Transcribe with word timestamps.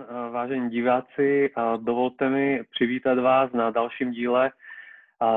den, 0.00 0.30
vážení 0.32 0.70
diváci. 0.70 1.50
Dovolte 1.76 2.28
mi 2.28 2.62
přivítat 2.70 3.18
vás 3.18 3.52
na 3.52 3.70
dalším 3.70 4.10
díle 4.10 4.50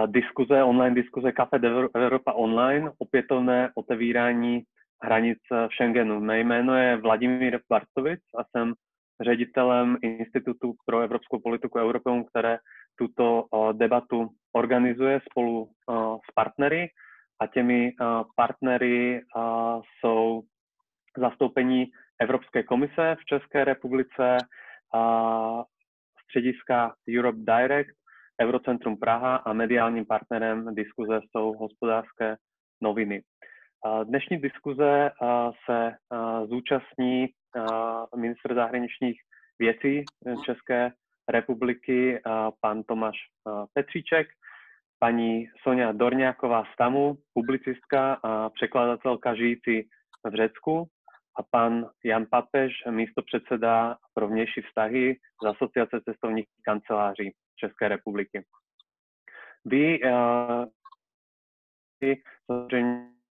diskuze, 0.06 0.64
online 0.64 0.96
diskuze 0.96 1.32
Café 1.32 1.60
Evropa 1.96 2.34
Online, 2.34 2.92
opětovné 2.98 3.72
otevírání 3.76 4.64
hranic 5.04 5.40
v 5.52 5.74
Schengenu. 5.74 6.20
Mé 6.20 6.40
jméno 6.40 6.76
je 6.76 6.98
Vladimír 6.98 7.60
Bartovic 7.70 8.20
a 8.38 8.44
jsem 8.44 8.74
ředitelem 9.22 9.98
Institutu 10.02 10.74
pro 10.86 11.00
evropskou 11.00 11.40
politiku 11.40 11.80
Europeum, 11.80 12.26
které 12.26 12.58
tuto 12.96 13.46
debatu 13.72 14.30
organizuje 14.54 15.22
spolu 15.32 15.70
s 16.30 16.34
partnery 16.36 16.90
a 17.42 17.48
těmi 17.48 17.92
partnery 18.36 19.22
jsou 20.00 20.42
zastoupení 21.18 21.86
Evropské 22.24 22.64
komise 22.64 23.16
v 23.20 23.26
České 23.26 23.64
republice, 23.64 24.38
střediska 26.24 26.96
Europe 27.18 27.38
Direct, 27.38 27.96
Eurocentrum 28.42 28.98
Praha 28.98 29.36
a 29.36 29.54
mediálním 29.54 30.06
partnerem 30.06 30.76
diskuze 30.76 31.20
jsou 31.32 31.54
hospodářské 31.54 32.36
noviny. 32.82 33.24
Dnešní 34.04 34.38
diskuze 34.38 35.12
se 35.66 35.96
zúčastní 36.46 37.28
ministr 38.16 38.56
zahraničních 38.56 39.22
věcí 39.60 40.06
České 40.46 40.92
republiky 41.30 42.22
pan 42.62 42.84
Tomáš 42.84 43.16
Petříček, 43.74 44.28
paní 45.00 45.48
Sonja 45.64 45.92
Dorňáková 45.92 46.64
Stamu, 46.74 47.18
publicistka 47.34 48.14
a 48.14 48.50
překladatelka 48.50 49.36
žijící 49.36 49.82
v 50.32 50.36
Řecku 50.36 50.88
a 51.36 51.44
pan 51.44 51.90
Jan 52.06 52.26
Papež, 52.32 52.74
místo 52.90 53.22
předseda 53.22 53.98
pro 54.14 54.28
vnější 54.28 54.62
vztahy 54.62 55.16
z 55.44 55.46
Asociace 55.46 56.02
cestovních 56.10 56.46
kanceláří 56.66 57.36
České 57.56 57.88
republiky. 57.88 58.46
Vy 59.66 60.00
uh, 60.04 60.66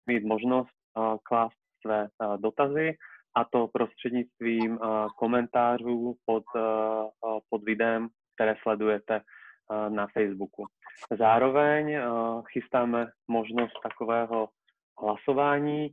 mít 0.08 0.23
možnost 0.23 0.69
uh, 0.97 1.17
klást 1.23 1.58
své 1.81 2.08
uh, 2.23 2.38
dotazy 2.38 2.97
a 3.36 3.44
to 3.44 3.67
prostřednictvím 3.67 4.72
uh, 4.72 5.08
komentářů 5.17 6.16
pod, 6.25 6.44
uh, 6.56 7.39
pod 7.50 7.63
videem, 7.63 8.09
které 8.36 8.56
sledujete 8.61 9.22
uh, 9.22 9.89
na 9.89 10.08
Facebooku. 10.08 10.66
Zároveň 11.17 11.97
uh, 11.97 12.44
chystáme 12.53 13.08
možnost 13.28 13.73
takového 13.84 14.50
hlasování, 15.02 15.89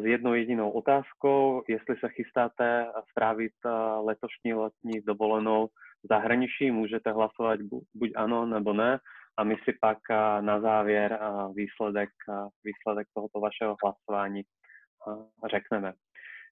s 0.00 0.04
jednou 0.04 0.34
jedinou 0.34 0.70
otázkou, 0.70 1.62
jestli 1.68 1.96
se 1.96 2.08
chystáte 2.08 2.86
strávit 3.10 3.52
letošní 4.00 4.54
letní 4.54 5.00
dovolenou 5.00 5.66
v 6.04 6.08
zahraničí, 6.10 6.70
můžete 6.70 7.12
hlasovat 7.12 7.60
buď 7.94 8.10
ano 8.16 8.46
nebo 8.46 8.72
ne 8.72 8.98
a 9.38 9.44
my 9.44 9.56
si 9.64 9.72
pak 9.80 9.98
na 10.40 10.60
závěr 10.60 11.18
výsledek, 11.54 12.08
výsledek 12.64 13.06
tohoto 13.14 13.40
vašeho 13.40 13.76
hlasování 13.84 14.42
řekneme. 15.50 15.92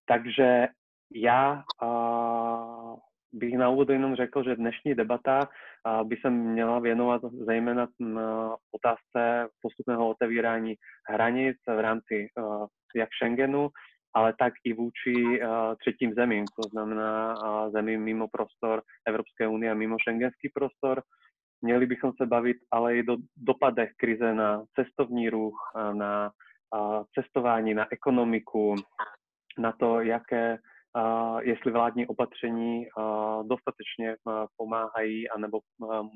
Takže 0.06 0.68
já 1.14 1.62
bych 3.32 3.54
na 3.58 3.68
úvod 3.68 3.88
jenom 3.88 4.14
řekl, 4.14 4.44
že 4.44 4.56
dnešní 4.56 4.94
debata 4.94 5.48
by 6.04 6.16
se 6.16 6.30
měla 6.30 6.78
věnovat 6.78 7.22
zejména 7.46 7.88
otázce 8.72 9.48
postupného 9.62 10.08
otevírání 10.08 10.74
hranic 11.08 11.56
v 11.66 11.80
rámci 11.80 12.28
jak 12.96 13.08
Schengenu, 13.14 13.68
ale 14.14 14.34
tak 14.38 14.52
i 14.64 14.72
vůči 14.72 15.40
třetím 15.80 16.14
zemím, 16.14 16.44
to 16.44 16.68
znamená 16.68 17.34
zemím 17.70 18.02
mimo 18.02 18.28
prostor 18.28 18.82
Evropské 19.06 19.48
unie 19.48 19.70
a 19.72 19.74
mimo 19.74 19.96
šengenský 20.08 20.48
prostor. 20.54 21.02
Měli 21.62 21.86
bychom 21.86 22.12
se 22.20 22.26
bavit 22.26 22.56
ale 22.70 22.96
i 22.96 23.02
do 23.02 23.16
dopadech 23.36 23.90
krize 23.96 24.34
na 24.34 24.62
cestovní 24.74 25.30
ruch, 25.30 25.56
na 25.92 26.30
cestování, 27.14 27.74
na 27.74 27.86
ekonomiku, 27.92 28.74
na 29.58 29.72
to, 29.72 30.00
jaké 30.00 30.58
jestli 31.40 31.72
vládní 31.72 32.06
opatření 32.06 32.86
dostatečně 33.42 34.16
pomáhají 34.56 35.28
anebo 35.28 35.60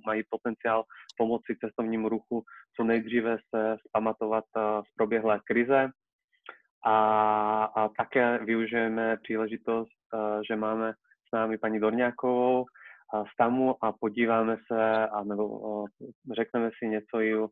mají 0.06 0.22
potenciál 0.30 0.84
pomoci 1.16 1.56
cestovnímu 1.64 2.08
ruchu 2.08 2.42
co 2.76 2.84
nejdříve 2.84 3.36
se 3.54 3.76
zpamatovat 3.88 4.44
z 4.56 4.94
proběhlé 4.96 5.40
krize. 5.44 5.88
A, 6.84 7.64
a 7.64 7.88
také 7.88 8.38
využijeme 8.44 9.16
příležitost, 9.22 9.90
že 10.48 10.56
máme 10.56 10.92
s 11.28 11.32
námi 11.32 11.58
paní 11.58 11.80
Dorňákovou 11.80 12.64
z 13.32 13.36
TAMu 13.36 13.84
a 13.84 13.92
podíváme 13.92 14.56
se, 14.72 15.08
a 15.08 15.24
nebo 15.24 15.84
řekneme 16.34 16.70
si 16.78 16.88
něco 16.88 17.20
i 17.20 17.36
o, 17.36 17.48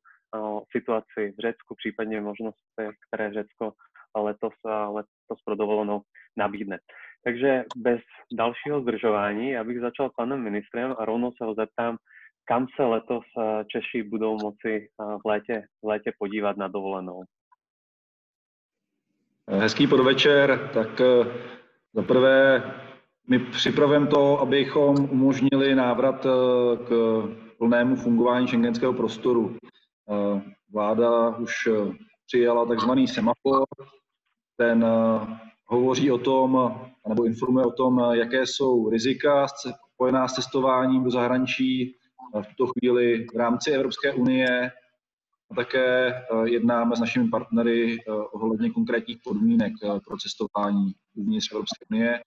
situaci 0.77 1.34
v 1.38 1.41
Řecku, 1.41 1.75
případně 1.75 2.21
možnosti, 2.21 2.61
které 3.09 3.33
Řecko 3.33 3.72
letos, 4.17 4.53
letos 4.65 5.43
pro 5.44 5.55
dovolenou 5.55 6.00
nabídne. 6.37 6.78
Takže 7.25 7.65
bez 7.77 8.00
dalšího 8.33 8.81
zdržování, 8.81 9.50
já 9.50 9.65
bych 9.65 9.81
začal 9.81 10.11
panem 10.17 10.43
ministrem 10.43 10.94
a 10.99 11.05
rovnou 11.05 11.33
se 11.33 11.44
ho 11.44 11.55
zeptám, 11.55 11.97
kam 12.44 12.67
se 12.77 12.84
letos 12.84 13.25
eh, 13.38 13.65
Češi 13.65 14.03
budou 14.03 14.38
moci 14.43 14.88
eh, 14.88 15.05
v 15.25 15.28
létě, 15.28 15.62
v 15.84 15.87
létě 15.87 16.12
podívat 16.19 16.56
na 16.56 16.69
dovolenou. 16.69 17.22
Hezký 19.50 19.86
podvečer. 19.86 20.70
Tak 20.75 21.00
eh, 21.00 21.26
za 21.94 22.03
prvé 22.03 22.62
my 23.28 23.38
připravujeme 23.38 24.06
to, 24.06 24.41
abychom 24.41 24.97
umožnili 25.10 25.75
návrat 25.75 26.26
k 26.88 27.22
plnému 27.58 27.97
fungování 27.97 28.48
šengenského 28.48 28.92
prostoru. 28.92 29.56
Vláda 30.72 31.37
už 31.37 31.69
přijala 32.26 32.66
takzvaný 32.66 33.08
semafor. 33.08 33.64
Ten 34.56 34.87
hovoří 35.64 36.10
o 36.10 36.19
tom, 36.19 36.75
nebo 37.08 37.25
informuje 37.25 37.66
o 37.66 37.72
tom, 37.72 38.00
jaké 38.12 38.47
jsou 38.47 38.88
rizika 38.88 39.47
spojená 39.94 40.28
s 40.28 40.34
cestováním 40.34 41.04
do 41.04 41.10
zahraničí 41.10 41.97
v 42.42 42.47
tuto 42.47 42.72
chvíli 42.72 43.26
v 43.34 43.37
rámci 43.37 43.70
Evropské 43.70 44.12
unie 44.12 44.70
a 45.50 45.54
také 45.54 46.09
eh, 46.09 46.25
jednáme 46.44 46.97
s 46.97 47.00
našimi 47.00 47.28
partnery 47.28 47.97
eh, 47.98 48.12
ohledně 48.12 48.70
konkrétních 48.70 49.19
podmínek 49.25 49.72
eh, 49.84 50.00
pro 50.06 50.16
cestování 50.16 50.92
uvnitř 51.16 51.53
Evropské 51.53 51.86
unie. 51.91 52.22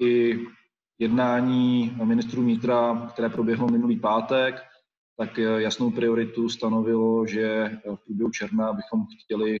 I 0.00 0.40
jednání 0.98 1.96
ministrů 2.04 2.42
vnitra, 2.42 3.08
které 3.12 3.28
proběhlo 3.28 3.68
minulý 3.68 4.00
pátek, 4.00 4.62
tak 5.16 5.38
jasnou 5.38 5.90
prioritu 5.90 6.48
stanovilo, 6.48 7.26
že 7.26 7.70
v 7.94 8.04
průběhu 8.04 8.30
června 8.30 8.72
bychom 8.72 9.06
chtěli 9.24 9.58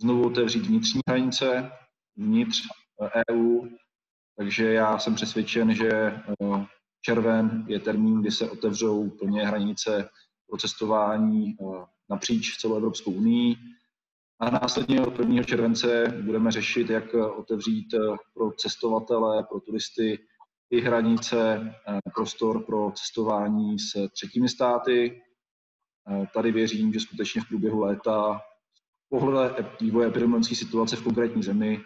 znovu 0.00 0.26
otevřít 0.26 0.66
vnitřní 0.66 1.00
hranice 1.08 1.70
vnitř 2.16 2.62
EU, 3.30 3.68
takže 4.38 4.72
já 4.72 4.98
jsem 4.98 5.14
přesvědčen, 5.14 5.74
že 5.74 6.20
červen 7.00 7.64
je 7.68 7.80
termín, 7.80 8.20
kdy 8.20 8.30
se 8.30 8.50
otevřou 8.50 9.10
plně 9.10 9.46
hranice 9.46 10.08
pro 10.54 10.58
cestování 10.58 11.56
eh, 11.60 11.84
napříč 12.10 12.56
celou 12.56 12.76
Evropskou 12.76 13.10
unii. 13.10 13.56
A 14.40 14.50
následně 14.50 15.00
od 15.00 15.18
1. 15.18 15.42
července 15.42 16.04
budeme 16.22 16.52
řešit, 16.52 16.90
jak 16.90 17.14
otevřít 17.14 17.94
eh, 17.94 17.98
pro 18.34 18.52
cestovatele, 18.52 19.44
pro 19.44 19.60
turisty 19.60 20.18
i 20.70 20.80
hranice, 20.80 21.74
prostor 22.14 22.62
pro 22.62 22.92
cestování 22.94 23.78
s 23.78 24.08
třetími 24.08 24.48
státy. 24.48 25.22
Tady 26.34 26.52
věřím, 26.52 26.92
že 26.92 27.00
skutečně 27.00 27.40
v 27.40 27.48
průběhu 27.48 27.80
léta 27.80 28.40
pohled 29.08 29.80
vývoje 29.80 30.08
epidemiologické 30.08 30.54
situace 30.56 30.96
v 30.96 31.02
konkrétní 31.02 31.42
zemi 31.42 31.84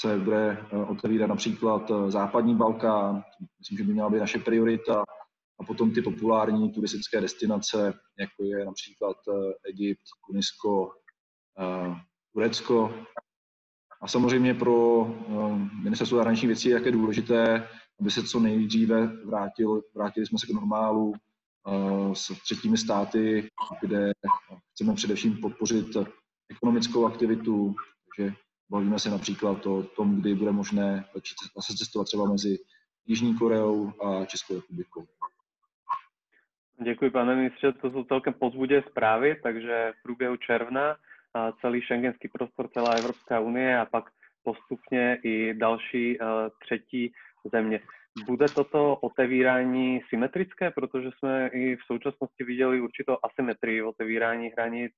se 0.00 0.18
bude 0.18 0.58
eh, 0.72 0.76
otevírat 0.76 1.28
například 1.28 1.90
eh, 1.90 2.10
západní 2.10 2.54
Balkán, 2.54 3.22
myslím, 3.58 3.78
že 3.78 3.84
by 3.84 3.92
měla 3.92 4.10
být 4.10 4.18
naše 4.18 4.38
priorita, 4.38 5.04
a 5.60 5.64
potom 5.64 5.90
ty 5.90 6.02
populární 6.02 6.72
turistické 6.72 7.20
destinace, 7.20 7.94
jako 8.18 8.44
je 8.44 8.64
například 8.64 9.16
eh, 9.28 9.52
Egypt, 9.70 10.02
Tunisko, 10.26 10.90
Turecko. 12.32 12.94
A 14.00 14.08
samozřejmě 14.08 14.54
pro 14.54 15.06
ministerstvo 15.82 16.16
zahraničních 16.16 16.48
věcí 16.48 16.68
je 16.68 16.92
důležité, 16.92 17.68
aby 18.00 18.10
se 18.10 18.22
co 18.22 18.40
nejdříve 18.40 19.06
vrátil, 19.06 19.82
vrátili 19.94 20.26
jsme 20.26 20.38
se 20.38 20.46
k 20.46 20.50
normálu 20.50 21.12
s 22.12 22.42
třetími 22.42 22.78
státy, 22.78 23.48
kde 23.80 24.12
chceme 24.72 24.94
především 24.94 25.36
podpořit 25.36 25.96
ekonomickou 26.50 27.06
aktivitu, 27.06 27.74
takže 28.16 28.34
Bavíme 28.70 28.98
se 28.98 29.10
například 29.10 29.66
o 29.66 29.82
tom, 29.82 30.20
kdy 30.20 30.34
bude 30.34 30.52
možné 30.52 31.04
zase 31.56 31.76
cestovat 31.76 32.06
třeba 32.06 32.30
mezi 32.30 32.58
Jižní 33.06 33.38
Koreou 33.38 33.92
a 34.02 34.24
Českou 34.24 34.54
republikou. 34.54 35.06
Děkuji, 36.82 37.10
pane 37.10 37.36
ministře, 37.36 37.72
to 37.72 37.90
jsou 37.90 38.04
celkem 38.04 38.34
pozbudě 38.34 38.82
zprávy, 38.90 39.40
takže 39.42 39.92
v 39.98 40.02
průběhu 40.02 40.36
června 40.36 40.96
celý 41.60 41.82
šengenský 41.82 42.28
prostor, 42.28 42.68
celá 42.68 42.94
Evropská 42.98 43.40
unie 43.40 43.78
a 43.78 43.86
pak 43.86 44.04
postupně 44.42 45.18
i 45.22 45.54
další 45.54 46.18
třetí 46.64 47.12
země. 47.52 47.80
Bude 48.26 48.46
toto 48.48 48.96
otevírání 48.96 50.00
symetrické, 50.08 50.70
protože 50.70 51.10
jsme 51.18 51.48
i 51.52 51.76
v 51.76 51.80
současnosti 51.86 52.44
viděli 52.44 52.80
určitou 52.80 53.16
asymetrii 53.22 53.82
otevírání 53.82 54.48
hranic, 54.48 54.92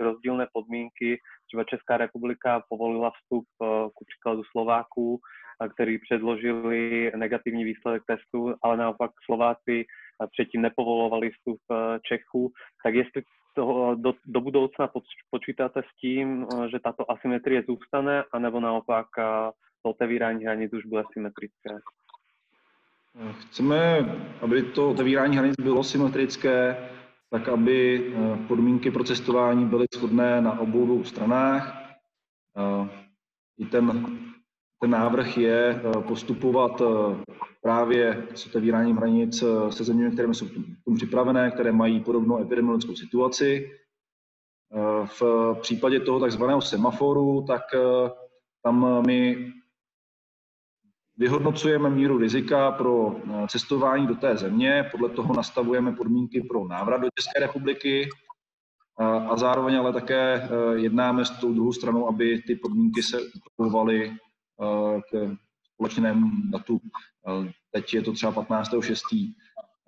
rozdílné 0.00 0.46
podmínky. 0.52 1.20
Třeba 1.46 1.64
Česká 1.64 1.96
republika 1.96 2.62
povolila 2.68 3.10
vstup 3.10 3.44
eh, 3.62 3.66
ku 3.94 4.04
příkladu 4.04 4.42
Slováků, 4.44 5.20
kteří 5.74 5.98
předložili 5.98 7.12
negativní 7.16 7.64
výsledek 7.64 8.02
testu, 8.06 8.54
ale 8.62 8.76
naopak 8.76 9.10
Slováci 9.24 9.84
předtím 10.32 10.62
nepovolovali 10.62 11.30
vstup 11.30 11.58
Čechů. 12.02 12.52
Tak 12.84 12.94
jestli 12.94 13.22
toho, 13.54 13.94
do, 13.94 14.14
do 14.26 14.40
budoucna 14.40 14.90
počítáte 15.30 15.82
s 15.82 16.00
tím, 16.00 16.46
že 16.70 16.78
tato 16.84 17.10
asymetrie 17.10 17.62
zůstane, 17.68 18.24
anebo 18.32 18.60
naopak 18.60 19.06
to 19.82 19.90
otevírání 19.90 20.44
hranic 20.44 20.72
už 20.72 20.86
bude 20.86 21.02
symetrické? 21.12 21.70
Chceme, 23.40 23.98
aby 24.40 24.62
to 24.62 24.90
otevírání 24.90 25.36
hranic 25.36 25.56
bylo 25.60 25.84
symetrické, 25.84 26.76
tak 27.30 27.48
aby 27.48 28.06
eh, 28.14 28.46
podmínky 28.48 28.90
pro 28.90 29.04
cestování 29.04 29.64
byly 29.64 29.86
shodné 29.94 30.40
na 30.40 30.58
obou 30.60 30.86
dvou 30.86 31.04
stranách. 31.04 31.92
Eh, 32.56 32.88
I 33.58 33.64
ten, 33.64 34.06
ten 34.80 34.90
návrh 34.90 35.38
je 35.38 35.70
eh, 35.70 36.02
postupovat 36.02 36.82
právě 37.62 38.26
s 38.34 38.46
otevíráním 38.46 38.96
hranic 38.96 39.44
se 39.70 39.84
zeměmi, 39.84 40.10
které 40.10 40.34
jsou 40.34 40.46
k 40.46 40.54
tomu 40.84 40.96
připravené, 40.96 41.50
které 41.50 41.72
mají 41.72 42.00
podobnou 42.00 42.42
epidemiologickou 42.42 42.96
situaci. 42.96 43.70
V 45.04 45.22
případě 45.60 46.00
toho 46.00 46.20
takzvaného 46.20 46.60
semaforu, 46.60 47.44
tak 47.48 47.62
tam 48.62 49.06
my 49.06 49.52
Vyhodnocujeme 51.18 51.90
míru 51.90 52.18
rizika 52.18 52.70
pro 52.70 53.16
eh, 53.16 53.46
cestování 53.48 54.06
do 54.06 54.14
té 54.14 54.36
země, 54.36 54.88
podle 54.90 55.08
toho 55.08 55.34
nastavujeme 55.34 55.92
podmínky 55.92 56.40
pro 56.40 56.68
návrat 56.68 57.00
do 57.00 57.08
České 57.18 57.40
republiky 57.40 58.08
eh, 59.00 59.04
a 59.04 59.36
zároveň 59.36 59.78
ale 59.78 59.92
také 59.92 60.34
eh, 60.34 60.48
jednáme 60.74 61.24
s 61.24 61.30
tou 61.30 61.52
druhou 61.52 61.72
stranou, 61.72 62.08
aby 62.08 62.42
ty 62.46 62.54
podmínky 62.54 63.02
se 63.02 63.18
upravovaly 63.52 64.12
k 65.10 65.36
společnému 65.74 66.30
datu. 66.50 66.80
Teď 67.70 67.94
je 67.94 68.02
to 68.02 68.12
třeba 68.12 68.32
15.6. 68.32 69.34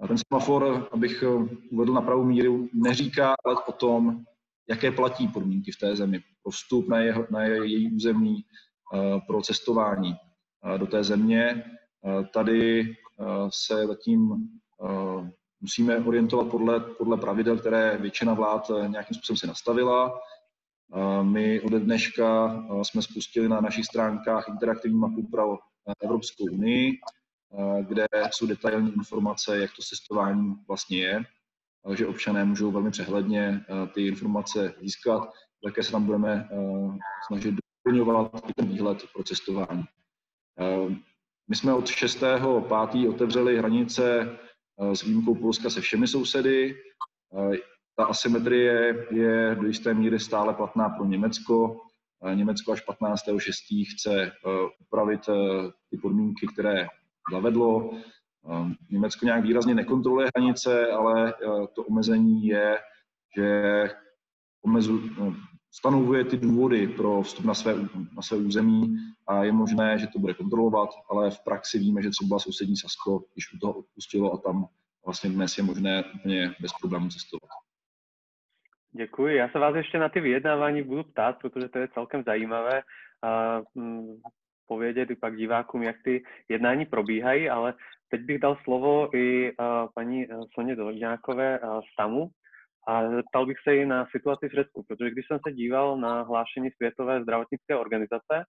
Ten 0.09 0.17
semafor, 0.29 0.89
abych 0.93 1.25
uvedl 1.71 1.93
na 1.93 2.01
pravou 2.01 2.25
míru, 2.25 2.69
neříká 2.75 3.35
ale 3.45 3.57
o 3.67 3.73
tom, 3.73 4.25
jaké 4.69 4.91
platí 4.91 5.29
podmínky 5.29 5.73
v 5.73 5.79
té 5.79 5.97
zemi 5.97 6.21
pro 6.43 6.51
vstup 6.51 6.89
na, 6.89 6.99
jeho, 6.99 7.27
na 7.31 7.43
její 7.43 7.95
území, 7.95 8.45
pro 9.27 9.43
cestování 9.43 10.17
do 10.77 10.87
té 10.87 11.05
země. 11.05 11.65
Tady 12.35 12.95
se 13.51 13.87
zatím 13.87 14.49
musíme 15.61 15.99
orientovat 15.99 16.49
podle, 16.49 16.81
podle 16.81 17.17
pravidel, 17.17 17.59
které 17.59 17.99
většina 18.01 18.35
vlád 18.35 18.71
nějakým 18.87 19.15
způsobem 19.15 19.37
si 19.37 19.47
nastavila. 19.47 20.21
My 21.23 21.61
od 21.61 21.73
dneška 21.73 22.59
jsme 22.83 23.03
spustili 23.03 23.49
na 23.49 23.61
našich 23.61 23.85
stránkách 23.85 24.49
interaktivní 24.49 24.99
mapu 24.99 25.27
pro 25.31 25.59
Evropskou 26.03 26.45
unii, 26.45 26.93
kde 27.89 28.07
jsou 28.31 28.47
detailní 28.47 28.93
informace, 28.93 29.59
jak 29.59 29.71
to 29.77 29.83
cestování 29.83 30.55
vlastně 30.69 30.99
je, 30.99 31.25
že 31.95 32.07
občané 32.07 32.45
můžou 32.45 32.71
velmi 32.71 32.91
přehledně 32.91 33.65
ty 33.95 34.07
informace 34.07 34.75
získat. 34.81 35.29
Také 35.65 35.83
se 35.83 35.93
tam 35.93 36.05
budeme 36.05 36.49
snažit 37.27 37.55
doplňovat 37.85 38.43
ten 38.57 38.69
výhled 38.69 39.03
pro 39.13 39.25
cestování. 39.25 39.85
My 41.49 41.57
jsme 41.57 41.75
od 41.75 41.85
6.5. 41.85 43.11
otevřeli 43.11 43.59
hranice 43.59 44.39
s 44.93 45.03
výjimkou 45.03 45.35
Polska 45.35 45.71
se 45.71 45.81
všemi 45.81 46.09
sousedy. 46.09 46.77
Eh, 47.99 48.03
ta 48.03 48.05
asymetrie 48.05 49.07
je 49.11 49.57
do 49.61 49.67
jisté 49.67 49.95
míry 49.95 50.21
stále 50.21 50.55
platná 50.55 50.89
pro 50.89 51.05
Německo. 51.05 51.81
Eh, 52.25 52.35
Německo 52.35 52.73
až 52.73 52.87
15.6. 52.87 53.85
chce 53.85 54.33
upravit 54.81 55.21
ty 55.91 55.97
podmínky, 55.97 56.47
které 56.53 56.89
zavedlo. 57.33 57.91
Německo 58.91 59.25
nějak 59.27 59.43
výrazně 59.43 59.75
nekontroluje 59.75 60.31
hranice, 60.37 60.87
ale 60.87 61.35
to 61.75 61.85
omezení 61.85 62.47
je, 62.47 62.79
že 63.37 63.91
omezu, 64.65 65.01
no, 65.19 65.35
stanovuje 65.71 66.25
ty 66.25 66.37
důvody 66.37 66.89
pro 66.89 67.23
vstup 67.23 67.45
na 67.45 67.55
své, 67.55 67.75
na 68.17 68.23
své 68.23 68.37
území 68.37 68.97
a 69.27 69.45
je 69.45 69.53
možné, 69.53 69.99
že 69.99 70.07
to 70.07 70.19
bude 70.19 70.35
kontrolovat, 70.35 70.89
ale 71.11 71.31
v 71.31 71.41
praxi 71.41 71.79
víme, 71.79 72.03
že 72.03 72.11
třeba 72.11 72.39
sousední 72.39 72.77
Sasko 72.77 73.25
již 73.37 73.53
u 73.55 73.59
toho 73.59 73.73
odpustilo 73.73 74.33
a 74.33 74.39
tam 74.39 74.69
vlastně 75.05 75.31
dnes 75.31 75.59
je 75.59 75.65
možné 75.65 76.05
úplně 76.15 76.55
bez 76.61 76.73
problémů 76.81 77.09
cestovat. 77.09 77.68
Děkuji. 78.93 79.37
Já 79.37 79.49
se 79.49 79.59
vás 79.59 79.77
ještě 79.77 79.99
na 79.99 80.09
ty 80.09 80.21
vyjednávání 80.21 80.83
budu 80.83 81.05
ptát, 81.05 81.39
protože 81.39 81.69
to 81.69 81.79
je 81.79 81.89
celkem 81.89 82.23
zajímavé 82.25 82.83
a, 83.23 83.61
hm, 83.79 84.21
povědět 84.67 85.11
i 85.11 85.17
pak 85.17 85.37
divákům, 85.37 85.83
jak 85.83 85.97
ty 86.05 86.23
jednání 86.49 86.87
probíhají, 86.87 87.51
ale 87.51 87.75
teď 88.11 88.21
bych 88.21 88.39
dal 88.39 88.57
slovo 88.65 89.17
i 89.17 89.53
paní 89.95 90.27
Soně 90.55 90.77
Dolňákové 90.77 91.59
z 91.63 92.01
SAMu, 92.01 92.31
a 92.89 93.11
zeptal 93.11 93.47
bych 93.47 93.57
se 93.63 93.77
i 93.77 93.87
na 93.87 94.07
situaci 94.11 94.49
v 94.49 94.53
Řecku, 94.53 94.85
protože 94.89 95.11
když 95.11 95.27
jsem 95.27 95.39
se 95.47 95.53
díval 95.53 95.99
na 95.99 96.23
hlášení 96.23 96.71
Světové 96.71 97.23
zdravotnické 97.23 97.77
organizace, 97.77 98.45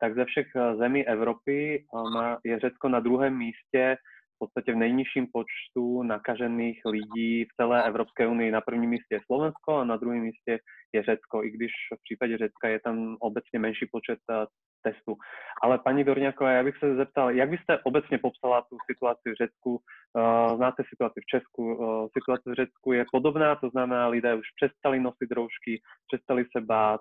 tak 0.00 0.14
ze 0.14 0.24
všech 0.24 0.46
eh, 0.56 0.76
zemí 0.76 1.06
Evropy 1.06 1.84
eh, 1.84 2.36
je 2.44 2.58
Řecko 2.58 2.88
na 2.88 3.00
druhém 3.00 3.38
místě 3.38 3.96
v 4.40 4.46
podstatě 4.46 4.72
v 4.72 4.76
nejnižším 4.76 5.26
počtu 5.32 6.02
nakažených 6.02 6.80
lidí 6.86 7.44
v 7.44 7.54
celé 7.56 7.84
Evropské 7.84 8.26
unii. 8.26 8.50
Na 8.50 8.60
prvním 8.60 8.90
místě 8.90 9.14
je 9.14 9.20
Slovensko 9.26 9.76
a 9.76 9.84
na 9.84 9.96
druhém 9.96 10.20
místě 10.20 10.58
je 10.92 11.02
Řecko, 11.02 11.44
i 11.44 11.50
když 11.50 11.72
v 11.94 12.02
případě 12.02 12.38
Řecka 12.38 12.68
je 12.68 12.80
tam 12.80 13.16
obecně 13.20 13.58
menší 13.58 13.86
počet 13.92 14.18
eh, 14.30 14.46
testu. 14.82 15.16
Ale 15.62 15.78
paní 15.78 16.04
Dorňáková, 16.04 16.50
já 16.50 16.64
bych 16.64 16.76
se 16.76 16.94
zeptal, 16.94 17.30
jak 17.30 17.50
byste 17.50 17.78
obecně 17.84 18.18
popsala 18.18 18.62
tu 18.62 18.76
situaci 18.90 19.30
v 19.30 19.34
Řecku? 19.34 19.70
Uh, 19.70 20.56
znáte 20.56 20.82
situaci 20.88 21.20
v 21.20 21.30
Česku? 21.36 21.62
Uh, 21.74 22.08
situace 22.18 22.50
v 22.50 22.54
Řecku 22.54 22.92
je 22.92 23.04
podobná, 23.12 23.56
to 23.56 23.68
znamená, 23.70 24.06
lidé 24.08 24.34
už 24.34 24.46
přestali 24.56 25.00
nosit 25.00 25.30
roušky, 25.32 25.80
přestali 26.06 26.44
se 26.44 26.60
bát, 26.60 27.00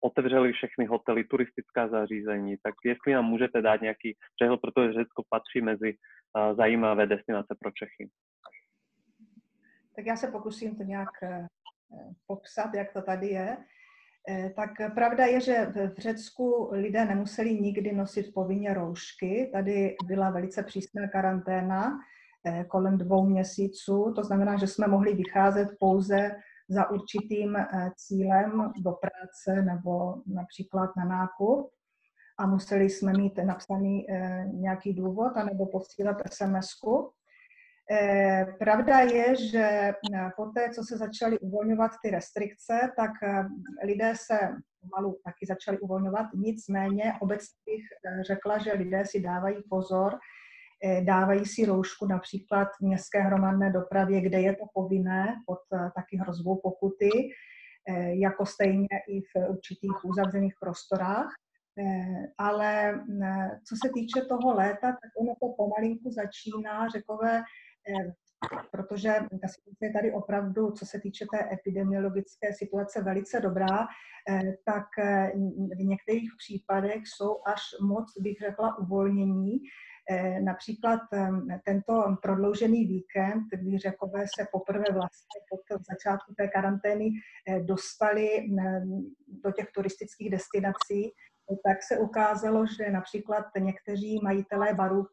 otevřeli 0.00 0.52
všechny 0.52 0.86
hotely, 0.86 1.24
turistická 1.24 1.88
zařízení. 1.88 2.56
Tak 2.62 2.74
jestli 2.84 3.12
nám 3.12 3.24
můžete 3.24 3.62
dát 3.62 3.82
nějaký 3.82 4.16
přehled, 4.34 4.60
protože 4.60 4.92
Řecko 4.92 5.22
patří 5.28 5.60
mezi 5.60 5.94
uh, 5.94 6.56
zajímavé 6.56 7.06
destinace 7.06 7.54
pro 7.60 7.70
Čechy. 7.70 8.10
Tak 9.96 10.06
já 10.06 10.16
se 10.16 10.30
pokusím 10.30 10.76
to 10.76 10.82
nějak 10.82 11.08
popsat, 12.26 12.74
jak 12.74 12.92
to 12.92 13.02
tady 13.02 13.26
je. 13.28 13.56
Eh, 14.28 14.50
tak 14.56 14.94
pravda 14.94 15.24
je, 15.24 15.40
že 15.40 15.66
v 15.96 15.98
Řecku 15.98 16.68
lidé 16.72 17.04
nemuseli 17.04 17.60
nikdy 17.60 17.92
nosit 17.92 18.34
povinně 18.34 18.74
roušky. 18.74 19.50
Tady 19.52 19.96
byla 20.04 20.30
velice 20.30 20.62
přísná 20.62 21.08
karanténa 21.08 21.98
eh, 22.46 22.64
kolem 22.64 22.98
dvou 22.98 23.26
měsíců. 23.26 24.12
To 24.16 24.24
znamená, 24.24 24.56
že 24.56 24.66
jsme 24.66 24.88
mohli 24.88 25.14
vycházet 25.14 25.68
pouze 25.78 26.36
za 26.70 26.90
určitým 26.90 27.56
eh, 27.56 27.90
cílem 27.96 28.72
do 28.76 28.92
práce 28.92 29.62
nebo 29.62 30.14
například 30.26 30.90
na 30.96 31.04
nákup 31.04 31.70
a 32.38 32.46
museli 32.46 32.90
jsme 32.90 33.12
mít 33.12 33.38
napsaný 33.44 34.06
nějaký 34.52 34.94
důvod 34.94 35.36
anebo 35.36 35.66
posílat 35.66 36.16
SMS-ku. 36.30 37.12
Eh, 37.92 38.46
pravda 38.58 38.98
je, 39.00 39.36
že 39.36 39.64
eh, 39.64 40.30
poté, 40.36 40.70
co 40.70 40.82
se 40.82 40.98
začaly 40.98 41.38
uvolňovat 41.38 41.90
ty 42.02 42.10
restrikce, 42.10 42.92
tak 42.96 43.10
eh, 43.22 43.44
lidé 43.86 44.12
se 44.16 44.38
pomalu 44.80 45.18
taky 45.24 45.46
začali 45.46 45.78
uvolňovat. 45.78 46.26
Nicméně 46.34 47.12
obecně 47.20 47.56
bych 47.66 47.84
řekla, 48.26 48.58
že 48.58 48.72
lidé 48.72 49.04
si 49.06 49.20
dávají 49.20 49.56
pozor, 49.70 50.18
dávají 51.04 51.46
si 51.46 51.64
roušku 51.64 52.06
například 52.06 52.68
v 52.68 52.86
městské 52.86 53.20
hromadné 53.20 53.72
dopravě, 53.72 54.20
kde 54.20 54.40
je 54.40 54.52
to 54.56 54.64
povinné, 54.74 55.34
pod 55.46 55.58
taky 55.94 56.16
hrozbou 56.16 56.60
pokuty, 56.62 57.10
jako 58.12 58.46
stejně 58.46 58.88
i 59.08 59.20
v 59.20 59.48
určitých 59.48 60.04
uzavřených 60.04 60.54
prostorách. 60.60 61.28
Ale 62.38 63.00
co 63.68 63.76
se 63.86 63.92
týče 63.94 64.20
toho 64.20 64.54
léta, 64.54 64.86
tak 64.86 65.10
ono 65.20 65.34
to 65.40 65.48
pomalinku 65.56 66.10
začíná, 66.10 66.88
řekové, 66.88 67.42
Eh, 67.88 68.12
protože 68.70 69.08
ta 69.42 69.48
situace 69.48 69.86
je 69.86 69.92
tady 69.92 70.12
opravdu, 70.12 70.70
co 70.70 70.86
se 70.86 71.00
týče 71.00 71.26
té 71.32 71.52
epidemiologické 71.52 72.52
situace, 72.52 73.02
velice 73.02 73.40
dobrá, 73.40 73.86
eh, 74.28 74.52
tak 74.64 74.86
eh, 74.98 75.32
v 75.76 75.84
některých 75.84 76.30
případech 76.38 77.02
jsou 77.06 77.40
až 77.46 77.60
moc, 77.80 78.12
bych 78.20 78.38
řekla, 78.38 78.78
uvolnění. 78.78 79.58
Například 80.40 81.00
tento 81.64 82.16
prodloužený 82.22 82.84
víkend, 82.84 83.44
kdy 83.52 83.78
řekové 83.78 84.24
se 84.38 84.46
poprvé 84.52 84.84
vlastně 84.92 85.40
pod 85.50 85.60
začátku 85.90 86.34
té 86.34 86.48
karantény 86.48 87.10
dostali 87.62 88.28
do 89.44 89.52
těch 89.52 89.70
turistických 89.74 90.30
destinací, 90.30 91.12
tak 91.64 91.82
se 91.82 91.98
ukázalo, 91.98 92.66
že 92.66 92.90
například 92.90 93.44
někteří 93.58 94.20
majitelé 94.22 94.74
barů, 94.74 95.06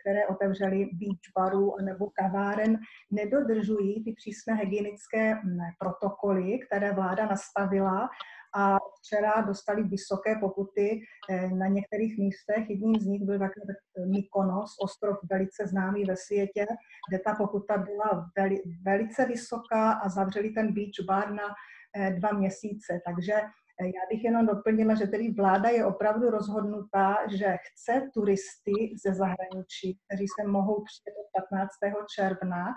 které 0.00 0.26
otevřeli 0.26 0.84
beach 0.84 1.32
barů 1.38 1.74
nebo 1.82 2.10
kaváren, 2.10 2.78
nedodržují 3.10 4.04
ty 4.04 4.12
přísné 4.12 4.54
hygienické 4.54 5.36
protokoly, 5.78 6.58
které 6.58 6.92
vláda 6.92 7.26
nastavila 7.26 8.08
a 8.54 8.78
včera 8.98 9.40
dostali 9.40 9.82
vysoké 9.82 10.36
pokuty 10.40 11.00
eh, 11.30 11.48
na 11.48 11.66
některých 11.66 12.18
místech. 12.18 12.70
Jedním 12.70 13.00
z 13.00 13.06
nich 13.06 13.22
byl 13.22 13.38
také 13.38 13.60
Mykonos, 14.06 14.76
ostrov 14.80 15.18
velice 15.30 15.66
známý 15.66 16.04
ve 16.04 16.16
světě, 16.16 16.66
kde 17.08 17.18
ta 17.18 17.34
pokuta 17.34 17.78
byla 17.78 18.30
veli, 18.38 18.62
velice 18.82 19.26
vysoká 19.26 19.92
a 19.92 20.08
zavřeli 20.08 20.50
ten 20.50 20.74
beach 20.74 21.06
bar 21.06 21.30
na 21.30 21.44
eh, 21.96 22.10
dva 22.10 22.32
měsíce. 22.32 23.00
Takže 23.06 23.32
eh, 23.32 23.86
já 23.86 24.02
bych 24.10 24.24
jenom 24.24 24.46
doplnila, 24.46 24.94
že 24.94 25.06
tedy 25.06 25.32
vláda 25.32 25.68
je 25.68 25.86
opravdu 25.86 26.30
rozhodnutá, 26.30 27.16
že 27.30 27.56
chce 27.66 28.10
turisty 28.14 28.94
ze 29.04 29.14
zahraničí, 29.14 29.98
kteří 30.06 30.26
se 30.28 30.48
mohou 30.48 30.84
přijet 30.84 31.16
od 31.18 31.48
15. 31.50 31.70
června, 32.16 32.74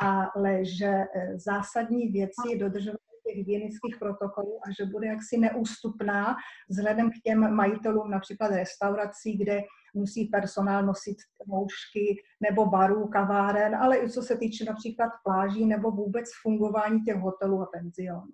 ale 0.00 0.64
že 0.64 1.04
zásadní 1.36 2.08
věci 2.08 2.58
dodržovat 2.58 3.07
těch 3.28 3.36
hygienických 3.36 3.96
protokolů 3.98 4.60
a 4.64 4.70
že 4.78 4.90
bude 4.90 5.06
jaksi 5.06 5.38
neústupná 5.38 6.36
vzhledem 6.68 7.10
k 7.10 7.14
těm 7.24 7.54
majitelům 7.54 8.10
například 8.10 8.48
restaurací, 8.48 9.36
kde 9.36 9.62
musí 9.94 10.24
personál 10.24 10.86
nosit 10.86 11.16
moušky 11.46 12.22
nebo 12.40 12.66
barů, 12.66 13.08
kaváren, 13.08 13.74
ale 13.74 13.98
i 13.98 14.10
co 14.10 14.22
se 14.22 14.36
týče 14.36 14.64
například 14.64 15.10
pláží 15.24 15.66
nebo 15.66 15.90
vůbec 15.90 16.24
fungování 16.42 17.00
těch 17.00 17.16
hotelů 17.16 17.62
a 17.62 17.66
penzionů. 17.66 18.32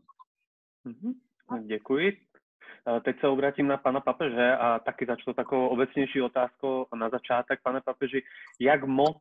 Mm-hmm. 0.86 1.14
Děkuji. 1.66 2.23
Teď 3.04 3.20
se 3.20 3.28
obrátím 3.28 3.66
na 3.66 3.76
pana 3.76 4.00
papeže 4.00 4.56
a 4.56 4.78
taky 4.78 5.06
začnu 5.06 5.32
takovou 5.32 5.68
obecnější 5.68 6.22
otázkou 6.22 6.86
na 6.94 7.08
začátek. 7.08 7.60
Pane 7.62 7.80
papeži, 7.80 8.22
jak 8.60 8.84
moc 8.84 9.16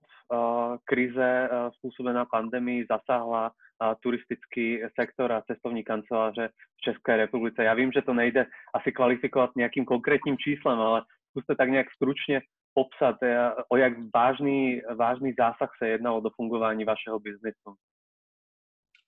krize 0.83 1.49
způsobená 1.77 2.25
pandemii 2.25 2.85
zasáhla 2.89 3.51
turistický 3.99 4.81
sektor 4.99 5.31
a 5.31 5.41
cestovní 5.41 5.83
kanceláře 5.83 6.49
v 6.77 6.81
České 6.81 7.17
republice. 7.17 7.63
Já 7.63 7.73
vím, 7.73 7.91
že 7.91 8.01
to 8.01 8.13
nejde 8.13 8.45
asi 8.73 8.91
kvalifikovat 8.91 9.55
nějakým 9.55 9.85
konkrétním 9.85 10.37
číslem, 10.37 10.79
ale 10.79 11.01
zkuste 11.29 11.55
tak 11.55 11.69
nějak 11.69 11.91
stručně 11.91 12.41
popsat, 12.73 13.23
eh, 13.23 13.51
o 13.69 13.77
jak 13.77 13.93
vážný, 14.15 14.81
vážný 14.95 15.33
zásah 15.37 15.71
se 15.77 15.87
jednalo 15.87 16.21
do 16.21 16.29
fungování 16.29 16.85
vašeho 16.85 17.19
biznesu. 17.19 17.75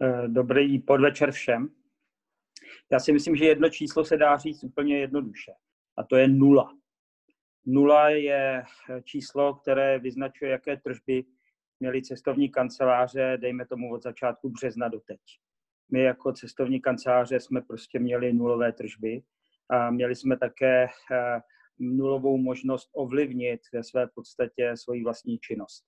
Eh, 0.01 0.27
dobrý 0.27 0.79
podvečer 0.79 1.31
všem. 1.31 1.69
Já 2.91 2.99
si 2.99 3.13
myslím, 3.13 3.35
že 3.35 3.45
jedno 3.45 3.69
číslo 3.69 4.05
se 4.05 4.17
dá 4.17 4.37
říct 4.37 4.63
úplně 4.63 4.99
jednoduše. 4.99 5.51
A 5.97 6.03
to 6.03 6.15
je 6.15 6.27
nula. 6.27 6.77
Nula 7.65 8.09
je 8.09 8.63
číslo, 9.03 9.53
které 9.53 9.99
vyznačuje, 9.99 10.51
jaké 10.51 10.77
tržby 10.77 11.23
měli 11.79 12.01
cestovní 12.01 12.49
kanceláře, 12.49 13.37
dejme 13.41 13.65
tomu 13.65 13.93
od 13.93 14.03
začátku 14.03 14.49
března 14.49 14.87
do 14.87 14.99
teď. 14.99 15.19
My 15.91 16.03
jako 16.03 16.33
cestovní 16.33 16.81
kanceláře 16.81 17.39
jsme 17.39 17.61
prostě 17.61 17.99
měli 17.99 18.33
nulové 18.33 18.71
tržby 18.71 19.23
a 19.69 19.91
měli 19.91 20.15
jsme 20.15 20.37
také 20.37 20.87
eh, 21.11 21.41
nulovou 21.79 22.37
možnost 22.37 22.89
ovlivnit 22.93 23.61
ve 23.73 23.83
své 23.83 24.07
podstatě 24.07 24.71
svoji 24.75 25.03
vlastní 25.03 25.39
činnost. 25.39 25.85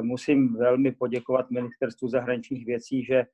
Musím 0.00 0.56
velmi 0.56 0.92
poděkovat 0.92 1.50
Ministerstvu 1.50 2.08
zahraničních 2.08 2.66
věcí, 2.66 3.04
že 3.04 3.26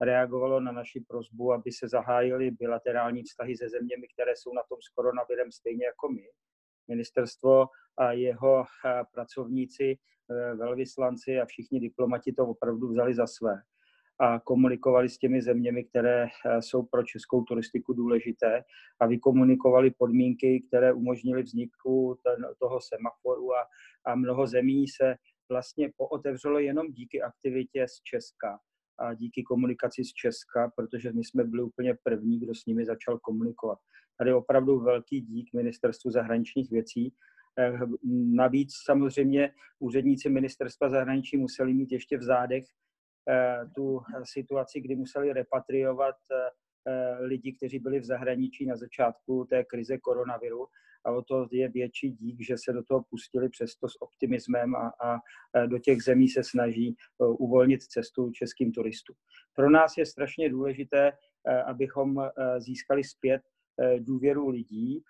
reagovalo 0.00 0.60
na 0.60 0.72
naši 0.72 1.04
prozbu, 1.08 1.52
aby 1.52 1.72
se 1.72 1.88
zahájily 1.88 2.50
bilaterální 2.50 3.22
vztahy 3.22 3.56
se 3.56 3.68
zeměmi, 3.68 4.06
které 4.14 4.32
jsou 4.36 4.54
na 4.54 4.62
tom 4.68 4.78
s 4.82 4.88
koronavirem 4.88 5.52
stejně 5.52 5.86
jako 5.86 6.08
my. 6.08 6.28
Ministerstvo 6.88 7.66
a 7.96 8.12
jeho 8.12 8.64
eh, 8.64 9.02
pracovníci 9.12 9.98
Eh, 10.30 10.54
velvyslanci 10.54 11.40
a 11.40 11.46
všichni 11.46 11.80
diplomati 11.80 12.32
to 12.32 12.46
opravdu 12.46 12.88
vzali 12.88 13.14
za 13.14 13.26
své 13.26 13.62
a 14.18 14.40
komunikovali 14.40 15.08
s 15.08 15.18
těmi 15.18 15.42
zeměmi, 15.42 15.84
které 15.84 16.24
eh, 16.24 16.62
jsou 16.62 16.82
pro 16.82 17.02
českou 17.02 17.42
turistiku 17.42 17.92
důležité 17.92 18.64
a 19.00 19.06
vykomunikovali 19.06 19.90
podmínky, 19.90 20.64
které 20.68 20.92
umožnily 20.92 21.42
vzniku 21.42 22.18
ten, 22.24 22.46
toho 22.58 22.80
semaforu 22.80 23.54
a, 23.54 23.66
a 24.04 24.14
mnoho 24.14 24.46
zemí 24.46 24.88
se 24.88 25.16
vlastně 25.48 25.90
pootevřelo 25.96 26.58
jenom 26.58 26.92
díky 26.92 27.22
aktivitě 27.22 27.88
z 27.88 28.02
Česka 28.02 28.58
a 28.98 29.14
díky 29.14 29.42
komunikaci 29.42 30.04
z 30.04 30.12
Česka, 30.12 30.72
protože 30.76 31.12
my 31.12 31.24
jsme 31.24 31.44
byli 31.44 31.62
úplně 31.62 31.94
první, 32.02 32.40
kdo 32.40 32.54
s 32.54 32.66
nimi 32.66 32.84
začal 32.84 33.18
komunikovat. 33.18 33.78
Tady 34.18 34.32
opravdu 34.32 34.80
velký 34.80 35.20
dík 35.20 35.54
Ministerstvu 35.54 36.10
zahraničních 36.10 36.70
věcí, 36.70 37.14
Eh, 37.58 37.78
navíc 38.34 38.72
samozřejmě 38.84 39.50
úředníci 39.78 40.28
ministerstva 40.28 40.88
zahraničí 40.88 41.36
museli 41.36 41.74
mít 41.74 41.92
ještě 41.92 42.18
v 42.18 42.22
zádech 42.22 42.64
eh, 43.28 43.70
tu 43.74 44.00
situaci, 44.22 44.80
kdy 44.80 44.96
museli 44.96 45.32
repatriovat 45.32 46.16
eh, 46.32 47.18
lidi, 47.20 47.52
kteří 47.52 47.78
byli 47.78 48.00
v 48.00 48.04
zahraničí 48.04 48.66
na 48.66 48.76
začátku 48.76 49.44
té 49.50 49.64
krize 49.64 49.98
koronaviru. 49.98 50.66
A 51.04 51.12
o 51.12 51.22
to 51.22 51.48
je 51.50 51.68
větší 51.68 52.10
dík, 52.10 52.40
že 52.40 52.54
se 52.58 52.72
do 52.72 52.82
toho 52.82 53.02
pustili 53.10 53.48
přesto 53.48 53.88
s 53.88 54.02
optimismem 54.02 54.74
a, 54.76 54.92
a 55.02 55.18
do 55.66 55.78
těch 55.78 56.02
zemí 56.02 56.28
se 56.28 56.44
snaží 56.44 56.96
uvolnit 57.18 57.82
cestu 57.82 58.30
českým 58.30 58.72
turistům. 58.72 59.16
Pro 59.54 59.70
nás 59.70 59.96
je 59.96 60.06
strašně 60.06 60.50
důležité, 60.50 61.12
abychom 61.66 62.28
získali 62.58 63.04
zpět 63.04 63.42
důvěru 63.98 64.48
lidí, 64.48 65.02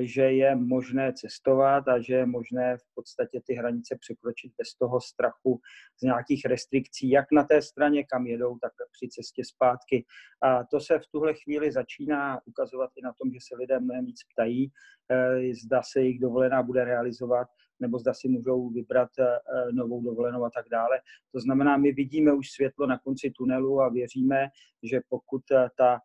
že 0.00 0.22
je 0.22 0.56
možné 0.56 1.12
cestovat 1.12 1.88
a 1.88 2.00
že 2.00 2.14
je 2.14 2.26
možné 2.26 2.76
v 2.76 2.94
podstatě 2.94 3.40
ty 3.46 3.54
hranice 3.54 3.96
překročit 4.00 4.52
bez 4.58 4.74
toho 4.74 5.00
strachu 5.00 5.60
z 5.98 6.02
nějakých 6.02 6.44
restrikcí, 6.44 7.10
jak 7.10 7.26
na 7.32 7.44
té 7.44 7.62
straně, 7.62 8.04
kam 8.04 8.26
jedou, 8.26 8.58
tak 8.58 8.72
při 8.92 9.08
cestě 9.08 9.44
zpátky. 9.44 10.04
A 10.42 10.64
to 10.64 10.80
se 10.80 10.98
v 10.98 11.06
tuhle 11.06 11.34
chvíli 11.34 11.72
začíná 11.72 12.40
ukazovat 12.44 12.90
i 12.96 13.02
na 13.02 13.12
tom, 13.12 13.32
že 13.32 13.38
se 13.48 13.56
lidé 13.56 13.80
mnohem 13.80 14.04
víc 14.04 14.20
ptají, 14.32 14.70
eh, 15.10 15.54
zda 15.64 15.82
se 15.82 16.00
jejich 16.00 16.20
dovolená 16.20 16.62
bude 16.62 16.84
realizovat, 16.84 17.48
nebo 17.80 17.98
zda 17.98 18.14
si 18.14 18.28
můžou 18.28 18.70
vybrat 18.70 19.10
eh, 19.18 19.38
novou 19.72 20.02
dovolenou 20.02 20.44
a 20.44 20.50
tak 20.50 20.68
dále. 20.70 21.00
To 21.32 21.40
znamená, 21.40 21.76
my 21.76 21.92
vidíme 21.92 22.32
už 22.32 22.50
světlo 22.50 22.86
na 22.86 22.98
konci 22.98 23.30
tunelu 23.30 23.80
a 23.80 23.88
věříme, 23.88 24.48
že 24.82 25.00
pokud 25.08 25.42
ta 25.78 26.00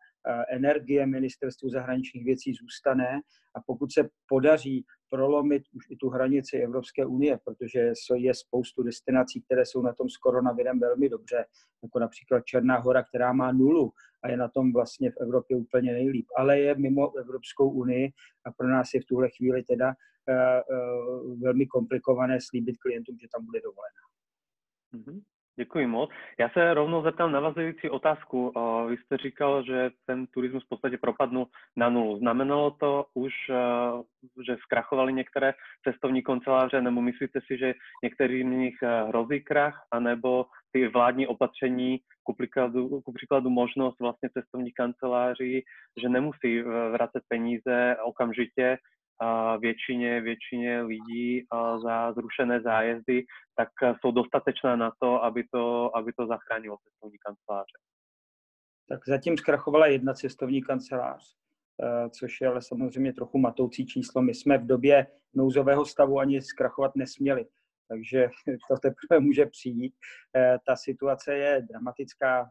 energie 0.48 1.06
ministerstvu 1.06 1.68
zahraničních 1.68 2.24
věcí 2.24 2.52
zůstane 2.54 3.20
a 3.54 3.60
pokud 3.66 3.92
se 3.92 4.08
podaří 4.28 4.84
prolomit 5.10 5.62
už 5.72 5.84
i 5.90 5.96
tu 5.96 6.08
hranici 6.08 6.56
Evropské 6.56 7.06
unie, 7.06 7.38
protože 7.44 7.92
je 8.16 8.34
spoustu 8.34 8.82
destinací, 8.82 9.42
které 9.42 9.66
jsou 9.66 9.82
na 9.82 9.92
tom 9.92 10.08
s 10.08 10.16
koronavirem 10.16 10.80
velmi 10.80 11.08
dobře, 11.08 11.44
jako 11.82 11.98
například 11.98 12.44
Černá 12.44 12.78
hora, 12.78 13.02
která 13.02 13.32
má 13.32 13.52
nulu 13.52 13.92
a 14.22 14.30
je 14.30 14.36
na 14.36 14.48
tom 14.48 14.72
vlastně 14.72 15.10
v 15.10 15.16
Evropě 15.20 15.56
úplně 15.56 15.92
nejlíp, 15.92 16.26
ale 16.36 16.60
je 16.60 16.74
mimo 16.74 17.16
Evropskou 17.16 17.70
unii 17.70 18.12
a 18.46 18.52
pro 18.52 18.68
nás 18.68 18.94
je 18.94 19.00
v 19.00 19.04
tuhle 19.04 19.28
chvíli 19.36 19.62
teda 19.62 19.88
uh, 19.88 20.76
uh, 20.76 21.40
velmi 21.40 21.66
komplikované 21.66 22.38
slíbit 22.40 22.76
klientům, 22.78 23.18
že 23.20 23.28
tam 23.34 23.44
bude 23.44 23.60
dovolená. 23.60 24.02
Mm-hmm. 24.94 25.22
Děkuji 25.60 25.86
moc. 25.86 26.10
Já 26.38 26.48
se 26.48 26.74
rovnou 26.74 27.02
zeptám 27.02 27.32
navazující 27.32 27.90
otázku. 27.90 28.52
Vy 28.88 28.96
jste 28.96 29.16
říkal, 29.16 29.62
že 29.62 29.90
ten 30.06 30.26
turismus 30.26 30.64
v 30.64 30.68
podstatě 30.68 30.98
propadnul 30.98 31.46
na 31.76 31.88
nulu. 31.88 32.18
Znamenalo 32.18 32.70
to 32.70 33.06
už, 33.14 33.32
že 34.46 34.56
zkrachovali 34.62 35.12
některé 35.12 35.54
cestovní 35.84 36.22
kanceláře, 36.22 36.82
nebo 36.82 37.02
myslíte 37.02 37.40
si, 37.46 37.58
že 37.58 37.74
některým 38.02 38.54
z 38.54 38.56
nich 38.56 38.76
hrozí 39.08 39.40
krach, 39.40 39.86
anebo 39.92 40.46
ty 40.72 40.88
vládní 40.88 41.26
opatření, 41.26 42.00
ku 42.22 42.34
příkladu, 42.34 43.00
ku 43.00 43.12
příkladu 43.12 43.50
možnost 43.50 44.00
vlastně 44.00 44.28
cestovních 44.30 44.74
kanceláří, 44.74 45.64
že 46.02 46.08
nemusí 46.08 46.62
vracet 46.92 47.22
peníze 47.28 47.96
okamžitě, 48.04 48.78
většině, 49.58 50.20
většině 50.20 50.82
lidí 50.82 51.46
za 51.82 52.12
zrušené 52.12 52.60
zájezdy, 52.60 53.24
tak 53.56 53.68
jsou 54.00 54.10
dostatečné 54.10 54.76
na 54.76 54.92
to, 54.98 55.24
aby 55.24 55.44
to, 55.52 55.96
aby 55.96 56.12
to 56.12 56.26
zachránilo 56.26 56.76
cestovní 56.76 57.18
kanceláře. 57.18 57.78
Tak 58.88 59.00
zatím 59.06 59.36
zkrachovala 59.36 59.86
jedna 59.86 60.14
cestovní 60.14 60.62
kancelář, 60.62 61.36
e, 61.82 62.10
což 62.10 62.40
je 62.40 62.48
ale 62.48 62.62
samozřejmě 62.62 63.12
trochu 63.12 63.38
matoucí 63.38 63.86
číslo. 63.86 64.22
My 64.22 64.34
jsme 64.34 64.58
v 64.58 64.66
době 64.66 65.06
nouzového 65.34 65.84
stavu 65.84 66.18
ani 66.18 66.42
zkrachovat 66.42 66.96
nesměli 66.96 67.46
takže 67.90 68.28
to 68.68 68.76
teprve 68.76 69.20
může 69.20 69.46
přijít. 69.46 69.94
Eh, 70.36 70.58
ta 70.66 70.76
situace 70.76 71.34
je 71.34 71.66
dramatická, 71.70 72.50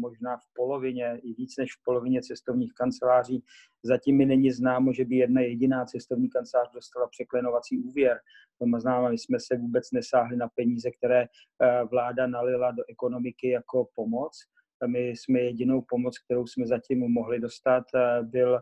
možná 0.00 0.36
v 0.36 0.46
polovině, 0.54 1.20
i 1.22 1.32
víc 1.32 1.56
než 1.58 1.72
v 1.72 1.84
polovině 1.84 2.22
cestovních 2.22 2.72
kanceláří. 2.74 3.44
Zatím 3.82 4.16
mi 4.16 4.26
není 4.26 4.50
známo, 4.50 4.92
že 4.92 5.04
by 5.04 5.16
jedna 5.16 5.40
jediná 5.40 5.84
cestovní 5.84 6.30
kancelář 6.30 6.70
dostala 6.74 7.06
překlenovací 7.08 7.78
úvěr. 7.78 8.20
To 8.58 8.80
znamená, 8.80 9.08
my 9.08 9.18
jsme 9.18 9.40
se 9.40 9.56
vůbec 9.56 9.90
nesáhli 9.92 10.36
na 10.36 10.48
peníze, 10.48 10.90
které 10.90 11.22
eh, 11.22 11.84
vláda 11.90 12.26
nalila 12.26 12.70
do 12.70 12.82
ekonomiky 12.88 13.48
jako 13.48 13.88
pomoc. 13.94 14.38
My 14.86 15.08
jsme 15.08 15.40
jedinou 15.40 15.82
pomoc, 15.88 16.18
kterou 16.18 16.46
jsme 16.46 16.66
zatím 16.66 16.98
mohli 16.98 17.40
dostat, 17.40 17.84
eh, 17.94 18.22
byl 18.22 18.60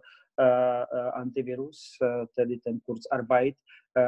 antivirus, 1.15 1.99
tedy 2.37 2.59
ten 2.59 2.81
Kurzarbeit, 2.81 3.57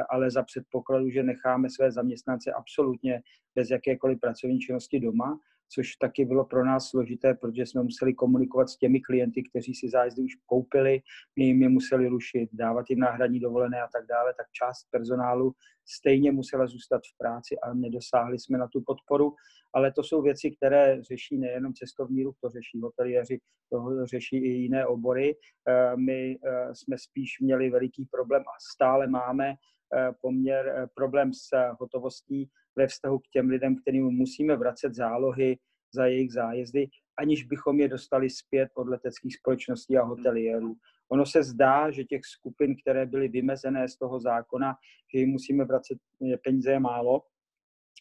ale 0.09 0.31
za 0.31 0.43
předpokladu, 0.43 1.09
že 1.09 1.23
necháme 1.23 1.69
své 1.69 1.91
zaměstnance 1.91 2.51
absolutně 2.51 3.21
bez 3.55 3.69
jakékoliv 3.69 4.19
pracovní 4.19 4.59
činnosti 4.59 4.99
doma, 4.99 5.39
což 5.69 5.95
taky 5.95 6.25
bylo 6.25 6.45
pro 6.45 6.65
nás 6.65 6.89
složité, 6.89 7.33
protože 7.33 7.65
jsme 7.65 7.83
museli 7.83 8.13
komunikovat 8.13 8.69
s 8.69 8.77
těmi 8.77 9.01
klienty, 9.01 9.43
kteří 9.43 9.75
si 9.75 9.89
zájezdy 9.89 10.21
už 10.21 10.35
koupili, 10.45 11.01
my 11.39 11.45
jim 11.45 11.61
je 11.61 11.69
museli 11.69 12.07
rušit, 12.07 12.49
dávat 12.53 12.85
jim 12.89 12.99
náhradní 12.99 13.39
dovolené 13.39 13.81
a 13.81 13.87
tak 13.93 14.05
dále, 14.07 14.33
tak 14.37 14.47
část 14.51 14.87
personálu 14.91 15.53
stejně 15.85 16.31
musela 16.31 16.67
zůstat 16.67 17.01
v 17.13 17.17
práci 17.17 17.55
a 17.59 17.73
nedosáhli 17.73 18.39
jsme 18.39 18.57
na 18.57 18.67
tu 18.67 18.81
podporu. 18.81 19.33
Ale 19.73 19.91
to 19.91 20.03
jsou 20.03 20.21
věci, 20.21 20.51
které 20.51 21.03
řeší 21.03 21.37
nejenom 21.37 21.73
cestovní 21.73 22.23
ruch, 22.23 22.35
to 22.41 22.49
řeší 22.49 22.79
hoteliéři, 22.81 23.39
to 23.69 24.05
řeší 24.05 24.37
i 24.37 24.49
jiné 24.49 24.85
obory. 24.85 25.35
Eh, 25.67 25.97
my 25.97 26.39
eh, 26.43 26.75
jsme 26.75 26.97
spíš 26.97 27.39
měli 27.39 27.69
veliký 27.69 28.05
problém 28.05 28.41
a 28.41 28.55
stále 28.73 29.07
máme 29.07 29.49
eh, 29.49 30.11
poměr, 30.21 30.89
problém 30.93 31.33
s 31.33 31.49
hotovostí 31.79 32.49
ve 32.75 32.87
vztahu 32.87 33.19
k 33.19 33.27
těm 33.27 33.49
lidem, 33.49 33.75
kterým 33.75 34.05
musíme 34.05 34.55
vracet 34.55 34.95
zálohy 34.95 35.57
za 35.93 36.05
jejich 36.05 36.31
zájezdy, 36.31 36.87
aniž 37.17 37.43
bychom 37.43 37.79
je 37.79 37.87
dostali 37.87 38.29
zpět 38.29 38.69
od 38.73 38.87
leteckých 38.87 39.35
společností 39.35 39.97
a 39.97 40.03
hoteliérů. 40.03 40.75
Ono 41.09 41.25
se 41.25 41.43
zdá, 41.43 41.91
že 41.91 42.03
těch 42.03 42.25
skupin, 42.25 42.75
které 42.81 43.05
byly 43.05 43.27
vymezené 43.27 43.87
z 43.87 43.97
toho 43.97 44.19
zákona, 44.19 44.75
že 45.13 45.19
jim 45.19 45.29
musíme 45.29 45.65
vracet 45.65 45.97
peníze 46.43 46.71
je 46.71 46.79
málo, 46.79 47.21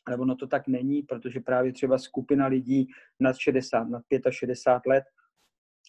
ale 0.07 0.17
ono 0.17 0.37
to 0.37 0.47
tak 0.47 0.69
není, 0.69 1.03
protože 1.03 1.41
právě 1.41 1.73
třeba 1.73 1.99
skupina 1.99 2.47
lidí 2.47 2.87
nad 3.21 3.37
60, 3.37 3.85
nad 3.85 4.03
65 4.31 4.91
let 4.91 5.05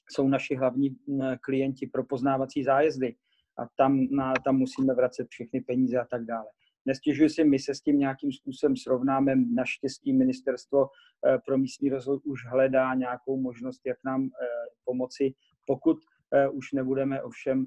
jsou 0.09 0.27
naši 0.27 0.55
hlavní 0.55 0.97
klienti 1.41 1.87
pro 1.87 2.03
poznávací 2.03 2.63
zájezdy 2.63 3.15
a 3.57 3.67
tam, 3.77 4.07
na, 4.11 4.33
tam 4.45 4.57
musíme 4.57 4.93
vracet 4.93 5.27
všechny 5.29 5.61
peníze 5.61 5.99
a 5.99 6.05
tak 6.05 6.25
dále. 6.25 6.47
Nestěžuji 6.85 7.29
si, 7.29 7.43
my 7.43 7.59
se 7.59 7.75
s 7.75 7.81
tím 7.81 7.99
nějakým 7.99 8.31
způsobem 8.31 8.75
srovnáme. 8.75 9.35
Naštěstí 9.35 10.13
ministerstvo 10.13 10.87
eh, 10.87 11.37
pro 11.45 11.57
místní 11.57 11.89
rozvoj 11.89 12.19
už 12.23 12.45
hledá 12.45 12.93
nějakou 12.93 13.41
možnost, 13.41 13.81
jak 13.85 13.97
nám 14.05 14.25
eh, 14.25 14.45
pomoci, 14.85 15.33
pokud 15.65 15.97
eh, 16.33 16.49
už 16.49 16.71
nebudeme 16.71 17.21
ovšem 17.21 17.65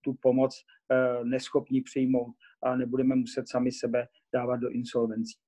tu 0.00 0.14
pomoc 0.22 0.64
neschopní 1.24 1.80
přijmout 1.80 2.34
a 2.62 2.76
nebudeme 2.76 3.14
muset 3.16 3.48
sami 3.48 3.72
sebe 3.72 4.06
dávat 4.32 4.56
do 4.56 4.70
insolvencí. 4.70 5.38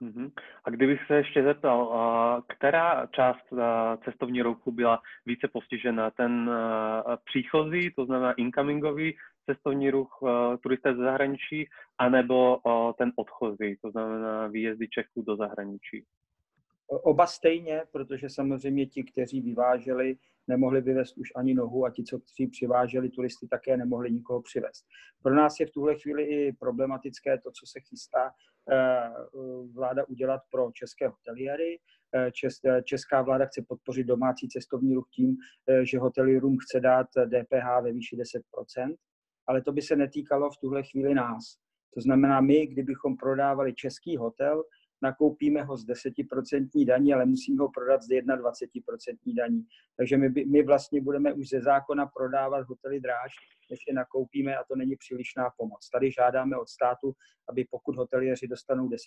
Mhm. 0.00 0.30
A 0.64 0.70
kdybych 0.70 1.00
se 1.06 1.14
ještě 1.14 1.42
zeptal, 1.42 2.42
která 2.48 3.06
část 3.06 3.46
cestovní 4.04 4.42
ruchu 4.42 4.72
byla 4.72 5.02
více 5.26 5.48
postižena? 5.48 6.10
Ten 6.10 6.50
příchozí, 7.24 7.90
to 7.90 8.04
znamená 8.04 8.32
incomingový 8.32 9.16
cestovní 9.46 9.90
ruch 9.90 10.18
turisté 10.62 10.94
ze 10.94 11.02
zahraničí, 11.02 11.68
anebo 11.98 12.58
ten 12.98 13.12
odchozí, 13.16 13.76
to 13.82 13.90
znamená 13.90 14.46
výjezdy 14.46 14.88
Čechů 14.88 15.22
do 15.22 15.36
zahraničí? 15.36 16.04
Oba 16.88 17.26
stejně, 17.26 17.82
protože 17.92 18.28
samozřejmě 18.28 18.86
ti, 18.86 19.04
kteří 19.04 19.40
vyváželi, 19.40 20.16
nemohli 20.48 20.80
vyvést 20.80 21.18
už 21.18 21.28
ani 21.36 21.54
nohu 21.54 21.84
a 21.84 21.90
ti, 21.90 22.04
co 22.04 22.18
kteří 22.18 22.46
přiváželi 22.46 23.08
turisty, 23.10 23.48
také 23.48 23.76
nemohli 23.76 24.10
nikoho 24.10 24.42
přivést. 24.42 24.84
Pro 25.22 25.34
nás 25.34 25.60
je 25.60 25.66
v 25.66 25.70
tuhle 25.70 25.98
chvíli 25.98 26.22
i 26.24 26.52
problematické 26.52 27.38
to, 27.38 27.50
co 27.50 27.66
se 27.66 27.80
chystá 27.80 28.32
eh, 28.72 29.10
vláda 29.74 30.04
udělat 30.04 30.40
pro 30.50 30.70
české 30.72 31.08
hoteliéry. 31.08 31.78
Eh, 32.14 32.30
eh, 32.66 32.82
česká 32.82 33.22
vláda 33.22 33.46
chce 33.46 33.62
podpořit 33.68 34.04
domácí 34.04 34.48
cestovní 34.48 34.94
ruch 34.94 35.08
tím, 35.14 35.36
že 35.82 35.98
hotelierům 35.98 36.56
chce 36.58 36.80
dát 36.80 37.06
DPH 37.26 37.82
ve 37.82 37.92
výši 37.92 38.16
10%, 38.16 38.94
ale 39.50 39.62
to 39.62 39.72
by 39.72 39.82
se 39.82 39.96
netýkalo 39.96 40.50
v 40.50 40.56
tuhle 40.56 40.82
chvíli 40.82 41.14
nás. 41.14 41.56
To 41.94 42.00
znamená, 42.00 42.40
my, 42.40 42.66
kdybychom 42.66 43.16
prodávali 43.16 43.74
český 43.74 44.16
hotel, 44.16 44.62
nakoupíme 45.02 45.62
ho 45.62 45.76
z 45.76 45.86
10% 45.86 46.86
daní, 46.86 47.14
ale 47.14 47.26
musíme 47.26 47.62
ho 47.62 47.68
prodat 47.74 48.02
z 48.02 48.08
21% 48.08 49.34
daní. 49.36 49.64
Takže 49.96 50.16
my, 50.16 50.28
my 50.28 50.62
vlastně 50.62 51.00
budeme 51.00 51.32
už 51.32 51.48
ze 51.48 51.60
zákona 51.60 52.06
prodávat 52.06 52.68
hotely 52.68 53.00
dráž, 53.00 53.32
než 53.70 53.80
je 53.88 53.94
nakoupíme 53.94 54.56
a 54.56 54.64
to 54.64 54.76
není 54.76 54.96
přílišná 54.96 55.50
pomoc. 55.56 55.90
Tady 55.90 56.10
žádáme 56.12 56.56
od 56.56 56.68
státu, 56.68 57.12
aby 57.48 57.64
pokud 57.70 57.96
hoteliéři 57.96 58.48
dostanou 58.48 58.88
10% 58.88 58.98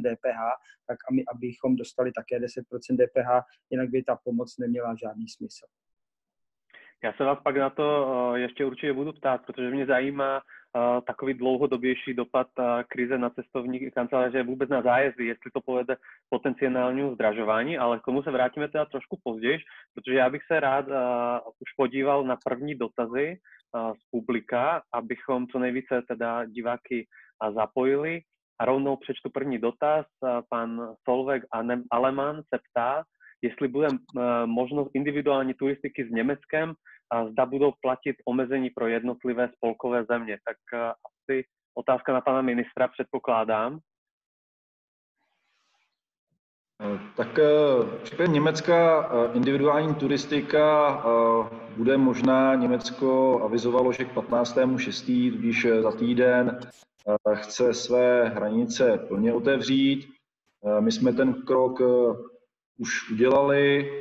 DPH, 0.00 0.40
tak 0.86 0.98
my, 1.12 1.24
abychom 1.34 1.76
dostali 1.76 2.12
také 2.12 2.38
10% 2.40 2.62
DPH, 2.96 3.46
jinak 3.70 3.90
by 3.90 4.02
ta 4.02 4.16
pomoc 4.16 4.58
neměla 4.58 4.94
žádný 4.94 5.28
smysl. 5.28 5.66
Já 7.04 7.12
se 7.12 7.24
vás 7.24 7.38
pak 7.42 7.56
na 7.56 7.70
to 7.70 7.86
eh, 8.34 8.40
ještě 8.40 8.64
určitě 8.64 8.92
budu 8.92 9.12
ptát, 9.12 9.46
protože 9.46 9.70
mě 9.70 9.86
zajímá, 9.86 10.40
takový 11.06 11.34
dlouhodobější 11.34 12.14
dopad 12.14 12.46
krize 12.88 13.18
na 13.18 13.30
cestovní 13.30 13.90
kanceláře 13.90 14.42
vůbec 14.42 14.70
na 14.70 14.82
zájezdy, 14.82 15.26
jestli 15.26 15.50
to 15.50 15.60
povede 15.60 15.96
potenciálnímu 16.30 17.14
zdražování, 17.14 17.78
ale 17.78 17.98
k 17.98 18.04
tomu 18.04 18.22
se 18.22 18.30
vrátíme 18.30 18.68
teda 18.68 18.84
trošku 18.84 19.18
později, 19.24 19.58
protože 19.94 20.18
já 20.18 20.30
bych 20.30 20.42
se 20.46 20.60
rád 20.60 20.86
už 21.44 21.72
podíval 21.76 22.24
na 22.24 22.36
první 22.44 22.74
dotazy 22.74 23.38
z 23.74 24.10
publika, 24.10 24.82
abychom 24.92 25.46
co 25.46 25.58
nejvíce 25.58 26.02
teda 26.08 26.44
diváky 26.44 27.06
zapojili. 27.54 28.20
A 28.60 28.64
rovnou 28.64 28.96
přečtu 28.96 29.30
první 29.30 29.58
dotaz. 29.58 30.06
Pan 30.50 30.94
Solveig 31.04 31.44
Aleman 31.90 32.36
se 32.36 32.60
ptá, 32.70 33.04
jestli 33.42 33.68
bude 33.68 33.88
uh, 33.88 34.22
možnost 34.46 34.90
individuální 34.94 35.54
turistiky 35.54 36.04
s 36.04 36.10
Německem 36.10 36.74
a 37.10 37.28
zda 37.28 37.46
budou 37.46 37.72
platit 37.80 38.16
omezení 38.24 38.70
pro 38.70 38.86
jednotlivé 38.86 39.48
spolkové 39.56 40.04
země. 40.04 40.38
Tak 40.44 40.56
eh, 40.74 40.92
asi 40.92 41.44
otázka 41.74 42.12
na 42.12 42.20
pana 42.20 42.42
ministra 42.42 42.88
předpokládám. 42.88 43.78
Eh, 46.82 46.98
tak 47.16 47.38
v 47.98 48.02
případě 48.02 48.32
Německa 48.32 49.10
eh, 49.10 49.36
individuální 49.36 49.94
turistika 49.94 51.02
bude 51.76 51.96
možná. 51.96 52.54
Německo 52.54 53.40
avizovalo, 53.44 53.92
že 53.92 54.04
k 54.04 54.14
15.6., 54.14 55.38
když 55.38 55.66
za 55.82 55.92
týden 55.92 56.60
chce 57.34 57.74
své 57.74 58.28
hranice 58.28 58.98
plně 59.08 59.32
otevřít. 59.32 60.08
My 60.80 60.92
jsme 60.92 61.12
ten 61.12 61.42
krok 61.42 61.80
už 62.78 63.10
udělali. 63.10 63.92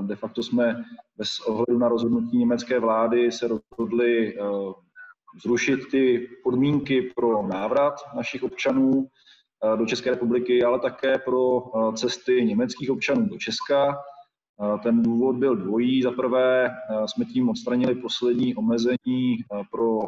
De 0.00 0.16
facto 0.16 0.42
jsme 0.42 0.84
bez 1.16 1.40
ohledu 1.40 1.78
na 1.78 1.88
rozhodnutí 1.88 2.38
německé 2.38 2.80
vlády 2.80 3.32
se 3.32 3.48
rozhodli 3.48 4.38
eh, 4.38 4.42
zrušit 5.44 5.80
ty 5.90 6.28
podmínky 6.44 7.02
pro 7.16 7.46
návrat 7.46 7.94
našich 8.16 8.42
občanů 8.42 9.06
eh, 9.06 9.76
do 9.76 9.86
České 9.86 10.10
republiky, 10.10 10.64
ale 10.64 10.78
také 10.80 11.18
pro 11.18 11.58
eh, 11.58 11.92
cesty 11.96 12.44
německých 12.44 12.90
občanů 12.90 13.26
do 13.26 13.38
Česka. 13.38 14.02
Ten 14.82 15.02
důvod 15.02 15.36
byl 15.36 15.56
dvojí. 15.56 16.02
Za 16.02 16.10
prvé 16.10 16.70
jsme 17.06 17.24
tím 17.24 17.48
odstranili 17.48 17.94
poslední 17.94 18.54
omezení 18.54 19.36
pro 19.70 19.98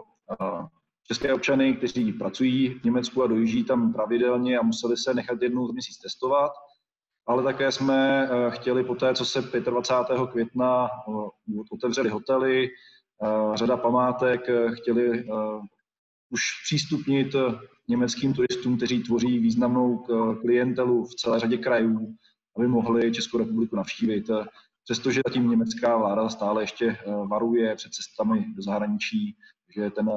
české 1.06 1.34
občany, 1.34 1.74
kteří 1.74 2.12
pracují 2.12 2.68
v 2.68 2.84
Německu 2.84 3.22
a 3.22 3.26
dojíždí 3.26 3.64
tam 3.64 3.92
pravidelně 3.92 4.58
a 4.58 4.62
museli 4.62 4.96
se 4.96 5.14
nechat 5.14 5.42
jednou 5.42 5.66
za 5.66 5.72
měsíc 5.72 5.98
testovat 5.98 6.52
ale 7.26 7.42
také 7.42 7.72
jsme 7.72 8.28
eh, 8.30 8.50
chtěli 8.50 8.84
po 8.84 8.94
té, 8.94 9.14
co 9.14 9.24
se 9.24 9.40
25. 9.40 10.18
května 10.30 10.88
eh, 11.08 11.60
otevřeli 11.70 12.10
hotely, 12.10 12.68
eh, 12.68 13.56
řada 13.56 13.76
památek, 13.76 14.40
chtěli 14.72 15.24
už 16.30 16.42
přístupnit 16.64 17.36
německým 17.88 18.34
turistům, 18.34 18.76
kteří 18.76 19.02
tvoří 19.02 19.38
významnou 19.38 20.04
klientelu 20.40 21.04
v 21.04 21.14
celé 21.14 21.40
řadě 21.40 21.58
krajů, 21.58 22.14
aby 22.56 22.68
mohli 22.68 23.12
Českou 23.12 23.38
republiku 23.38 23.76
navštívit. 23.76 24.30
Přestože 24.84 25.20
zatím 25.28 25.50
německá 25.50 25.96
vláda 25.96 26.28
stále 26.28 26.62
ještě 26.62 26.96
varuje 27.30 27.76
před 27.76 27.92
cestami 27.92 28.44
do 28.56 28.62
zahraničí, 28.62 29.36
že 29.76 29.90
ten 29.90 30.10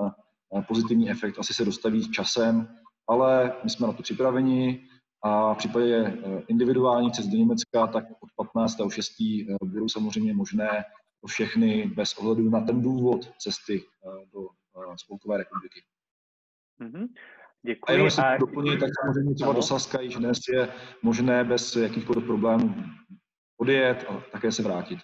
pozitivní 0.68 1.10
efekt 1.10 1.40
asi 1.40 1.54
se 1.54 1.66
dostaví 1.66 2.12
časem, 2.12 2.68
ale 3.08 3.54
my 3.64 3.70
jsme 3.70 3.88
na 3.88 3.94
to 3.94 4.04
připraveni. 4.04 4.88
A 5.26 5.54
v 5.54 5.58
případě 5.58 5.96
eh, 5.96 6.44
individuální 6.48 7.12
cest 7.12 7.28
do 7.28 7.38
Německa, 7.38 7.88
tak 7.88 8.06
od 8.20 8.48
15.6. 8.56 9.48
Eh, 9.50 9.66
budou 9.66 9.90
samozřejmě 9.90 10.34
možné 10.34 10.86
pro 11.22 11.28
všechny 11.28 11.88
bez 11.96 12.14
ohledu 12.14 12.50
na 12.50 12.62
ten 12.62 12.82
důvod 12.82 13.32
cesty 13.38 13.84
eh, 13.84 14.26
do 14.34 14.48
Spolkové 14.96 15.38
republiky. 15.38 15.84
Mm-hmm. 16.82 17.08
Děkuji. 17.66 17.86
A 17.88 17.92
jenom 17.92 18.12
si 18.12 18.22
a... 18.22 18.38
doplnit, 18.38 18.80
tak 18.80 18.90
samozřejmě 19.02 19.36
třeba 19.36 19.54
do 19.54 19.62
Saska 19.62 20.02
již 20.02 20.16
dnes 20.16 20.38
je 20.54 20.70
možné 21.02 21.44
bez 21.44 21.76
jakýchkoliv 21.76 22.26
problémů 22.26 22.76
odjet 23.58 24.06
a 24.10 24.22
také 24.32 24.52
se 24.52 24.64
vrátit. 24.64 25.00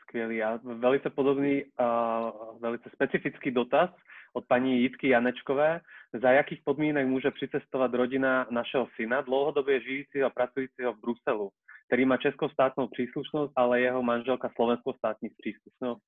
Skvělý 0.00 0.42
a 0.42 0.60
velice 0.62 1.10
podobný, 1.10 1.64
uh, 1.64 2.60
velice 2.60 2.90
specifický 2.94 3.50
dotaz 3.50 3.90
od 4.32 4.46
paní 4.46 4.80
Jitky 4.80 5.08
Janečkové. 5.08 5.80
Za 6.22 6.30
jakých 6.30 6.60
podmínek 6.64 7.06
může 7.06 7.30
přicestovat 7.30 7.94
rodina 7.94 8.46
našeho 8.50 8.88
syna, 8.96 9.20
dlouhodobě 9.20 9.80
žijícího 9.80 10.26
a 10.26 10.30
pracujícího 10.30 10.92
v 10.92 11.00
Bruselu, 11.00 11.50
který 11.86 12.04
má 12.04 12.16
českou 12.16 12.48
státnou 12.48 12.88
příslušnost, 12.88 13.52
ale 13.56 13.80
jeho 13.80 14.02
manželka 14.02 14.50
slovenskou 14.56 14.92
státní 14.92 15.28
příslušnost? 15.38 16.02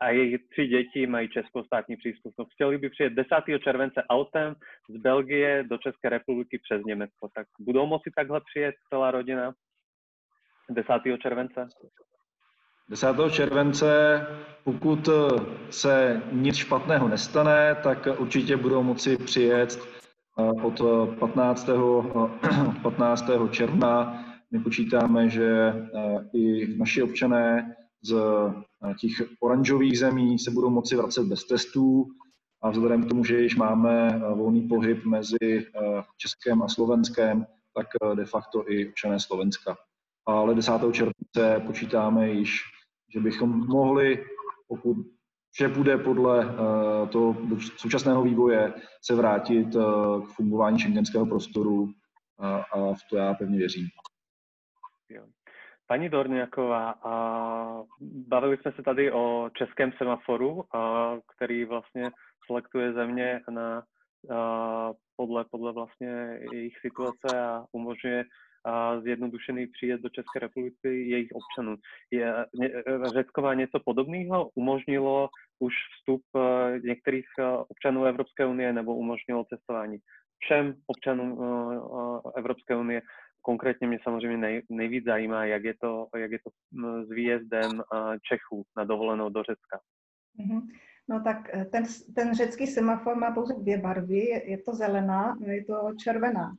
a 0.00 0.10
jejich 0.10 0.48
tři 0.48 0.66
děti 0.66 1.06
mají 1.06 1.28
českou 1.28 1.64
státní 1.64 1.96
příslušnost. 1.96 2.52
Chtěli 2.52 2.78
by 2.78 2.90
přijet 2.90 3.12
10. 3.12 3.30
července 3.64 4.02
autem 4.08 4.54
z 4.88 4.96
Belgie 4.96 5.62
do 5.62 5.78
České 5.78 6.08
republiky 6.08 6.58
přes 6.58 6.82
Německo. 6.84 7.28
Tak 7.34 7.46
budou 7.60 7.86
moci 7.86 8.10
takhle 8.16 8.40
přijet 8.40 8.74
celá 8.88 9.10
rodina 9.10 9.54
10. 10.70 10.92
července? 11.22 11.68
10. 12.90 13.06
července, 13.30 14.26
pokud 14.64 15.08
se 15.70 16.22
nic 16.32 16.56
špatného 16.56 17.08
nestane, 17.08 17.76
tak 17.82 18.08
určitě 18.18 18.56
budou 18.56 18.82
moci 18.82 19.16
přijet 19.16 19.78
eh, 20.38 20.62
od 20.62 20.82
15. 21.18 21.70
15. 22.82 23.24
června. 23.50 24.24
My 24.50 24.60
počítáme, 24.60 25.28
že 25.28 25.48
eh, 25.48 26.20
i 26.32 26.76
naši 26.78 27.02
občané 27.02 27.76
z 28.02 28.14
eh, 28.14 28.94
těch 29.00 29.28
oranžových 29.40 29.98
zemí 29.98 30.38
se 30.38 30.50
budou 30.50 30.70
moci 30.70 30.96
vracet 30.96 31.24
bez 31.24 31.44
testů 31.44 32.06
a 32.62 32.70
vzhledem 32.70 33.04
k 33.04 33.08
tomu, 33.08 33.24
že 33.24 33.40
již 33.40 33.56
máme 33.56 34.22
volný 34.34 34.68
pohyb 34.68 35.04
mezi 35.04 35.66
Českém 36.16 36.62
a 36.62 36.68
Slovenskem, 36.68 37.46
tak 37.74 37.86
de 38.14 38.24
facto 38.24 38.72
i 38.72 38.88
občané 38.88 39.20
Slovenska. 39.20 39.76
Ale 40.26 40.54
10. 40.54 40.72
července 40.92 41.66
počítáme 41.66 42.30
již 42.30 42.77
že 43.12 43.20
bychom 43.20 43.66
mohli, 43.66 44.24
pokud 44.68 44.96
vše 45.50 45.68
bude 45.68 45.98
podle 45.98 46.46
uh, 46.46 47.08
toho 47.08 47.36
současného 47.76 48.22
vývoje, 48.22 48.72
se 49.02 49.14
vrátit 49.14 49.74
uh, 49.74 50.26
k 50.26 50.28
fungování 50.28 50.78
šengenského 50.78 51.26
prostoru 51.26 51.82
uh, 51.82 51.90
a 52.72 52.94
v 52.94 52.98
to 53.10 53.16
já 53.16 53.34
pevně 53.34 53.58
věřím. 53.58 53.86
Dorňaková, 56.08 56.90
a 56.90 57.82
bavili 58.00 58.56
jsme 58.56 58.72
se 58.72 58.82
tady 58.82 59.12
o 59.12 59.50
českém 59.54 59.92
semaforu, 59.98 60.64
který 61.36 61.64
vlastně 61.64 62.10
selektuje 62.46 62.92
země 62.92 63.40
na, 63.50 63.82
podle, 65.16 65.44
podle 65.50 65.72
vlastně 65.72 66.38
jejich 66.52 66.74
situace 66.80 67.40
a 67.40 67.64
umožňuje 67.72 68.24
a 68.68 69.00
zjednodušený 69.00 69.66
příjezd 69.66 70.02
do 70.02 70.08
České 70.08 70.38
republiky 70.38 70.88
jejich 71.10 71.28
občanů. 71.32 71.76
Je, 72.10 72.34
Řecko 73.14 73.42
má 73.42 73.54
něco 73.54 73.80
podobného? 73.84 74.50
Umožnilo 74.54 75.28
už 75.58 75.74
vstup 75.92 76.22
eh, 76.36 76.80
některých 76.80 77.26
občanů 77.68 78.04
Evropské 78.04 78.46
unie 78.46 78.72
nebo 78.72 78.94
umožnilo 78.94 79.44
cestování 79.44 79.98
všem 80.38 80.74
občanům 80.86 81.40
Evropské 82.36 82.76
unie? 82.76 83.02
Konkrétně 83.42 83.86
mě 83.86 83.98
samozřejmě 84.02 84.36
nej, 84.36 84.62
nejvíc 84.70 85.04
zajímá, 85.04 85.44
jak 85.44 85.64
je 85.64 85.74
to, 85.80 86.06
jak 86.16 86.30
je 86.30 86.38
to 86.38 86.50
s 87.06 87.10
výjezdem 87.10 87.82
Čechů 88.22 88.64
na 88.76 88.84
dovolenou 88.84 89.28
do 89.28 89.42
Řecka. 89.42 89.80
Mm-hmm. 90.40 90.62
No 91.08 91.22
tak 91.22 91.50
ten, 91.72 91.84
ten 92.14 92.34
řecký 92.34 92.66
semafor 92.66 93.16
má 93.16 93.30
pouze 93.30 93.54
dvě 93.54 93.78
barvy, 93.78 94.18
je 94.44 94.58
to 94.58 94.74
zelená 94.74 95.36
a 95.46 95.50
je 95.50 95.64
to 95.64 95.94
červená. 96.04 96.52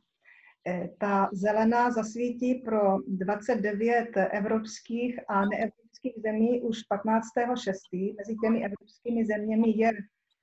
Eh, 0.68 0.90
ta 0.98 1.30
zelená 1.34 1.92
zasvítí 1.92 2.56
pro 2.56 2.98
29 3.08 4.08
evropských 4.32 5.20
a 5.28 5.46
neevropských 5.46 6.14
zemí 6.24 6.62
už 6.62 6.78
15.6. 6.92 8.16
Mezi 8.18 8.36
těmi 8.44 8.66
evropskými 8.66 9.26
zeměmi 9.26 9.78
je 9.78 9.92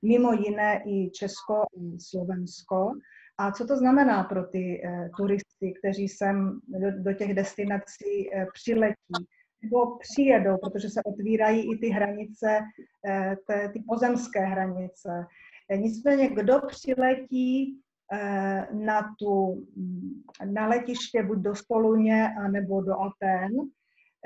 mimo 0.03 0.33
jiné 0.33 0.83
i 0.87 1.11
Česko 1.11 1.55
a 1.55 1.67
Slovensko. 1.99 2.93
A 3.39 3.53
co 3.53 3.67
to 3.67 3.77
znamená 3.77 4.25
pro 4.25 4.45
ty 4.47 4.83
eh, 4.85 5.11
turisty, 5.17 5.73
kteří 5.79 6.09
sem 6.09 6.61
do, 6.69 7.03
do 7.03 7.13
těch 7.13 7.35
destinací 7.35 8.35
eh, 8.35 8.47
přiletí 8.55 9.27
nebo 9.63 9.97
přijedou, 9.97 10.57
protože 10.57 10.89
se 10.91 11.01
otvírají 11.05 11.73
i 11.73 11.79
ty 11.79 11.89
hranice, 11.89 12.61
te, 13.47 13.69
ty 13.73 13.83
pozemské 13.89 14.41
hranice. 14.41 15.09
Nicméně, 15.77 16.29
kdo 16.29 16.61
přiletí 16.69 17.81
na, 18.73 19.15
tu, 19.19 19.65
mm, 19.77 20.23
na 20.45 20.67
letiště 20.67 21.23
buď 21.23 21.39
do 21.39 21.55
Soluně 21.55 22.29
nebo 22.51 22.81
do 22.81 23.01
Aten, 23.01 23.53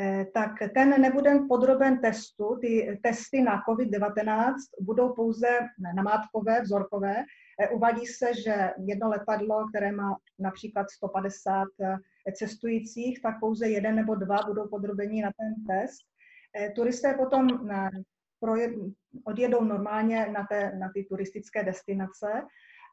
eh, 0.00 0.26
tak 0.34 0.52
ten 0.74 1.00
nebude 1.00 1.38
podroben 1.48 2.00
testu. 2.00 2.58
Ty 2.60 3.00
testy 3.02 3.42
na 3.42 3.62
COVID-19 3.68 4.54
budou 4.80 5.14
pouze 5.14 5.48
namátkové, 5.94 6.60
vzorkové. 6.62 7.16
Eh, 7.60 7.68
uvádí 7.68 8.06
se, 8.06 8.34
že 8.34 8.70
jedno 8.78 9.08
letadlo, 9.08 9.68
které 9.68 9.92
má 9.92 10.16
například 10.38 10.90
150 10.90 11.68
cestujících, 12.34 13.22
tak 13.22 13.40
pouze 13.40 13.68
jeden 13.68 13.94
nebo 13.94 14.14
dva 14.14 14.36
budou 14.46 14.68
podrobeni 14.68 15.22
na 15.22 15.30
ten 15.38 15.64
test. 15.66 16.00
Turisté 16.74 17.14
potom 17.14 17.48
odjedou 19.24 19.64
normálně 19.64 20.26
na, 20.32 20.46
té, 20.50 20.76
na 20.78 20.90
ty 20.94 21.04
turistické 21.04 21.64
destinace 21.64 22.42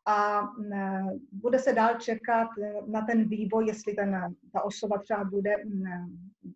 a 0.07 0.41
e, 0.41 1.03
bude 1.31 1.59
se 1.59 1.73
dál 1.73 1.95
čekat 1.99 2.47
na 2.87 3.01
ten 3.01 3.29
vývoj, 3.29 3.67
jestli 3.67 3.93
ten, 3.93 4.35
ta 4.53 4.61
osoba 4.61 4.97
třeba 4.97 5.23
bude 5.23 5.55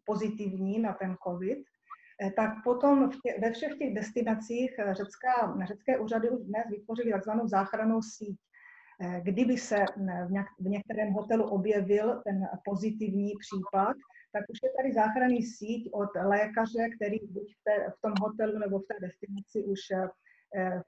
pozitivní 0.06 0.80
na 0.80 0.94
ten 0.94 1.16
COVID, 1.28 1.58
e, 2.22 2.32
tak 2.32 2.52
potom 2.64 3.10
v 3.10 3.16
tě, 3.22 3.36
ve 3.42 3.52
všech 3.52 3.74
těch 3.78 3.94
destinacích 3.94 4.72
řecká, 4.92 5.58
řecké 5.66 6.00
úřady 6.00 6.30
už 6.30 6.46
dnes 6.46 6.64
vytvořily 6.70 7.12
takzvanou 7.12 7.48
záchranou 7.48 8.02
síť. 8.02 8.38
E, 9.02 9.22
kdyby 9.22 9.58
se 9.58 9.86
v, 9.98 10.44
v 10.60 10.70
některém 10.70 11.14
hotelu 11.14 11.44
objevil 11.44 12.22
ten 12.26 12.48
pozitivní 12.66 13.34
případ, 13.40 13.96
tak 14.34 14.44
už 14.50 14.60
je 14.64 14.70
tady 14.78 14.94
záchranný 14.94 15.44
síť 15.44 15.90
od 15.94 16.10
lékaře, 16.24 16.90
který 16.96 17.20
buď 17.30 17.54
v, 17.54 17.64
té, 17.64 17.92
v 17.92 18.02
tom 18.02 18.14
hotelu 18.22 18.60
nebo 18.60 18.80
v 18.80 18.88
té 18.88 18.96
destinaci 19.02 19.64
už 19.64 19.80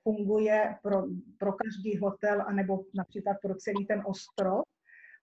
funguje 0.03 0.75
pro, 0.83 1.03
pro 1.37 1.53
každý 1.53 1.97
hotel 1.97 2.43
anebo 2.47 2.83
například 2.95 3.37
pro 3.41 3.55
celý 3.55 3.85
ten 3.85 4.01
ostrov. 4.05 4.61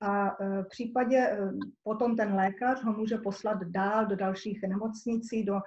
A 0.01 0.37
eh, 0.41 0.63
v 0.63 0.69
případě 0.69 1.17
eh, 1.17 1.39
potom 1.83 2.17
ten 2.17 2.35
lékař 2.35 2.85
ho 2.85 2.93
může 2.93 3.17
poslat 3.19 3.59
dál 3.65 4.07
do 4.07 4.17
dalších 4.17 4.63
nemocnicí, 4.69 5.45
do, 5.45 5.61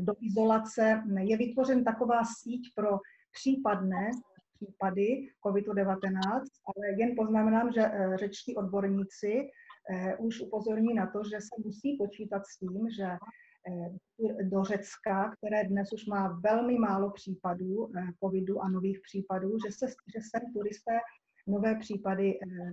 do 0.00 0.12
izolace. 0.20 1.02
Je 1.18 1.36
vytvořen 1.36 1.84
taková 1.84 2.20
síť 2.42 2.74
pro 2.74 2.98
případné 3.32 4.10
případy 4.54 5.28
COVID-19, 5.46 6.42
ale 6.66 6.86
jen 6.98 7.16
poznamenám, 7.16 7.72
že 7.72 7.90
řečtí 8.14 8.56
odborníci 8.56 9.50
už 10.18 10.40
upozorní 10.40 10.94
na 10.94 11.06
to, 11.06 11.24
že 11.24 11.40
se 11.40 11.62
musí 11.64 11.96
počítat 11.96 12.42
s 12.46 12.58
tím, 12.58 12.88
že 12.96 13.06
Eh, 13.06 13.47
do 14.42 14.64
Řecka, 14.64 15.32
které 15.36 15.64
dnes 15.64 15.92
už 15.92 16.06
má 16.06 16.40
velmi 16.44 16.78
málo 16.78 17.10
případů 17.10 17.90
eh, 17.96 18.02
covidu 18.24 18.62
a 18.62 18.68
nových 18.68 19.00
případů, 19.00 19.58
že 19.66 19.72
se, 19.72 19.86
že 19.86 20.20
sem 20.30 20.52
turisté 20.52 20.98
nové 21.46 21.74
případy 21.74 22.38
eh, 22.42 22.72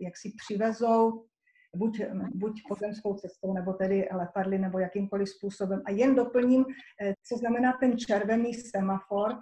jak 0.00 0.16
si 0.16 0.32
přivezou 0.36 1.24
buď, 1.76 2.00
buď 2.34 2.62
pozemskou 2.68 3.14
cestou, 3.14 3.52
nebo 3.52 3.72
tedy 3.72 4.08
letadly, 4.12 4.58
nebo 4.58 4.78
jakýmkoliv 4.78 5.28
způsobem. 5.28 5.82
A 5.86 5.90
jen 5.90 6.14
doplním, 6.14 6.64
co 7.22 7.36
znamená 7.36 7.72
ten 7.80 7.98
červený 7.98 8.54
semafor. 8.54 9.38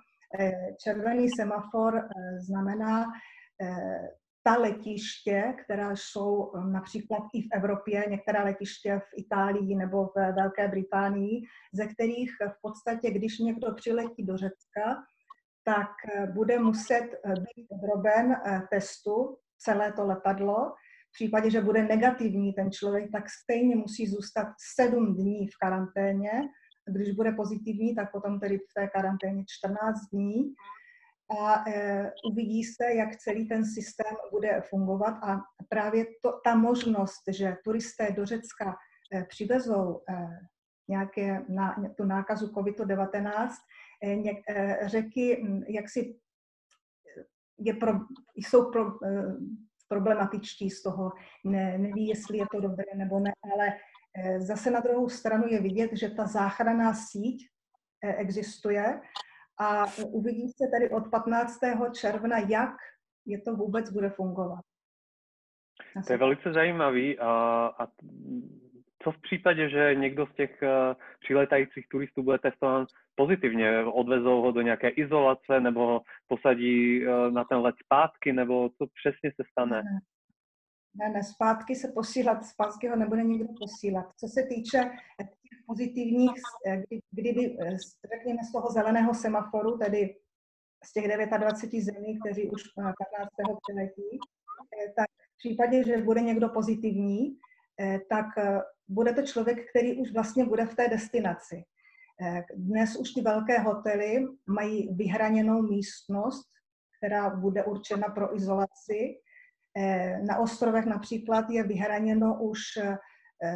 Červený 0.85 1.29
semafor 1.37 2.09
znamená 2.47 3.05
ta 4.45 4.57
letiště, 4.57 5.55
která 5.65 5.91
jsou 5.97 6.35
um, 6.35 6.73
například 6.73 7.23
i 7.35 7.43
v 7.43 7.49
Evropě, 7.53 8.05
některá 8.09 8.45
letiště 8.45 8.99
v 8.99 9.21
Itálii 9.21 9.75
nebo 9.75 10.07
v 10.07 10.33
Velké 10.33 10.69
Británii, 10.69 11.43
ze 11.73 11.87
kterých 11.87 12.31
v 12.41 12.61
podstatě, 12.63 13.11
když 13.11 13.39
někdo 13.39 13.75
přiletí 13.75 14.27
do 14.27 14.37
Řecka, 14.37 15.05
tak 15.65 15.91
eh, 16.15 16.27
bude 16.27 16.59
muset 16.59 17.09
eh, 17.25 17.33
být 17.33 17.67
podroben 17.69 18.33
eh, 18.33 18.63
testu 18.71 19.37
celé 19.59 19.93
to 19.93 20.07
letadlo. 20.07 20.73
V 21.11 21.13
případě, 21.13 21.51
že 21.51 21.61
bude 21.61 21.83
negativní 21.83 22.53
ten 22.53 22.71
člověk, 22.73 23.13
tak 23.13 23.25
stejně 23.31 23.77
musí 23.77 24.07
zůstat 24.07 24.49
sedm 24.75 25.15
dní 25.15 25.49
v 25.49 25.59
karanténě. 25.61 26.31
Když 26.89 27.11
bude 27.15 27.33
pozitivní, 27.33 27.95
tak 27.95 28.13
potom 28.13 28.41
tedy 28.41 28.59
v 28.59 28.75
té 28.75 28.89
karanténě 28.89 29.45
14 29.49 30.01
dní 30.13 30.55
a 31.31 31.71
e, 31.71 32.13
uvidí 32.31 32.65
se, 32.65 32.95
jak 32.95 33.17
celý 33.17 33.49
ten 33.49 33.65
systém 33.65 34.17
bude 34.31 34.63
fungovat. 34.69 35.15
A 35.23 35.41
právě 35.69 36.05
to, 36.23 36.41
ta 36.45 36.55
možnost, 36.55 37.23
že 37.31 37.57
turisté 37.65 38.13
do 38.13 38.27
Řecka 38.27 38.77
e, 39.15 39.25
přivezou 39.25 40.03
e, 40.09 40.15
nějaké 40.89 41.45
na, 41.49 41.77
tu 41.97 42.05
nákazu 42.05 42.47
COVID-19, 42.47 43.49
e, 44.05 44.31
e, 44.49 44.89
řeky 44.89 45.45
jaksi 45.69 46.19
je 47.59 47.75
pro, 47.75 47.93
jsou 48.37 48.71
pro, 48.71 49.05
e, 49.07 49.37
problematičtí 49.89 50.71
z 50.71 50.83
toho, 50.83 51.13
ne, 51.45 51.79
neví, 51.79 52.07
jestli 52.07 52.39
je 52.39 52.45
to 52.53 52.61
dobré 52.61 52.85
nebo 52.97 53.21
ne, 53.21 53.33
ale 53.53 53.69
e, 54.17 54.41
zase 54.41 54.71
na 54.71 54.81
druhou 54.81 55.09
stranu 55.09 55.45
je 55.49 55.61
vidět, 55.61 55.91
že 55.93 56.11
ta 56.11 56.27
záchranná 56.27 56.95
síť 56.95 57.49
e, 58.05 58.15
existuje 58.15 59.01
a 59.59 59.87
uvidí 60.07 60.49
se 60.49 60.69
tady 60.73 60.91
od 60.91 61.11
15. 61.11 61.59
června, 62.01 62.39
jak 62.39 62.75
je 63.27 63.41
to 63.41 63.57
vůbec 63.57 63.91
bude 63.91 64.11
fungovat. 64.11 64.61
To 66.07 66.13
je 66.13 66.19
velice 66.19 66.53
zajímavý 66.53 67.19
a, 67.19 67.31
a 67.79 67.87
co 69.03 69.13
v 69.13 69.21
případě, 69.21 69.69
že 69.69 69.95
někdo 69.95 70.27
z 70.27 70.35
těch 70.35 70.63
přiletajících 71.21 71.89
turistů 71.89 72.23
bude 72.23 72.39
testován 72.39 72.87
pozitivně, 73.15 73.85
odvezou 73.85 74.43
ho 74.43 74.53
do 74.53 74.61
nějaké 74.61 74.89
izolace 74.89 75.61
nebo 75.61 75.87
ho 75.87 76.01
posadí 76.27 77.05
na 77.31 77.45
ten 77.45 77.59
let 77.59 77.75
zpátky, 77.85 78.33
nebo 78.33 78.71
co 78.79 78.87
přesně 78.87 79.33
se 79.37 79.43
stane? 79.51 79.83
Ne, 80.95 81.09
ne, 81.09 81.23
zpátky 81.23 81.75
se 81.75 81.89
posílat, 81.89 82.45
zpátky 82.45 82.89
ho 82.89 82.97
nebude 82.97 83.23
nikdo 83.23 83.49
posílat. 83.61 84.07
Co 84.17 84.29
se 84.29 84.43
týče 84.43 84.91
těch 85.19 85.59
pozitivních, 85.67 86.31
kdy, 86.77 87.01
kdyby, 87.11 87.57
řekněme, 88.15 88.45
z 88.49 88.53
toho 88.53 88.71
zeleného 88.71 89.15
semaforu, 89.15 89.79
tedy 89.79 90.17
z 90.85 90.93
těch 90.93 91.05
29 91.39 91.85
zemí, 91.85 92.19
kteří 92.21 92.51
už 92.51 92.63
15. 92.75 92.99
přiletí, 93.63 94.19
tak 94.97 95.07
v 95.35 95.39
případě, 95.39 95.85
že 95.85 95.99
bude 95.99 96.21
někdo 96.21 96.49
pozitivní, 96.49 97.39
eh, 97.81 98.01
tak 98.09 98.27
eh, 98.39 98.61
bude 98.89 99.13
to 99.13 99.23
člověk, 99.23 99.71
který 99.71 100.01
už 100.01 100.13
vlastně 100.13 100.45
bude 100.45 100.67
v 100.67 100.75
té 100.75 100.89
destinaci. 100.89 101.65
Eh, 102.23 102.45
dnes 102.57 102.97
už 102.97 103.11
ty 103.11 103.21
velké 103.21 103.59
hotely 103.59 104.27
mají 104.47 104.95
vyhraněnou 104.95 105.63
místnost, 105.63 106.49
která 106.99 107.31
bude 107.31 107.65
určena 107.65 108.09
pro 108.09 108.37
izolaci. 108.37 109.19
Na 110.23 110.39
ostrovech 110.39 110.85
například 110.85 111.51
je 111.51 111.63
vyhraněno 111.63 112.43
už 112.43 112.61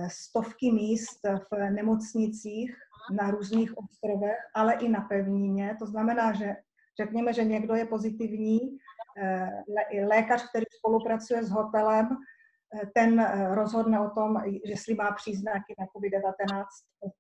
stovky 0.09 0.73
míst 0.73 1.21
v 1.25 1.71
nemocnicích 1.71 2.77
na 3.13 3.31
různých 3.31 3.79
ostrovech, 3.79 4.37
ale 4.55 4.75
i 4.75 4.89
na 4.89 5.01
pevnině. 5.01 5.77
To 5.79 5.87
znamená, 5.87 6.33
že 6.33 6.57
řekněme, 7.01 7.33
že 7.33 7.45
někdo 7.45 7.75
je 7.75 7.85
pozitivní, 7.85 8.61
lékař, 10.07 10.49
který 10.49 10.65
spolupracuje 10.79 11.45
s 11.45 11.51
hotelem, 11.51 12.09
eh, 12.09 12.87
ten 12.95 13.21
eh, 13.21 13.55
rozhodne 13.55 14.01
o 14.01 14.11
tom, 14.11 14.37
jestli 14.65 14.95
má 14.95 15.13
příznaky 15.13 15.75
na 15.79 15.87
COVID-19, 15.87 16.65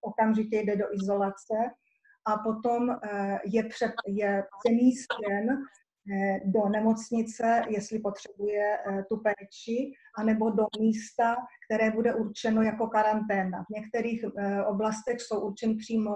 okamžitě 0.01 0.57
jde 0.57 0.77
do 0.77 0.85
izolace 0.95 1.55
a 2.27 2.39
potom 2.39 2.91
eh, 2.91 3.39
je, 3.45 3.65
před, 3.65 3.93
je 4.07 4.45
přemístěn 4.59 5.59
do 6.45 6.69
nemocnice, 6.69 7.63
jestli 7.69 7.99
potřebuje 7.99 8.79
tu 9.09 9.17
péči, 9.17 9.93
anebo 10.19 10.51
do 10.51 10.67
místa, 10.81 11.37
které 11.67 11.91
bude 11.91 12.15
určeno 12.15 12.63
jako 12.63 12.87
karanténa. 12.87 13.65
V 13.65 13.75
některých 13.75 14.25
oblastech 14.67 15.21
jsou 15.21 15.41
určeny 15.41 15.75
přímo 15.75 16.15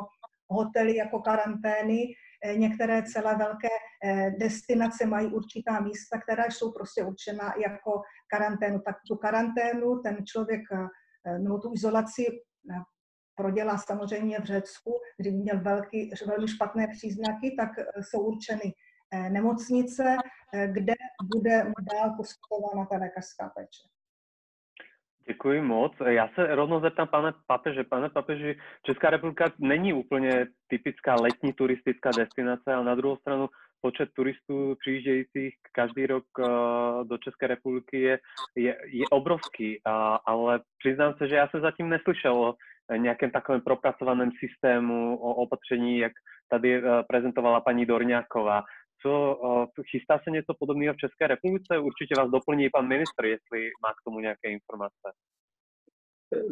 hotely 0.49 0.97
jako 0.97 1.19
karantény, 1.19 2.15
Eh, 2.45 2.57
některé 2.57 3.03
celé 3.03 3.37
velké 3.37 3.69
eh, 4.05 4.31
destinace 4.31 5.07
mají 5.07 5.27
určitá 5.27 5.81
místa, 5.81 6.21
která 6.21 6.45
jsou 6.45 6.73
prostě 6.73 7.05
určena 7.05 7.55
jako 7.67 8.03
karanténu. 8.31 8.81
Tak 8.81 8.97
tu 9.09 9.17
karanténu 9.17 9.99
ten 9.99 10.17
člověk, 10.27 10.61
eh, 10.73 11.39
nebo 11.39 11.59
tu 11.59 11.73
izolaci 11.75 12.27
prodělá 13.35 13.79
samozřejmě 13.79 14.39
v 14.41 14.45
Řecku, 14.45 14.93
kdy 15.19 15.31
měl 15.31 15.61
velký, 15.61 16.11
velmi 16.27 16.49
špatné 16.49 16.89
příznaky, 16.89 17.57
tak 17.59 17.69
jsou 18.01 18.21
určeny 18.21 18.73
nemocnice, 19.29 20.17
kde 20.67 20.95
bude 21.35 21.73
dál 21.93 22.15
poskytována 22.17 22.87
ta 22.91 22.97
lékařská 22.97 23.53
péče. 23.55 23.83
Děkuji 25.29 25.61
moc. 25.63 25.93
Já 26.07 26.29
se 26.29 26.55
rovnou 26.55 26.81
zeptám 26.81 27.09
pane 27.09 27.33
papeže. 27.47 27.85
Pane 27.85 28.11
papeži, 28.11 28.59
Česká 28.83 29.11
republika 29.11 29.53
není 29.59 29.93
úplně 29.93 30.47
typická 30.69 31.15
letní 31.15 31.53
turistická 31.53 32.11
destinace, 32.17 32.75
ale 32.75 32.85
na 32.85 32.95
druhou 32.95 33.17
stranu 33.17 33.49
počet 33.81 34.09
turistů 34.15 34.77
přijíždějících 34.81 35.55
každý 35.73 36.07
rok 36.07 36.25
uh, 36.39 36.47
do 37.05 37.19
České 37.19 37.47
republiky 37.47 38.01
je, 38.01 38.19
je, 38.57 38.77
je 38.85 39.05
obrovský, 39.11 39.79
uh, 39.87 39.93
ale 40.27 40.61
přiznám 40.79 41.15
se, 41.19 41.29
že 41.29 41.35
já 41.35 41.49
jsem 41.49 41.61
zatím 41.61 41.89
neslyšel 41.89 42.35
o 42.35 42.55
nějakém 42.97 43.31
takovém 43.31 43.61
propracovaném 43.61 44.31
systému, 44.39 45.17
o 45.17 45.35
opatření, 45.35 45.99
jak 45.99 46.13
tady 46.49 46.83
prezentovala 47.09 47.61
paní 47.61 47.87
Dorňáková. 47.87 48.63
Co, 49.03 49.41
chystá 49.91 50.19
se 50.25 50.31
něco 50.31 50.55
podobného 50.59 50.95
v 50.95 50.97
České 50.97 51.27
republice? 51.27 51.79
Určitě 51.79 52.15
vás 52.19 52.31
doplní 52.31 52.71
pan 52.71 52.89
ministr, 52.89 53.25
jestli 53.25 53.71
má 53.83 53.93
k 53.93 54.05
tomu 54.05 54.21
nějaké 54.21 54.51
informace. 54.51 55.09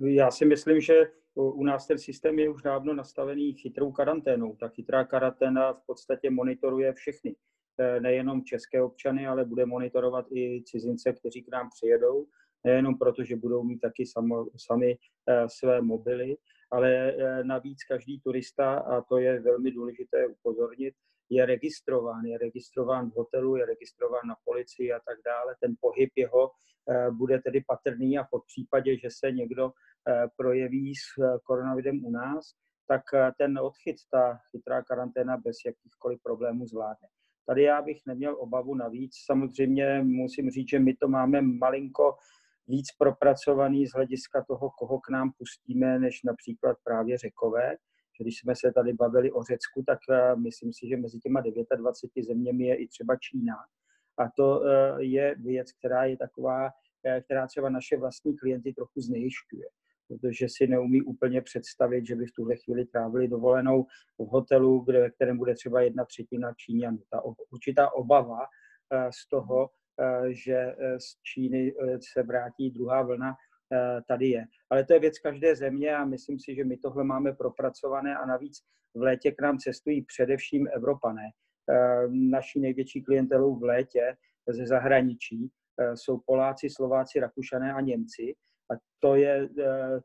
Já 0.07 0.31
si 0.31 0.45
myslím, 0.45 0.81
že 0.81 0.95
u 1.35 1.65
nás 1.65 1.87
ten 1.87 1.99
systém 1.99 2.39
je 2.39 2.49
už 2.49 2.63
dávno 2.63 2.95
nastavený 2.95 3.53
chytrou 3.53 3.93
karanténou. 3.93 4.57
Ta 4.57 4.69
chytrá 4.69 5.05
karanténa 5.05 5.73
v 5.73 5.83
podstatě 5.87 6.31
monitoruje 6.31 6.93
všechny. 6.93 7.37
E, 7.79 8.01
nejenom 8.01 8.45
české 8.45 8.83
občany, 8.83 9.27
ale 9.27 9.45
bude 9.45 9.67
monitorovat 9.67 10.27
i 10.33 10.63
cizince, 10.65 11.13
kteří 11.13 11.43
k 11.43 11.53
nám 11.53 11.69
přijedou. 11.71 12.27
Nejenom 12.65 12.99
proto, 12.99 13.25
že 13.25 13.37
budou 13.37 13.63
mít 13.63 13.79
taky 13.79 14.07
samo, 14.07 14.47
sami 14.57 14.97
e, 15.29 15.49
své 15.49 15.81
mobily, 15.81 16.37
ale 16.71 17.13
e, 17.13 17.45
navíc 17.45 17.85
každý 17.85 18.21
turista, 18.21 18.79
a 18.79 19.01
to 19.01 19.19
je 19.19 19.41
velmi 19.41 19.71
důležité 19.71 20.27
upozornit, 20.27 20.95
je 21.31 21.47
registrován. 21.47 22.25
Je 22.25 22.39
registrován 22.39 23.11
v 23.11 23.15
hotelu, 23.15 23.57
je 23.57 23.67
registrován 23.67 24.27
na 24.29 24.37
policii 24.45 24.93
a 24.93 25.01
tak 25.01 25.19
dále. 25.25 25.55
Ten 25.61 25.75
pohyb 25.81 26.11
jeho 26.17 26.51
eh, 26.51 27.11
bude 27.11 27.39
tedy 27.39 27.61
patrný 27.67 28.19
a 28.19 28.25
v 28.25 28.29
případě, 28.47 28.99
že 28.99 29.09
se 29.11 29.33
někdo 29.33 29.71
eh, 29.71 30.27
projeví 30.37 30.95
s 30.95 31.19
eh, 31.19 31.39
koronavirem 31.45 32.05
u 32.05 32.11
nás, 32.11 32.55
tak 32.89 33.03
ten 33.39 33.59
odchyt, 33.59 33.97
ta 34.11 34.39
chytrá 34.51 34.83
karanténa 34.83 35.37
bez 35.37 35.57
jakýchkoliv 35.67 36.23
problémů 36.23 36.67
zvládne. 36.67 37.09
Tady 37.47 37.63
já 37.63 37.83
bych 37.83 38.07
neměl 38.07 38.37
obavu 38.41 38.75
navíc. 38.75 39.13
Samozřejmě 39.25 40.03
musím 40.03 40.51
říct, 40.51 40.69
že 40.69 40.79
my 40.79 40.95
to 40.95 41.09
máme 41.09 41.43
malinko 41.43 42.17
víc 42.67 42.87
propracovaný 42.99 43.87
z 43.87 43.93
hlediska 43.93 44.45
toho, 44.49 44.71
koho 44.71 45.01
k 45.01 45.09
nám 45.09 45.33
pustíme, 45.39 45.99
než 45.99 46.23
například 46.23 46.77
právě 46.85 47.19
řekové 47.19 47.77
když 48.19 48.39
jsme 48.39 48.55
se 48.57 48.73
tady 48.73 48.93
bavili 48.93 49.33
o 49.33 49.43
Řecku, 49.43 49.83
tak 49.87 49.99
eh, 50.11 50.37
myslím 50.37 50.73
si, 50.73 50.89
že 50.89 50.97
mezi 50.97 51.19
těma 51.19 51.41
29 51.77 52.27
zeměmi 52.27 52.67
je 52.67 52.77
i 52.77 52.89
třeba 52.89 53.17
Čína. 53.17 53.55
A 54.19 54.31
to 54.37 54.63
eh, 54.67 55.05
je 55.05 55.35
věc, 55.39 55.73
která 55.73 56.05
je 56.05 56.17
taková, 56.17 56.71
eh, 57.05 57.21
která 57.21 57.47
třeba 57.47 57.71
naše 57.71 57.97
vlastní 57.97 58.37
klienty 58.37 58.73
trochu 58.73 59.01
znejišťuje 59.01 59.65
protože 60.09 60.47
si 60.49 60.67
neumí 60.67 61.03
úplně 61.03 61.43
představit, 61.43 62.07
že 62.07 62.17
by 62.17 62.27
v 62.27 62.33
tuhle 62.33 62.57
chvíli 62.57 62.85
trávili 62.85 63.29
dovolenou 63.29 63.87
v 64.19 64.27
hotelu, 64.27 64.81
kde, 64.81 65.01
ve 65.01 65.11
kterém 65.11 65.39
bude 65.39 65.55
třeba 65.55 65.81
jedna 65.81 66.05
třetina 66.05 66.55
Číňanů. 66.55 66.99
Ta 67.11 67.23
určitá 67.51 67.93
obava 67.93 68.39
z 69.11 69.29
toho, 69.29 69.71
že 70.29 70.75
z 70.99 71.23
Číny 71.23 71.75
se 72.13 72.23
vrátí 72.23 72.71
druhá 72.71 73.03
vlna, 73.03 73.37
tady 74.09 74.29
je. 74.29 74.45
Ale 74.71 74.85
to 74.85 74.93
je 74.93 75.01
věc 75.01 75.19
každé 75.19 75.57
země 75.57 75.97
a 75.97 76.05
myslím 76.05 76.39
si, 76.41 76.55
že 76.55 76.65
my 76.65 76.77
tohle 76.77 77.05
máme 77.05 77.33
propracované 77.33 78.17
a 78.17 78.27
navíc 78.27 78.59
v 78.95 79.03
létě 79.03 79.33
k 79.33 79.43
nám 79.43 79.59
cestují 79.59 80.05
především 80.05 80.69
Evropané. 80.73 81.23
Eh, 81.71 82.09
naší 82.09 82.61
největší 82.61 83.03
klientelou 83.03 83.59
v 83.59 83.63
létě 83.63 84.17
ze 84.49 84.67
zahraničí 84.67 85.51
eh, 85.81 85.97
jsou 85.97 86.21
Poláci, 86.27 86.71
Slováci, 86.71 87.21
Rakušané 87.21 87.73
a 87.73 87.81
Němci. 87.81 88.35
A 88.73 88.75
to 89.01 89.15
je 89.15 89.49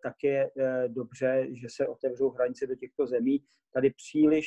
také 0.04 0.50
dobře, 0.88 1.48
že 1.52 1.68
se 1.70 1.88
otevřou 1.88 2.30
hranice 2.30 2.68
do 2.68 2.76
těchto 2.76 3.08
zemí. 3.08 3.44
Tady 3.74 3.90
příliš 3.90 4.46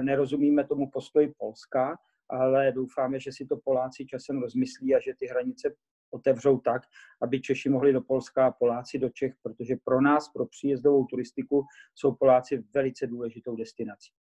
nerozumíme 0.00 0.66
tomu 0.66 0.90
postoji 0.90 1.32
Polska, 1.38 1.96
ale 2.30 2.72
doufáme, 2.72 3.20
že 3.20 3.32
si 3.32 3.46
to 3.46 3.56
Poláci 3.64 4.06
časem 4.06 4.42
rozmyslí 4.42 4.94
a 4.94 5.00
že 5.00 5.12
ty 5.18 5.26
hranice 5.26 5.74
otevřou 6.16 6.58
tak, 6.60 6.82
aby 7.22 7.40
Češi 7.40 7.68
mohli 7.68 7.92
do 7.92 8.00
Polska 8.00 8.46
a 8.46 8.50
Poláci 8.50 8.98
do 8.98 9.08
Čech, 9.08 9.32
protože 9.42 9.76
pro 9.84 10.00
nás, 10.00 10.28
pro 10.28 10.46
příjezdovou 10.46 11.04
turistiku, 11.04 11.64
jsou 11.94 12.14
Poláci 12.14 12.64
velice 12.74 13.06
důležitou 13.06 13.56
destinací. 13.56 14.12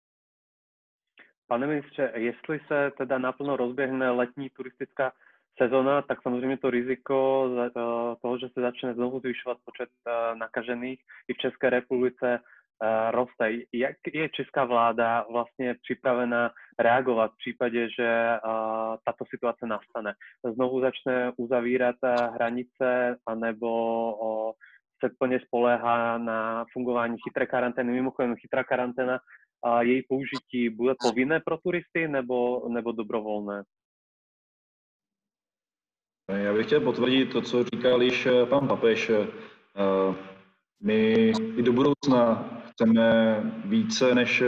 Pane 1.47 1.67
ministře, 1.67 2.11
jestli 2.15 2.59
se 2.67 2.91
teda 2.97 3.17
naplno 3.17 3.57
rozběhne 3.57 4.11
letní 4.11 4.49
turistická 4.49 5.11
sezóna, 5.57 6.01
tak 6.01 6.21
samozřejmě 6.21 6.57
to 6.57 6.69
riziko 6.69 7.49
eh, 7.65 7.69
toho, 8.21 8.37
že 8.39 8.49
se 8.49 8.61
začne 8.61 8.93
znovu 8.93 9.19
zvyšovat 9.19 9.57
počet 9.65 9.89
eh, 10.07 10.35
nakažených 10.35 10.99
i 11.27 11.33
v 11.33 11.37
České 11.37 11.69
republice, 11.69 12.39
roste. 13.11 13.51
Jak 13.73 13.95
je 14.13 14.29
česká 14.29 14.65
vláda 14.65 15.25
vlastně 15.31 15.75
připravena 15.83 16.51
reagovat 16.79 17.31
v 17.31 17.37
případě, 17.37 17.87
že 17.99 18.07
eh, 18.07 18.39
tato 19.05 19.25
situace 19.29 19.65
nastane? 19.65 20.13
Znovu 20.53 20.81
začne 20.81 21.31
uzavírat 21.37 21.95
eh, 22.03 22.15
hranice, 22.33 23.17
anebo 23.27 23.71
se 25.03 25.11
plně 25.19 25.39
spoléhá 25.39 26.17
na 26.17 26.65
fungování 26.73 27.17
chytré 27.23 27.45
karantény. 27.45 27.93
Mimochodem, 27.93 28.35
chytrá 28.35 28.63
karanténa 28.63 29.19
a 29.63 29.81
její 29.81 30.03
použití 30.09 30.69
bude 30.69 30.93
povinné 31.01 31.39
pro 31.39 31.57
turisty 31.57 32.07
nebo, 32.07 32.69
nebo 32.69 32.91
dobrovolné? 32.91 33.63
Já 36.31 36.53
bych 36.53 36.65
chtěl 36.65 36.81
potvrdit 36.81 37.25
to, 37.25 37.41
co 37.41 37.63
říkal 37.63 38.03
již 38.03 38.27
pan 38.49 38.67
Papež. 38.67 39.11
My 40.85 41.31
i 41.57 41.61
do 41.61 41.73
budoucna 41.73 42.49
chceme 42.65 43.39
více 43.65 44.15
než 44.15 44.41
eh, 44.41 44.47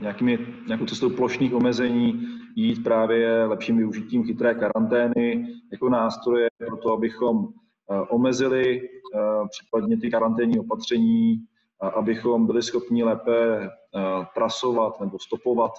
nějakými, 0.00 0.38
nějakou 0.66 0.86
cestou 0.86 1.10
plošných 1.10 1.54
omezení 1.54 2.26
jít 2.56 2.84
právě 2.84 3.44
lepším 3.44 3.76
využitím 3.76 4.24
chytré 4.24 4.54
karantény 4.54 5.46
jako 5.72 5.88
nástroje 5.88 6.48
pro 6.66 6.76
to, 6.76 6.92
abychom 6.92 7.48
eh, 7.48 8.00
omezili 8.00 8.88
případně 9.50 9.96
ty 9.96 10.10
karanténní 10.10 10.58
opatření, 10.58 11.44
abychom 11.80 12.46
byli 12.46 12.62
schopni 12.62 13.04
lépe 13.04 13.68
trasovat 14.34 15.00
nebo 15.00 15.18
stopovat 15.18 15.70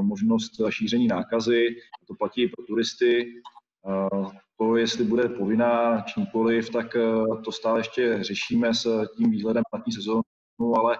možnost 0.00 0.52
šíření 0.68 1.06
nákazy. 1.08 1.66
To 2.08 2.14
platí 2.14 2.42
i 2.42 2.48
pro 2.48 2.64
turisty. 2.64 3.32
To, 4.58 4.76
jestli 4.76 5.04
bude 5.04 5.28
povinná 5.28 6.00
či 6.00 6.20
nikoliv, 6.20 6.70
tak 6.70 6.96
to 7.44 7.52
stále 7.52 7.80
ještě 7.80 8.18
řešíme 8.24 8.74
s 8.74 9.06
tím 9.16 9.30
výhledem 9.30 9.62
letní 9.74 9.92
sezónu, 9.92 10.22
ale 10.76 10.98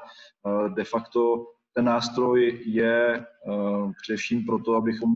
de 0.75 0.85
facto 0.85 1.47
ten 1.75 1.85
nástroj 1.85 2.63
je 2.67 3.27
především 4.03 4.45
proto, 4.47 4.75
abychom 4.75 5.15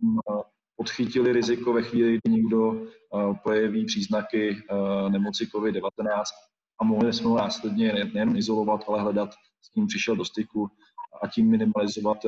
podchytili 0.77 1.33
riziko 1.33 1.73
ve 1.73 1.83
chvíli, 1.83 2.19
kdy 2.19 2.35
někdo 2.35 2.83
projeví 3.43 3.85
příznaky 3.85 4.57
nemoci 5.09 5.45
COVID-19 5.45 6.23
a 6.81 6.85
mohli 6.85 7.13
jsme 7.13 7.29
ho 7.29 7.37
následně 7.37 7.93
nejen 7.93 8.37
izolovat, 8.37 8.85
ale 8.89 9.01
hledat, 9.01 9.31
s 9.63 9.69
kým 9.69 9.87
přišel 9.87 10.17
do 10.17 10.25
styku 10.25 10.69
a 11.23 11.29
tím 11.29 11.51
minimalizovat 11.51 12.19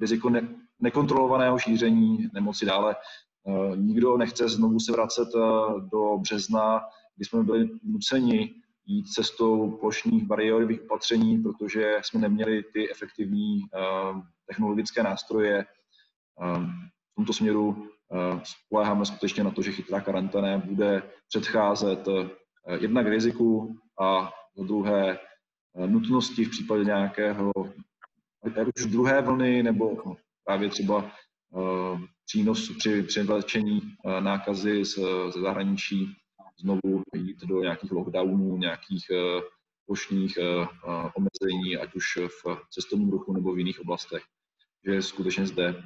riziko 0.00 0.30
ne, 0.30 0.48
nekontrolovaného 0.80 1.58
šíření 1.58 2.28
nemoci 2.34 2.66
dále. 2.66 2.96
Eh, 3.48 3.76
nikdo 3.76 4.16
nechce 4.16 4.48
znovu 4.48 4.80
se 4.80 4.92
vracet 4.92 5.28
eh, 5.36 5.40
do 5.92 6.18
března, 6.18 6.80
kdy 7.16 7.24
jsme 7.24 7.42
byli 7.42 7.68
nuceni 7.82 8.54
jít 8.86 9.06
cestou 9.06 9.70
plošných 9.70 10.24
bariérových 10.24 10.82
opatření, 10.82 11.42
protože 11.42 11.98
jsme 12.02 12.20
neměli 12.20 12.62
ty 12.62 12.90
efektivní 12.90 13.60
eh, 13.62 14.20
technologické 14.46 15.02
nástroje. 15.02 15.66
V 17.12 17.14
tomto 17.14 17.32
směru 17.32 17.88
spoléháme 18.42 19.06
skutečně 19.06 19.44
na 19.44 19.50
to, 19.50 19.62
že 19.62 19.72
chytrá 19.72 20.00
karanténa 20.00 20.58
bude 20.58 21.02
předcházet 21.28 22.08
jednak 22.80 23.06
riziku 23.06 23.76
a 24.00 24.32
za 24.56 24.64
druhé 24.64 25.18
nutnosti 25.86 26.44
v 26.44 26.50
případě 26.50 26.84
nějakého 26.84 27.52
už 28.76 28.86
druhé 28.86 29.22
vlny 29.22 29.62
nebo 29.62 30.16
právě 30.44 30.68
třeba 30.68 31.12
přínos 32.26 32.72
při 32.78 33.02
převlečení 33.02 33.80
uh, 33.80 34.20
nákazy 34.20 34.84
z, 34.84 34.98
ze 35.28 35.40
zahraničí 35.40 36.16
znovu 36.60 37.02
jít 37.14 37.40
do 37.44 37.60
nějakých 37.60 37.92
lockdownů, 37.92 38.56
nějakých 38.56 39.04
uh, 39.10 39.42
plošných 39.86 40.38
omezení, 41.14 41.76
ať 41.76 41.94
už 41.94 42.04
v 42.16 42.56
cestovním 42.70 43.10
ruchu 43.10 43.32
nebo 43.32 43.52
v 43.54 43.58
jiných 43.58 43.80
oblastech. 43.80 44.22
Že 44.86 45.02
skutečně 45.02 45.46
zde 45.46 45.82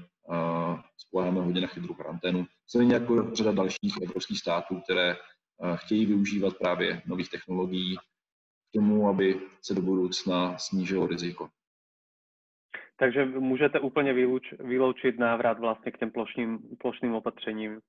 spoleháme 0.97 1.41
hodně 1.41 1.61
na 1.61 1.67
chytrou 1.67 1.95
karanténu. 1.95 2.47
Stejně 2.67 2.95
jako 2.95 3.35
řada 3.35 3.53
dalších 3.53 3.97
evropských 4.03 4.39
států, 4.39 4.81
které 4.85 5.17
chtějí 5.75 6.07
využívat 6.07 6.57
právě 6.59 7.03
nových 7.07 7.31
technologií 7.31 7.97
k 7.97 8.73
tomu, 8.75 9.09
aby 9.09 9.41
se 9.63 9.75
do 9.75 9.83
budoucna 9.83 10.59
snížilo 10.59 11.07
riziko. 11.07 11.49
Takže 12.99 13.25
můžete 13.25 13.81
úplně 13.81 14.13
vyluč, 14.13 14.55
vyloučit 14.61 15.19
návrat 15.19 15.59
vlastně 15.59 15.93
k 15.93 15.99
těm 15.99 16.11
plošným, 16.11 16.59
plošným 16.79 17.15
opatřením? 17.15 17.81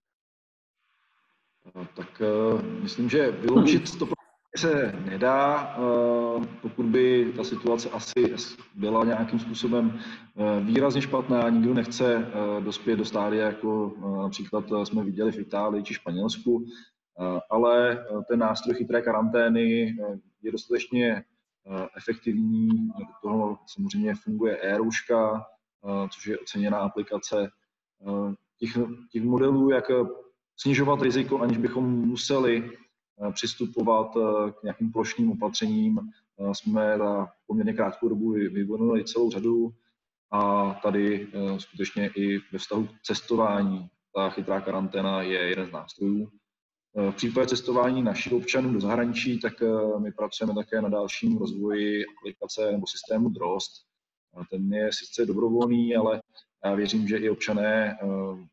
Tak 1.96 2.22
uh, 2.22 2.62
myslím, 2.84 3.10
že 3.10 3.32
vyloučit 3.32 4.00
to 4.00 4.08
se 4.58 4.94
nedá, 5.06 5.76
uh, 5.78 6.46
pokud 6.62 6.86
by 6.86 7.34
ta 7.36 7.44
situace 7.44 7.90
asi 7.90 8.36
byla 8.76 9.06
nějakým 9.06 9.40
způsobem 9.40 10.00
uh, 10.34 10.68
výrazně 10.68 11.02
špatná, 11.02 11.50
nikdo 11.50 11.74
nechce 11.74 12.26
dospět 12.60 12.96
do 12.96 13.06
stádia, 13.06 13.46
jako 13.46 13.94
například 14.24 14.66
jsme 14.84 15.04
viděli 15.04 15.32
v 15.32 15.40
Itálii 15.40 15.84
či 15.84 15.94
Španělsku, 15.94 16.66
ale 17.50 18.06
ten 18.28 18.40
nástroj 18.40 18.76
chytré 18.76 19.02
karantény 19.02 19.96
je 20.42 20.52
dostatečně 20.52 21.24
efektivní. 21.98 22.70
Do 22.88 23.06
toho 23.22 23.58
samozřejmě 23.66 24.16
funguje 24.16 24.58
e-rouška, 24.58 25.46
eh, 25.86 26.10
což 26.10 26.28
je 26.28 26.40
oceněná 26.40 26.78
aplikace. 26.78 27.52
Eh, 28.08 28.34
těch, 28.58 28.78
těch 29.12 29.24
modelů, 29.24 29.70
jak 29.70 29.86
snižovat 30.58 31.02
riziko, 31.02 31.40
aniž 31.40 31.58
bychom 31.58 31.86
museli 31.86 32.72
přistupovat 33.34 34.08
k 34.60 34.64
nějakým 34.64 34.92
plošným 34.92 35.32
opatřením, 35.32 36.00
jsme 36.52 36.98
za 36.98 37.28
poměrně 37.48 37.74
krátkou 37.74 38.10
dobu 38.10 38.32
vyvinuli 38.32 39.04
celou 39.04 39.32
řadu 39.32 39.74
a 40.32 40.74
tady 40.74 41.28
skutečně 41.58 42.10
i 42.16 42.40
ve 42.52 42.60
vztahu 42.60 42.88
k 42.88 43.02
cestování 43.04 43.90
ta 44.16 44.30
chytrá 44.30 44.62
karanténa 44.62 45.22
je 45.22 45.40
jeden 45.40 45.68
z 45.68 45.72
nástrojů. 45.72 46.32
V 46.96 47.12
případě 47.12 47.48
cestování 47.48 48.04
našich 48.04 48.34
občanů 48.34 48.74
do 48.74 48.80
zahraničí, 48.80 49.40
tak 49.40 49.62
eh, 49.62 50.00
my 50.00 50.12
pracujeme 50.12 50.54
také 50.56 50.82
na 50.82 50.90
dalším 50.90 51.38
rozvoji 51.38 52.06
aplikace 52.06 52.72
nebo 52.72 52.88
systému 52.88 53.30
DROST. 53.30 53.72
Ten 54.50 54.74
je 54.74 54.94
sice 54.94 55.26
dobrovolný, 55.26 55.96
ale 55.96 56.22
já 56.66 56.74
věřím, 56.74 57.08
že 57.08 57.18
i 57.18 57.30
občané, 57.30 57.98
eh, 58.02 58.48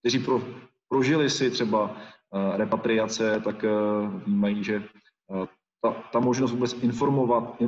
kteří 0.00 0.18
pro, 0.18 0.42
prožili 0.88 1.30
si 1.30 1.50
třeba 1.50 1.96
eh, 2.00 2.56
repatriace, 2.56 3.40
tak 3.44 3.64
vnímají, 4.26 4.64
že 4.64 4.82
ta, 5.82 5.92
ta 6.12 6.20
možnost 6.20 6.52
vůbec 6.52 6.72
informovat 6.72 7.62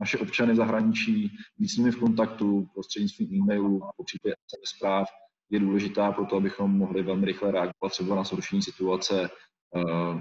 naše 0.00 0.18
občany 0.18 0.56
zahraničí, 0.56 1.36
být 1.58 1.68
s 1.68 1.76
nimi 1.76 1.90
v 1.90 1.98
kontaktu 1.98 2.66
prostřednictvím 2.74 3.34
e-mailů, 3.34 3.80
po 3.96 4.04
případě 4.04 4.34
zpráv, 4.64 5.08
je 5.50 5.60
důležitá 5.60 6.12
pro 6.12 6.26
to, 6.26 6.36
abychom 6.36 6.78
mohli 6.78 7.02
velmi 7.02 7.26
rychle 7.26 7.52
reagovat 7.52 7.90
třeba 7.90 8.16
na 8.16 8.24
zhoršení 8.24 8.62
situace 8.62 9.30
eh, 9.76 9.80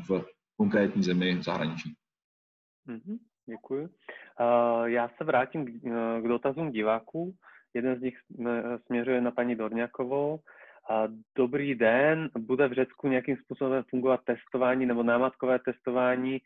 v 0.09 0.25
konkrétní 0.57 1.03
zemi 1.03 1.35
v 1.35 1.43
zahraničí. 1.43 1.93
Mm-hmm, 2.87 3.17
děkuji. 3.45 3.89
Uh, 4.39 4.85
já 4.85 5.09
se 5.17 5.23
vrátím 5.23 5.65
k, 5.65 5.69
k 6.21 6.27
dotazům 6.27 6.71
diváků. 6.71 7.35
Jeden 7.73 7.99
z 7.99 8.01
nich 8.01 8.17
směřuje 8.85 9.21
na 9.21 9.31
paní 9.31 9.55
Dorňakovou. 9.55 10.39
Dobrý 11.37 11.75
den, 11.75 12.29
bude 12.37 12.67
v 12.67 12.73
Řecku 12.73 13.07
nějakým 13.07 13.37
způsobem 13.37 13.83
fungovat 13.89 14.21
testování 14.25 14.85
nebo 14.85 15.03
námatkové 15.03 15.59
testování 15.59 16.39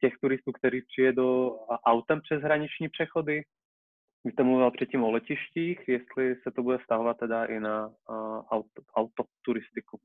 těch 0.00 0.12
turistů, 0.20 0.52
kteří 0.52 0.82
přijedou 0.82 1.58
autem 1.86 2.20
přes 2.20 2.42
hraniční 2.42 2.88
přechody? 2.88 3.42
Vy 4.26 4.32
jste 4.32 4.42
mluvil 4.42 4.70
předtím 4.70 5.04
o 5.04 5.10
letištích, 5.10 5.88
jestli 5.88 6.36
se 6.42 6.50
to 6.50 6.62
bude 6.62 6.78
stahovat 6.84 7.18
teda 7.18 7.44
i 7.44 7.60
na 7.60 7.86
uh, 7.86 7.94
auto, 8.50 8.82
autoturistiku. 8.96 10.00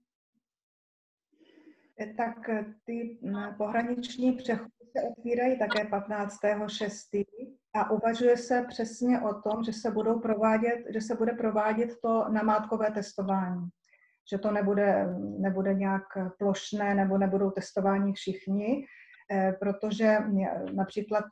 Tak 2.17 2.49
ty 2.85 3.19
pohraniční 3.57 4.31
přechody 4.31 4.71
se 4.97 5.03
otvírají 5.09 5.59
také 5.59 5.83
15.6. 5.83 7.25
a 7.73 7.91
uvažuje 7.91 8.37
se 8.37 8.65
přesně 8.69 9.21
o 9.21 9.41
tom, 9.41 9.63
že 9.63 9.73
se, 9.73 9.91
budou 9.91 10.19
provádět, 10.19 10.85
že 10.93 11.01
se 11.01 11.15
bude 11.15 11.33
provádět 11.33 11.89
to 12.01 12.25
namátkové 12.29 12.91
testování. 12.91 13.69
Že 14.31 14.37
to 14.37 14.51
nebude, 14.51 15.07
nebude 15.39 15.73
nějak 15.73 16.03
plošné 16.39 16.95
nebo 16.95 17.17
nebudou 17.17 17.51
testováni 17.51 18.13
všichni, 18.13 18.85
protože 19.59 20.17
například 20.73 21.23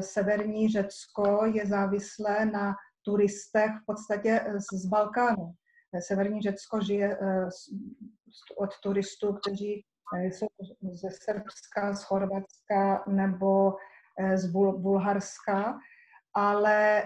severní 0.00 0.68
Řecko 0.68 1.44
je 1.54 1.66
závislé 1.66 2.46
na 2.46 2.74
turistech 3.02 3.70
v 3.82 3.86
podstatě 3.86 4.40
z 4.72 4.86
Balkánu. 4.86 5.52
Eh, 5.94 6.02
severní 6.02 6.40
Řecko 6.40 6.80
žije 6.80 7.18
eh, 7.20 7.48
od 8.56 8.70
turistů, 8.82 9.32
kteří 9.32 9.84
jsou 10.22 10.46
ze 10.92 11.08
Srbska, 11.10 11.94
z 11.94 12.02
Chorvatska 12.04 13.04
nebo 13.08 13.74
z 14.34 14.46
Bulharska, 14.52 15.78
ale 16.34 17.02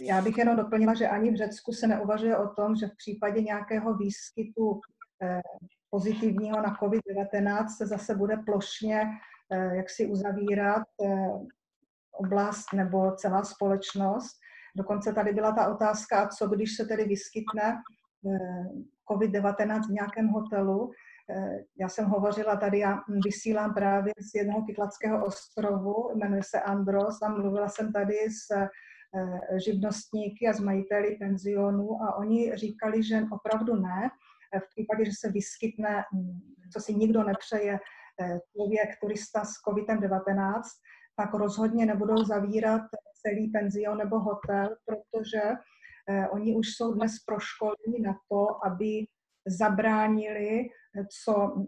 já 0.00 0.22
bych 0.22 0.38
jenom 0.38 0.56
doplnila, 0.56 0.94
že 0.94 1.08
ani 1.08 1.30
v 1.30 1.36
Řecku 1.36 1.72
se 1.72 1.86
neuvažuje 1.86 2.36
o 2.36 2.48
tom, 2.48 2.76
že 2.76 2.86
v 2.86 2.96
případě 2.96 3.42
nějakého 3.42 3.94
výskytu 3.94 4.80
pozitivního 5.90 6.60
na 6.60 6.76
COVID-19 6.82 7.66
se 7.76 7.86
zase 7.86 8.14
bude 8.14 8.36
plošně 8.36 9.02
eh, 9.52 9.76
jak 9.76 9.90
si 9.90 10.06
uzavírat 10.06 10.86
eh, 11.04 11.28
oblast 12.12 12.72
nebo 12.74 13.12
celá 13.12 13.44
společnost. 13.44 14.36
Dokonce 14.76 15.12
tady 15.12 15.32
byla 15.32 15.52
ta 15.52 15.74
otázka, 15.74 16.28
co 16.28 16.48
když 16.48 16.76
se 16.76 16.84
tedy 16.84 17.04
vyskytne 17.04 17.62
eh, 17.72 18.64
COVID-19 19.10 19.88
v 19.88 19.92
nějakém 19.92 20.28
hotelu. 20.28 20.90
Já 21.78 21.88
jsem 21.88 22.04
hovořila 22.04 22.56
tady, 22.56 22.78
já 22.78 22.98
vysílám 23.24 23.74
právě 23.74 24.12
z 24.30 24.34
jednoho 24.34 24.62
kytlackého 24.62 25.24
ostrovu, 25.24 26.10
jmenuje 26.14 26.42
se 26.42 26.60
Andros, 26.60 27.22
a 27.22 27.28
mluvila 27.28 27.68
jsem 27.68 27.92
tady 27.92 28.14
s 28.30 28.46
živnostníky 29.64 30.48
a 30.48 30.52
s 30.52 30.60
majiteli 30.60 31.16
penzionů 31.20 32.02
a 32.02 32.16
oni 32.16 32.56
říkali, 32.56 33.02
že 33.02 33.22
opravdu 33.32 33.76
ne, 33.76 34.10
v 34.54 34.68
případě, 34.68 35.04
že 35.04 35.12
se 35.20 35.32
vyskytne, 35.32 36.04
mm, 36.12 36.40
co 36.72 36.80
si 36.80 36.94
nikdo 36.94 37.24
nepřeje, 37.24 37.78
eh, 38.20 38.38
člověk, 38.52 39.00
turista 39.00 39.44
s 39.44 39.52
COVID-19, 39.68 40.62
tak 41.16 41.34
rozhodně 41.34 41.86
nebudou 41.86 42.24
zavírat 42.24 42.82
celý 43.22 43.50
penzion 43.50 43.98
nebo 43.98 44.18
hotel, 44.18 44.76
protože 44.84 45.42
eh, 46.08 46.28
oni 46.28 46.56
už 46.56 46.66
jsou 46.76 46.94
dnes 46.94 47.12
proškoleni 47.26 48.00
na 48.02 48.18
to, 48.28 48.66
aby 48.66 49.06
zabránili 49.46 50.68
co, 51.24 51.66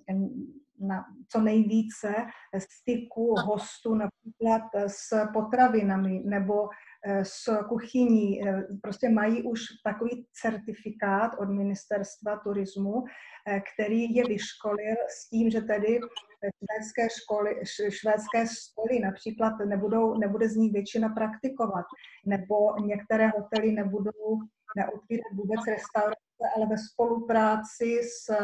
na, 0.81 1.05
co 1.29 1.41
nejvíce 1.41 2.15
styku 2.59 3.35
hostů 3.47 3.95
například 3.95 4.63
s 4.87 5.33
potravinami 5.33 6.23
nebo 6.25 6.69
Eh, 7.05 7.25
s 7.25 7.65
kuchyní, 7.69 8.49
eh, 8.49 8.67
prostě 8.83 9.09
mají 9.09 9.43
už 9.43 9.61
takový 9.85 10.27
certifikát 10.33 11.33
od 11.39 11.49
ministerstva 11.49 12.37
turismu, 12.37 13.05
eh, 13.47 13.61
který 13.75 14.15
je 14.15 14.25
vyškolil 14.25 14.97
s 15.09 15.29
tím, 15.29 15.51
že 15.51 15.61
tedy 15.61 16.01
švédské 16.39 17.09
školy, 17.21 17.61
švédské 17.89 18.47
stoly 18.47 18.99
například 18.99 19.53
nebudou, 19.67 20.19
nebude 20.19 20.49
z 20.49 20.57
nich 20.57 20.73
většina 20.73 21.09
praktikovat, 21.09 21.85
nebo 22.27 22.77
některé 22.81 23.29
hotely 23.29 23.73
nebudou 23.73 24.39
neotvírat 24.77 25.33
vůbec 25.35 25.61
restaurace, 25.69 26.45
ale 26.57 26.67
ve 26.67 26.79
spolupráci 26.79 28.01
s 28.03 28.35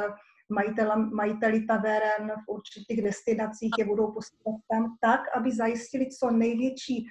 majitelem, 0.48 1.11
majiteli 1.14 1.66
tavéren 1.66 2.32
v 2.44 2.48
určitých 2.48 3.02
destinacích 3.02 3.72
je 3.78 3.84
budou 3.84 4.12
postavit 4.12 4.61
tam 4.70 4.96
tak, 5.00 5.20
aby 5.36 5.52
zajistili 5.52 6.11
co 6.11 6.30
největší 6.30 7.07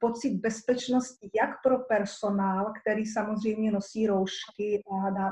pocit 0.00 0.34
bezpečnosti 0.34 1.30
jak 1.40 1.50
pro 1.62 1.78
personál, 1.78 2.72
který 2.82 3.06
samozřejmě 3.06 3.72
nosí 3.72 4.06
roušky 4.06 4.82
a 5.06 5.10
dá, 5.10 5.30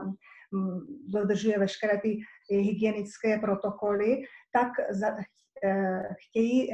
mm, 0.52 0.80
dodržuje 1.08 1.58
veškeré 1.58 2.00
ty 2.00 2.18
hygienické 2.50 3.38
protokoly, 3.38 4.22
tak 4.52 4.72
za, 4.90 5.16
eh, 5.64 6.08
chtějí 6.18 6.70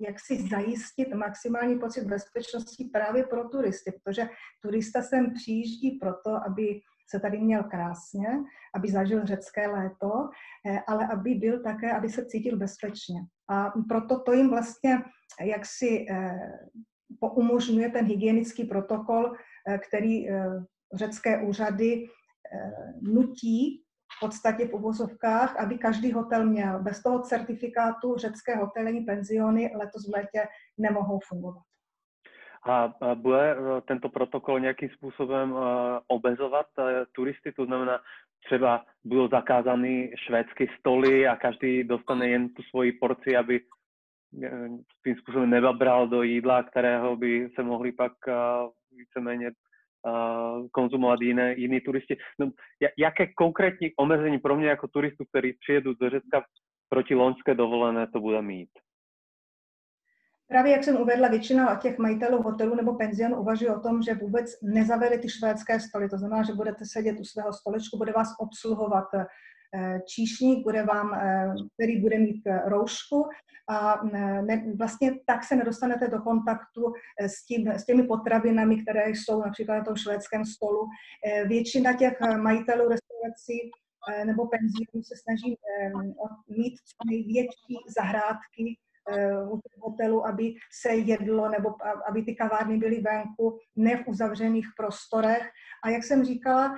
jak 0.00 0.20
si 0.20 0.48
zajistit 0.48 1.14
maximální 1.14 1.78
pocit 1.78 2.04
bezpečnosti 2.04 2.84
právě 2.92 3.24
pro 3.24 3.48
turisty, 3.48 3.92
protože 3.92 4.28
turista 4.62 5.02
sem 5.02 5.34
přijíždí 5.34 5.90
proto, 5.90 6.30
aby 6.46 6.80
se 7.10 7.20
tady 7.20 7.38
měl 7.38 7.62
krásně, 7.62 8.28
aby 8.74 8.88
zažil 8.88 9.26
řecké 9.26 9.68
léto, 9.68 10.28
eh, 10.66 10.80
ale 10.88 11.06
aby 11.06 11.34
byl 11.34 11.62
také, 11.62 11.92
aby 11.92 12.08
se 12.08 12.26
cítil 12.26 12.56
bezpečně. 12.56 13.20
A 13.48 13.72
proto 13.88 14.20
to 14.20 14.32
jim 14.32 14.50
vlastně 14.50 14.98
jaksi 15.40 16.06
eh, 16.10 16.58
umožňuje 17.20 17.90
ten 17.90 18.06
hygienický 18.06 18.64
protokol, 18.64 19.32
eh, 19.68 19.78
který 19.78 20.30
eh, 20.30 20.46
řecké 20.94 21.42
úřady 21.42 22.06
eh, 22.06 22.72
nutí 23.02 23.82
v 24.16 24.20
podstatě 24.20 24.66
v 24.68 24.74
uvozovkách, 24.74 25.56
aby 25.56 25.78
každý 25.78 26.12
hotel 26.12 26.46
měl. 26.46 26.82
Bez 26.82 27.02
toho 27.02 27.20
certifikátu 27.20 28.16
řecké 28.16 28.56
hotely, 28.56 29.00
penziony 29.00 29.72
letos 29.76 30.10
v 30.10 30.14
létě 30.14 30.48
nemohou 30.78 31.20
fungovat. 31.28 31.62
A 32.64 32.94
bude 33.14 33.56
tento 33.88 34.08
protokol 34.08 34.60
nějakým 34.60 34.88
způsobem 34.88 35.54
obezovat 36.06 36.66
turisty? 37.12 37.52
To 37.52 37.64
znamená, 37.64 38.00
třeba 38.44 38.84
budou 39.04 39.28
zakázány 39.28 40.14
švédské 40.26 40.66
stoly 40.78 41.28
a 41.28 41.36
každý 41.36 41.84
dostane 41.84 42.28
jen 42.28 42.48
tu 42.48 42.62
svoji 42.62 42.92
porci, 42.92 43.36
aby 43.36 43.60
tým 45.04 45.16
způsobem 45.16 45.50
nebabral 45.50 46.08
do 46.08 46.22
jídla, 46.22 46.62
kterého 46.62 47.16
by 47.16 47.50
se 47.54 47.62
mohli 47.62 47.92
pak 47.92 48.12
uh, 48.28 48.34
víceméně 48.98 49.50
uh, 49.50 50.66
konzumovat 50.72 51.20
jiné, 51.20 51.54
jiní 51.54 51.80
turisti. 51.80 52.16
No, 52.38 52.50
jaké 52.98 53.26
konkrétní 53.26 53.90
omezení 53.96 54.38
pro 54.38 54.56
mě 54.56 54.68
jako 54.68 54.88
turistu, 54.88 55.24
který 55.24 55.52
přijedu 55.52 55.94
do 55.94 56.10
Řecka 56.10 56.44
proti 56.88 57.14
loňské 57.14 57.54
dovolené, 57.54 58.06
to 58.06 58.20
bude 58.20 58.42
mít? 58.42 58.68
Právě 60.48 60.72
jak 60.72 60.84
jsem 60.84 60.96
uvedla, 60.96 61.28
většina 61.28 61.76
těch 61.76 61.98
majitelů 61.98 62.42
hotelů 62.42 62.74
nebo 62.74 62.94
penzion 62.94 63.34
uvažuje 63.34 63.76
o 63.76 63.80
tom, 63.80 64.02
že 64.02 64.14
vůbec 64.14 64.62
nezavede 64.62 65.18
ty 65.18 65.28
švédské 65.28 65.80
stoly. 65.80 66.08
To 66.08 66.18
znamená, 66.18 66.42
že 66.42 66.52
budete 66.52 66.84
sedět 66.84 67.20
u 67.20 67.24
svého 67.24 67.52
stolečku, 67.52 67.98
bude 67.98 68.12
vás 68.12 68.28
obsluhovat 68.40 69.08
Eh, 69.14 69.26
číšník, 70.06 70.64
bude 70.64 70.82
vám, 70.82 71.14
eh, 71.14 71.54
který 71.74 72.00
bude 72.00 72.18
mít 72.18 72.46
eh, 72.46 72.62
roušku 72.64 73.28
a 73.68 74.04
ne, 74.42 74.72
vlastně 74.78 75.14
tak 75.26 75.44
se 75.44 75.56
nedostanete 75.56 76.08
do 76.08 76.20
kontaktu 76.20 76.92
s, 77.20 77.44
tím, 77.44 77.68
s 77.68 77.84
těmi 77.84 78.02
potravinami, 78.02 78.82
které 78.82 79.10
jsou 79.10 79.40
například 79.40 79.78
na 79.78 79.84
tom 79.84 79.96
švédském 79.96 80.44
stolu. 80.44 80.86
Většina 81.46 81.92
těch 81.92 82.20
majitelů 82.20 82.88
restaurací 82.88 83.70
nebo 84.24 84.46
penzionů 84.46 85.04
se 85.04 85.14
snaží 85.22 85.56
mít 86.48 86.74
co 86.78 87.10
největší 87.10 87.76
zahrádky 87.96 88.76
u 89.50 89.60
hotelu, 89.80 90.26
aby 90.26 90.54
se 90.82 90.94
jedlo 90.94 91.48
nebo 91.48 91.68
aby 92.08 92.22
ty 92.22 92.34
kavárny 92.34 92.78
byly 92.78 93.00
venku, 93.00 93.58
ne 93.76 93.96
v 93.96 94.08
uzavřených 94.08 94.66
prostorech. 94.76 95.50
A 95.84 95.88
jak 95.88 96.04
jsem 96.04 96.24
říkala, 96.24 96.74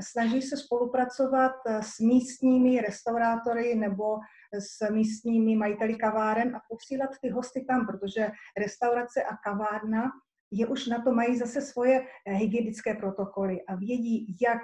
snaží 0.00 0.42
se 0.42 0.56
spolupracovat 0.56 1.52
s 1.80 1.98
místními 1.98 2.80
restaurátory 2.80 3.74
nebo 3.74 4.18
s 4.52 4.90
místními 4.90 5.56
majiteli 5.56 5.94
kaváren 5.94 6.56
a 6.56 6.60
posílat 6.68 7.10
ty 7.22 7.28
hosty 7.28 7.64
tam, 7.64 7.86
protože 7.86 8.30
restaurace 8.58 9.22
a 9.22 9.36
kavárna 9.36 10.10
je 10.52 10.66
už 10.66 10.86
na 10.86 11.02
to 11.02 11.12
mají 11.12 11.38
zase 11.38 11.60
svoje 11.60 12.06
hygienické 12.26 12.94
protokoly 12.94 13.62
a 13.62 13.74
vědí, 13.76 14.36
jak 14.40 14.58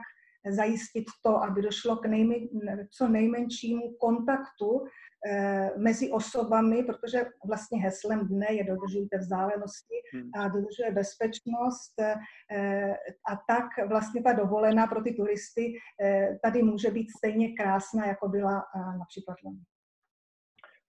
zajistit 0.50 1.04
to, 1.22 1.42
aby 1.42 1.62
došlo 1.62 1.96
k 1.96 2.06
nejmen, 2.06 2.48
co 2.90 3.08
nejmenšímu 3.08 3.96
kontaktu 4.00 4.84
eh, 5.28 5.70
mezi 5.76 6.10
osobami, 6.10 6.82
protože 6.82 7.24
vlastně 7.46 7.78
heslem 7.80 8.28
dne 8.28 8.46
je 8.50 8.64
dodržujte 8.64 9.18
vzdálenosti 9.18 9.94
hmm. 10.12 10.30
a 10.34 10.48
dodržuje 10.48 10.90
bezpečnost 10.92 11.94
eh, 12.00 12.94
a 13.28 13.36
tak 13.48 13.88
vlastně 13.88 14.22
ta 14.22 14.32
dovolená 14.32 14.86
pro 14.86 15.02
ty 15.02 15.14
turisty 15.14 15.74
eh, 16.02 16.38
tady 16.42 16.62
může 16.62 16.90
být 16.90 17.10
stejně 17.18 17.52
krásná, 17.52 18.06
jako 18.06 18.28
byla 18.28 18.64
například 18.98 19.36
loni. 19.44 19.60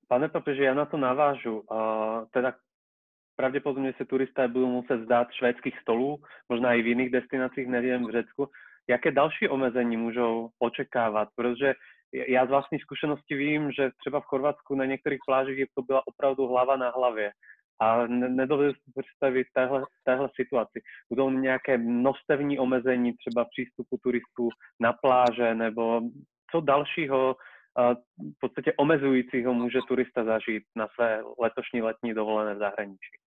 Pane 0.08 0.30
papeži, 0.30 0.64
já 0.64 0.74
na 0.74 0.86
to 0.86 0.98
navážu. 0.98 1.64
Teda 2.34 2.54
pravděpodobně 3.36 3.94
se 3.98 4.06
turisté 4.06 4.48
budou 4.48 4.68
muset 4.68 4.98
zdát 4.98 5.28
švédských 5.32 5.80
stolů, 5.80 6.18
možná 6.50 6.74
i 6.74 6.82
v 6.82 6.88
jiných 6.88 7.12
destinacích, 7.12 7.68
nevím, 7.68 8.08
v 8.08 8.12
Řecku 8.12 8.50
jaké 8.90 9.12
další 9.12 9.50
omezení 9.50 9.98
můžou 9.98 10.50
očekávat, 10.60 11.30
protože 11.36 11.74
já 12.28 12.46
z 12.46 12.50
vlastní 12.50 12.80
zkušenosti 12.80 13.36
vím, 13.36 13.72
že 13.72 13.92
třeba 14.00 14.20
v 14.20 14.26
Chorvatsku 14.26 14.76
na 14.76 14.86
některých 14.86 15.20
plážích 15.28 15.66
to 15.76 15.82
byla 15.82 16.02
opravdu 16.08 16.48
hlava 16.48 16.76
na 16.76 16.90
hlavě. 16.90 17.32
A 17.82 18.08
nedovedu 18.08 18.74
si 18.74 18.92
představit 19.00 19.48
téhle, 19.54 19.84
téhle 20.04 20.30
situaci. 20.36 20.82
Budou 21.10 21.30
nějaké 21.30 21.78
množstevní 21.78 22.60
omezení 22.60 23.14
třeba 23.14 23.46
přístupu 23.46 23.98
turistů 24.04 24.50
na 24.80 24.94
pláže, 24.94 25.56
nebo 25.56 26.02
co 26.52 26.62
dalšího 26.62 27.36
v 28.20 28.40
podstatě 28.40 28.74
omezujícího 28.78 29.54
může 29.54 29.80
turista 29.88 30.24
zažít 30.24 30.64
na 30.76 30.88
své 30.96 31.24
letošní 31.40 31.82
letní 31.82 32.14
dovolené 32.14 32.56
v 32.56 32.58
zahraničí? 32.58 33.25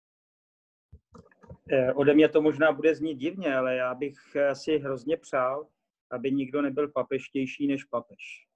Eh, 1.72 1.93
ode 1.93 2.13
mě 2.13 2.30
to 2.30 2.41
možná 2.41 2.72
bude 2.72 2.95
znít 2.95 3.16
divně, 3.16 3.55
ale 3.55 3.76
já 3.76 3.95
bych 3.95 4.16
eh, 4.36 4.55
si 4.55 4.78
hrozně 4.78 5.18
přál, 5.18 5.68
aby 6.11 6.32
nikdo 6.32 6.61
nebyl 6.61 6.91
papeštější 6.91 7.68
než 7.68 7.84
papež. 7.84 8.47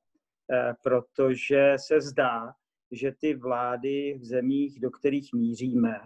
Eh, 0.52 0.74
protože 0.84 1.74
se 1.88 2.02
zdá, 2.02 2.54
že 2.92 3.12
ty 3.12 3.36
vlády 3.36 4.18
v 4.20 4.26
zemích, 4.26 4.80
do 4.80 4.92
kterých 4.92 5.34
míříme, 5.34 6.00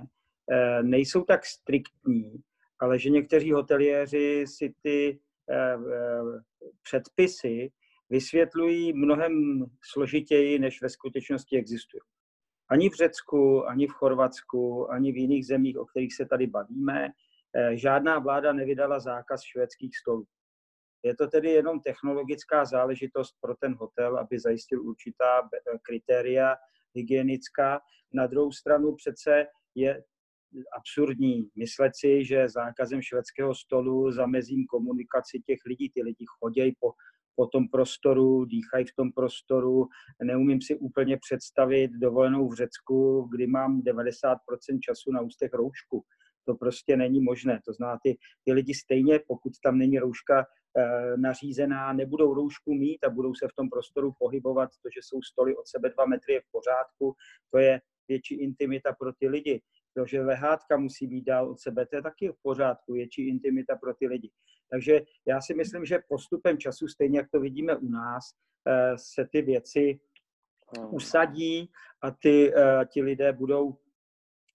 nejsou 0.81 1.23
tak 1.23 1.45
striktní, 1.45 2.43
ale 2.79 2.99
že 2.99 3.09
někteří 3.09 3.51
hoteliéři 3.51 4.45
si 4.47 4.73
ty 4.81 5.19
předpisy 6.81 7.71
vysvětlují 8.09 8.93
mnohem 8.93 9.65
složitěji, 9.81 10.59
než 10.59 10.81
ve 10.81 10.89
skutečnosti 10.89 11.57
existují. 11.57 12.01
Ani 12.73 12.89
v 12.89 12.93
Řecku, 12.93 13.67
ani 13.67 13.87
v 13.87 13.91
Chorvatsku, 13.91 14.91
ani 14.91 15.11
v 15.11 15.17
jiných 15.17 15.45
zemích, 15.45 15.77
o 15.77 15.85
kterých 15.85 16.15
se 16.15 16.25
tady 16.25 16.47
bavíme, 16.47 17.09
eh, 17.55 17.77
žádná 17.77 18.19
vláda 18.19 18.53
nevydala 18.53 18.99
zákaz 18.99 19.41
švédských 19.43 19.97
stolů. 19.97 20.25
Je 21.03 21.15
to 21.15 21.27
tedy 21.27 21.49
jenom 21.49 21.79
technologická 21.79 22.65
záležitost 22.65 23.35
pro 23.41 23.55
ten 23.55 23.75
hotel, 23.75 24.17
aby 24.17 24.39
zajistil 24.39 24.81
určitá 24.81 25.41
eh, 25.41 25.77
kritéria 25.81 26.55
hygienická. 26.95 27.81
Na 28.13 28.27
druhou 28.27 28.51
stranu 28.51 28.95
přece 28.95 29.45
je 29.75 30.03
absurdní 30.77 31.49
myslet 31.55 31.91
si, 31.95 32.25
že 32.25 32.49
zákazem 32.49 33.01
švédského 33.01 33.55
stolu 33.55 34.11
zamezím 34.11 34.65
komunikaci 34.65 35.39
těch 35.45 35.59
lidí. 35.65 35.89
Ty 35.89 36.03
lidi 36.03 36.25
chodějí 36.39 36.75
po 36.79 36.91
po 37.35 37.47
tom 37.47 37.67
prostoru, 37.67 38.45
dýchají 38.45 38.85
v 38.85 38.95
tom 38.95 39.11
prostoru. 39.11 39.87
Neumím 40.23 40.61
si 40.61 40.75
úplně 40.75 41.17
představit 41.17 41.91
dovolenou 41.91 42.49
v 42.49 42.55
Řecku, 42.55 43.27
kdy 43.31 43.47
mám 43.47 43.81
90% 43.81 44.35
času 44.81 45.11
na 45.11 45.21
ústech 45.21 45.53
roušku. 45.53 46.03
To 46.45 46.55
prostě 46.55 46.97
není 46.97 47.21
možné. 47.21 47.59
To 47.65 47.73
znamená, 47.73 47.99
ty, 48.03 48.17
ty 48.45 48.53
lidi 48.53 48.73
stejně, 48.73 49.19
pokud 49.27 49.53
tam 49.63 49.77
není 49.77 49.99
rouška 49.99 50.45
e, 50.77 51.17
nařízená, 51.17 51.93
nebudou 51.93 52.33
roušku 52.33 52.73
mít 52.73 53.03
a 53.03 53.09
budou 53.09 53.35
se 53.35 53.47
v 53.47 53.55
tom 53.55 53.69
prostoru 53.69 54.13
pohybovat. 54.19 54.69
To, 54.69 54.89
že 54.95 54.99
jsou 55.03 55.21
stoly 55.21 55.55
od 55.55 55.67
sebe 55.67 55.89
dva 55.89 56.05
metry 56.05 56.33
je 56.33 56.41
v 56.41 56.51
pořádku, 56.51 57.15
to 57.51 57.57
je 57.57 57.81
větší 58.07 58.35
intimita 58.41 58.93
pro 58.99 59.13
ty 59.13 59.27
lidi. 59.27 59.61
Jo, 59.97 60.05
že 60.05 60.21
lehátka 60.21 60.77
musí 60.77 61.07
být 61.07 61.23
dál 61.23 61.51
od 61.51 61.59
sebe, 61.59 61.85
to 61.85 61.95
je 61.95 62.01
taky 62.01 62.29
v 62.29 62.41
pořádku, 62.41 62.93
větší 62.93 63.27
intimita 63.27 63.75
pro 63.75 63.93
ty 63.93 64.07
lidi. 64.07 64.31
Takže 64.73 65.01
já 65.27 65.41
si 65.41 65.53
myslím, 65.53 65.85
že 65.85 65.99
postupem 66.07 66.57
času, 66.57 66.87
stejně 66.87 67.17
jak 67.17 67.29
to 67.29 67.39
vidíme 67.39 67.75
u 67.75 67.89
nás, 67.89 68.23
eh, 68.67 68.97
se 68.97 69.27
ty 69.31 69.41
věci 69.41 69.99
usadí 70.89 71.69
a 72.01 72.11
ty, 72.11 72.53
eh, 72.55 72.85
ti 72.85 73.01
lidé 73.01 73.33
budou 73.33 73.77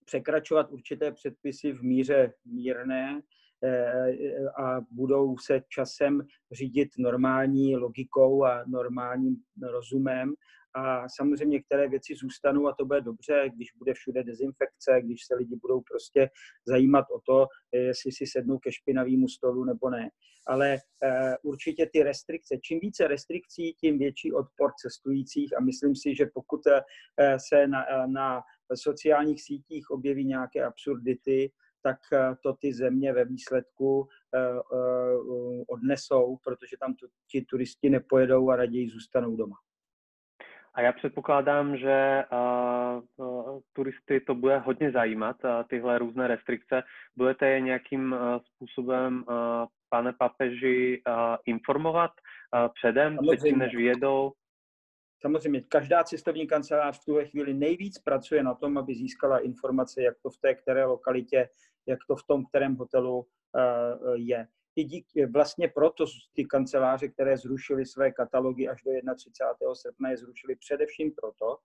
překračovat 0.05 0.71
určité 0.71 1.13
předpisy 1.13 1.73
v 1.73 1.83
míře 1.83 2.33
mírné 2.45 3.21
eh, 3.65 4.49
a 4.63 4.81
budou 4.91 5.39
se 5.39 5.63
časem 5.69 6.21
řídit 6.53 6.89
normální 6.99 7.77
logikou 7.77 8.45
a 8.45 8.65
normálním 8.67 9.37
rozumem 9.63 10.35
a 10.75 11.09
samozřejmě 11.09 11.57
některé 11.57 11.89
věci 11.89 12.15
zůstanou 12.15 12.67
a 12.67 12.75
to 12.79 12.85
bude 12.85 13.01
dobře, 13.01 13.51
když 13.55 13.69
bude 13.79 13.95
všude 13.95 14.23
dezinfekce, 14.23 15.01
když 15.03 15.25
se 15.27 15.35
lidi 15.35 15.57
budou 15.57 15.81
prostě 15.81 16.31
zajímat 16.67 17.07
o 17.11 17.21
to, 17.27 17.47
jestli 17.73 18.13
si 18.13 18.27
sednou 18.27 18.59
ke 18.59 18.73
špinavému 18.73 19.29
stolu 19.29 19.65
nebo 19.65 19.91
ne. 19.91 20.11
Ale 20.47 20.77
uh, 20.77 21.35
určitě 21.53 21.89
ty 21.93 22.03
restrikce, 22.03 22.57
čím 22.63 22.81
více 22.83 23.09
restrikcí, 23.09 23.75
tím 23.81 23.99
větší 23.99 24.33
odpor 24.33 24.71
cestujících 24.83 25.57
a 25.57 25.61
myslím 25.61 25.97
si, 25.97 26.15
že 26.15 26.27
pokud 26.35 26.61
uh, 26.67 26.73
se 27.49 27.67
na, 27.67 27.85
na 28.07 28.43
sociálních 28.75 29.43
sítích 29.43 29.91
objeví 29.91 30.25
nějaké 30.25 30.65
absurdity, 30.65 31.53
tak 31.83 31.99
to 32.43 32.53
ty 32.53 32.75
země 32.75 33.13
ve 33.13 33.25
výsledku 33.25 34.09
odnesou, 35.69 36.37
protože 36.45 36.77
tam 36.81 36.95
ti 37.31 37.43
turisti 37.43 37.91
nepojedou 37.91 38.51
a 38.51 38.57
raději 38.57 38.91
zůstanou 38.91 39.37
doma. 39.37 39.57
A 40.79 40.81
já 40.81 40.93
předpokládám, 40.93 41.77
že 41.77 42.25
uh, 42.33 43.61
turisty 43.73 44.21
to 44.21 44.35
bude 44.35 44.59
hodně 44.59 44.91
zajímat, 44.91 45.37
uh, 45.45 45.51
tyhle 45.69 45.99
různé 45.99 46.29
restrikce. 46.29 46.83
Budete 47.17 47.49
je 47.49 47.61
nějakým 47.61 48.13
uh, 48.13 48.19
způsobem, 48.43 49.25
uh, 49.29 49.35
pane 49.89 50.13
papeži, 50.13 51.03
uh, 51.09 51.37
informovat 51.47 52.11
uh, 52.11 52.69
předem, 52.75 53.19
předtím, 53.23 53.59
než 53.59 53.75
vyjedou? 53.75 54.33
Samozřejmě, 55.21 55.61
každá 55.61 56.05
cestovní 56.05 56.47
kancelář 56.47 57.03
v 57.03 57.05
tuhle 57.05 57.25
chvíli 57.25 57.55
nejvíc 57.55 57.99
pracuje 57.99 58.43
na 58.43 58.55
tom, 58.55 58.79
aby 58.79 58.95
získala 58.95 59.39
informace, 59.39 60.03
jak 60.03 60.15
to 60.23 60.31
v 60.31 60.39
té 60.39 60.55
které 60.55 60.85
lokalitě, 60.85 61.49
jak 61.87 61.99
to 62.09 62.17
v 62.17 62.27
tom 62.27 62.45
kterém 62.45 62.77
hotelu 62.77 63.27
je 64.15 64.47
i 64.79 64.85
díky, 64.85 65.27
vlastně 65.27 65.69
proto 65.69 66.05
ty 66.33 66.45
kanceláře, 66.45 67.09
které 67.09 67.37
zrušily 67.37 67.87
své 67.87 68.13
katalogy 68.13 68.69
až 68.69 68.83
do 68.83 69.15
31. 69.15 69.75
srpna, 69.75 70.11
je 70.11 70.17
zrušily 70.17 70.57
především 70.57 71.13
proto, 71.13 71.59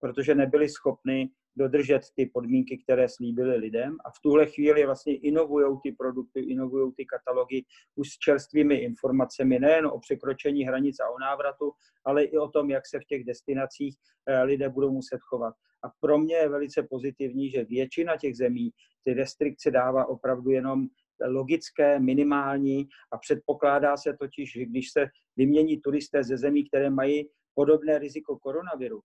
protože 0.00 0.34
nebyli 0.34 0.68
schopni 0.68 1.30
dodržet 1.56 2.02
ty 2.14 2.26
podmínky, 2.26 2.78
které 2.78 3.08
slíbili 3.08 3.56
lidem 3.56 3.96
a 4.04 4.10
v 4.10 4.20
tuhle 4.22 4.46
chvíli 4.46 4.86
vlastně 4.86 5.16
inovují 5.16 5.78
ty 5.82 5.92
produkty, 5.92 6.40
inovují 6.40 6.92
ty 6.96 7.06
katalogy 7.06 7.64
už 7.94 8.08
s 8.08 8.18
čerstvými 8.18 8.74
informacemi 8.74 9.58
nejen 9.58 9.86
o 9.86 9.98
překročení 9.98 10.64
hranic 10.64 11.00
a 11.00 11.10
o 11.10 11.18
návratu, 11.18 11.72
ale 12.04 12.24
i 12.24 12.38
o 12.38 12.48
tom, 12.48 12.70
jak 12.70 12.86
se 12.86 13.00
v 13.00 13.04
těch 13.04 13.24
destinacích 13.24 13.96
eh, 14.26 14.42
lidé 14.42 14.68
budou 14.68 14.90
muset 14.90 15.20
chovat. 15.20 15.54
A 15.84 15.88
pro 16.00 16.18
mě 16.18 16.36
je 16.36 16.48
velice 16.48 16.82
pozitivní, 16.82 17.50
že 17.50 17.64
většina 17.64 18.16
těch 18.16 18.36
zemí 18.36 18.70
ty 19.04 19.14
restrikce 19.14 19.70
dává 19.70 20.06
opravdu 20.06 20.50
jenom 20.50 20.88
logické, 21.26 22.00
minimální 22.00 22.88
a 23.12 23.18
předpokládá 23.18 23.96
se 23.96 24.16
totiž, 24.20 24.52
že 24.52 24.64
když 24.64 24.90
se 24.92 25.06
vymění 25.36 25.80
turisté 25.80 26.24
ze 26.24 26.36
zemí, 26.36 26.68
které 26.68 26.90
mají 26.90 27.30
podobné 27.54 27.98
riziko 27.98 28.38
koronaviru, 28.38 29.00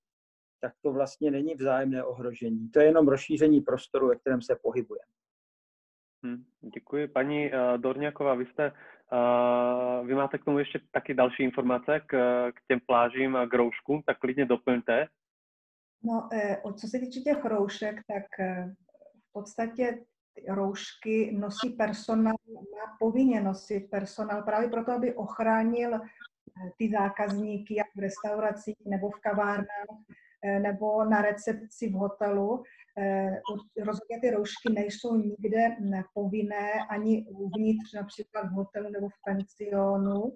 tak 0.62 0.74
to 0.82 0.92
vlastně 0.92 1.32
není 1.32 1.56
vzájemné 1.56 2.04
ohrožení. 2.04 2.70
To 2.70 2.80
je 2.80 2.86
jenom 2.86 3.08
rozšíření 3.08 3.62
prostoru, 3.62 4.08
ve 4.08 4.16
kterém 4.16 4.42
se 4.42 4.56
pohybujeme. 4.62 5.14
Hmm, 6.24 6.44
děkuji. 6.62 7.08
Paní 7.08 7.52
uh, 7.52 7.78
Dorňáková, 7.78 8.36
vy 8.36 8.46
jste, 8.46 8.72
uh, 8.72 10.08
vy 10.08 10.16
máte 10.16 10.38
k 10.38 10.46
tomu 10.46 10.60
ještě 10.60 10.80
taky 10.92 11.14
další 11.14 11.44
informace 11.44 12.00
k, 12.00 12.12
k 12.52 12.62
těm 12.68 12.80
plážím 12.88 13.36
a 13.36 13.48
k 13.48 13.54
rouškům, 13.54 14.04
tak 14.06 14.20
klidně 14.20 14.46
doplňte. 14.46 15.08
No, 16.04 16.30
eh, 16.34 16.62
co 16.76 16.88
se 16.88 17.00
týče 17.00 17.20
těch 17.20 17.46
roušek, 17.46 17.96
tak 18.08 18.26
v 19.30 19.32
podstatě 19.34 20.06
roušky 20.50 21.32
nosí 21.32 21.70
personál, 21.70 22.36
má 22.54 22.98
povinně 23.00 23.42
nosit 23.42 23.90
personál 23.90 24.44
právě 24.44 24.70
proto, 24.70 24.92
aby 24.92 25.16
ochránil 25.16 25.96
eh, 25.96 26.00
ty 26.78 26.90
zákazníky 26.90 27.76
jak 27.76 27.88
v 27.96 28.00
restauracích 28.00 28.78
nebo 28.86 29.10
v 29.10 29.20
kavárnách 29.20 29.88
eh, 30.44 30.60
nebo 30.60 31.06
na 31.06 31.22
recepci 31.22 31.90
v 31.90 31.94
hotelu. 31.94 32.64
Eh, 32.98 33.42
rozhodně 33.84 34.20
ty 34.22 34.32
roušky 34.32 34.74
nejsou 34.74 35.16
nikde 35.16 35.76
povinné 36.14 36.72
ani 36.90 37.26
uvnitř, 37.30 37.94
například 37.94 38.44
v 38.44 38.52
hotelu 38.52 38.90
nebo 38.90 39.10
v 39.10 39.22
pensionu. 39.26 40.34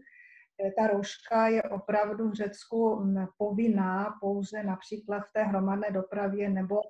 Ta 0.77 0.87
rouška 0.87 1.47
je 1.47 1.63
opravdu 1.63 2.29
v 2.29 2.33
Řecku 2.33 2.95
mm, 2.95 3.25
povinná 3.37 4.17
pouze 4.21 4.63
například 4.63 5.19
v 5.19 5.33
té 5.33 5.43
hromadné 5.43 5.91
dopravě 5.91 6.49
nebo 6.49 6.81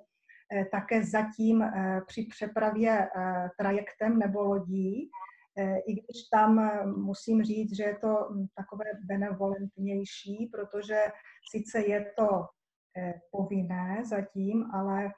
také 0.70 1.04
zatím 1.04 1.62
eh, 1.62 2.00
při 2.06 2.26
přepravě 2.30 3.08
eh, 3.16 3.48
trajektem 3.58 4.18
nebo 4.18 4.42
lodí, 4.42 5.10
i 5.86 5.92
když 5.92 6.28
tam 6.32 6.70
musím 6.96 7.42
říct, 7.42 7.76
že 7.76 7.82
je 7.82 7.98
to 7.98 8.08
hm, 8.08 8.46
takové 8.56 8.84
benevolentnější, 9.04 10.50
protože 10.52 10.96
sice 11.50 11.80
je 11.80 12.12
to 12.16 12.46
povinné 13.30 14.02
zatím, 14.04 14.70
ale 14.74 15.10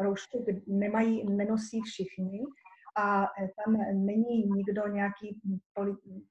roušky 0.00 0.62
nemají, 0.66 1.26
nenosí 1.30 1.80
všichni 1.80 2.40
a 2.98 3.26
tam 3.64 3.72
není 4.06 4.46
nikdo, 4.46 4.88
nějaký 4.88 5.40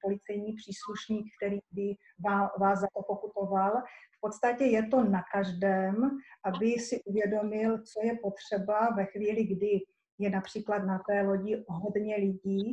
policejní 0.02 0.52
příslušník, 0.52 1.26
který 1.40 1.58
by 1.70 1.94
vás 2.60 2.80
za 2.80 2.86
to 2.96 3.02
pokutoval. 3.02 3.72
V 4.16 4.20
podstatě 4.20 4.64
je 4.64 4.86
to 4.86 5.04
na 5.04 5.22
každém, 5.32 6.18
aby 6.44 6.66
si 6.66 7.02
uvědomil, 7.04 7.78
co 7.78 8.06
je 8.06 8.18
potřeba 8.22 8.90
ve 8.96 9.04
chvíli, 9.04 9.44
kdy 9.44 9.80
je 10.18 10.30
například 10.30 10.78
na 10.78 11.02
té 11.08 11.22
lodi 11.22 11.64
hodně 11.68 12.16
lidí, 12.16 12.72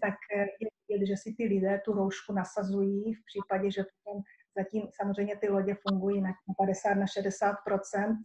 tak 0.00 0.14
je 0.60 0.68
vidět, 0.88 1.06
že 1.06 1.16
si 1.16 1.34
ty 1.34 1.44
lidé 1.44 1.80
tu 1.84 1.92
roušku 1.92 2.32
nasazují 2.32 3.14
v 3.14 3.24
případě, 3.24 3.70
že 3.70 3.84
potom 3.84 4.22
zatím 4.58 4.82
samozřejmě 5.02 5.36
ty 5.36 5.48
lodě 5.48 5.76
fungují 5.88 6.20
na 6.20 6.30
50 6.58 6.94
na 6.94 7.06
60% 7.06 8.16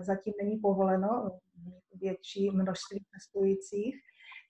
zatím 0.00 0.34
není 0.42 0.56
povoleno 0.56 1.38
větší 1.94 2.50
množství 2.50 3.04
cestujících 3.14 3.94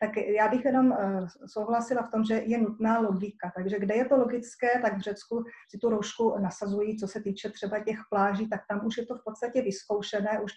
tak 0.00 0.16
já 0.16 0.48
bych 0.48 0.64
jenom 0.64 0.92
eh, 0.92 1.26
souhlasila 1.46 2.02
v 2.02 2.10
tom, 2.10 2.24
že 2.24 2.34
je 2.34 2.58
nutná 2.58 2.98
logika. 2.98 3.52
Takže 3.54 3.78
kde 3.78 3.94
je 3.94 4.04
to 4.04 4.16
logické, 4.16 4.80
tak 4.82 4.98
v 4.98 5.00
Řecku 5.00 5.44
si 5.68 5.78
tu 5.78 5.88
roušku 5.88 6.38
nasazují, 6.38 6.96
co 6.96 7.08
se 7.08 7.20
týče 7.20 7.50
třeba 7.50 7.78
těch 7.78 7.98
pláží, 8.10 8.48
tak 8.48 8.60
tam 8.68 8.86
už 8.86 8.96
je 8.96 9.06
to 9.06 9.14
v 9.14 9.24
podstatě 9.24 9.62
vyzkoušené, 9.62 10.40
už 10.40 10.52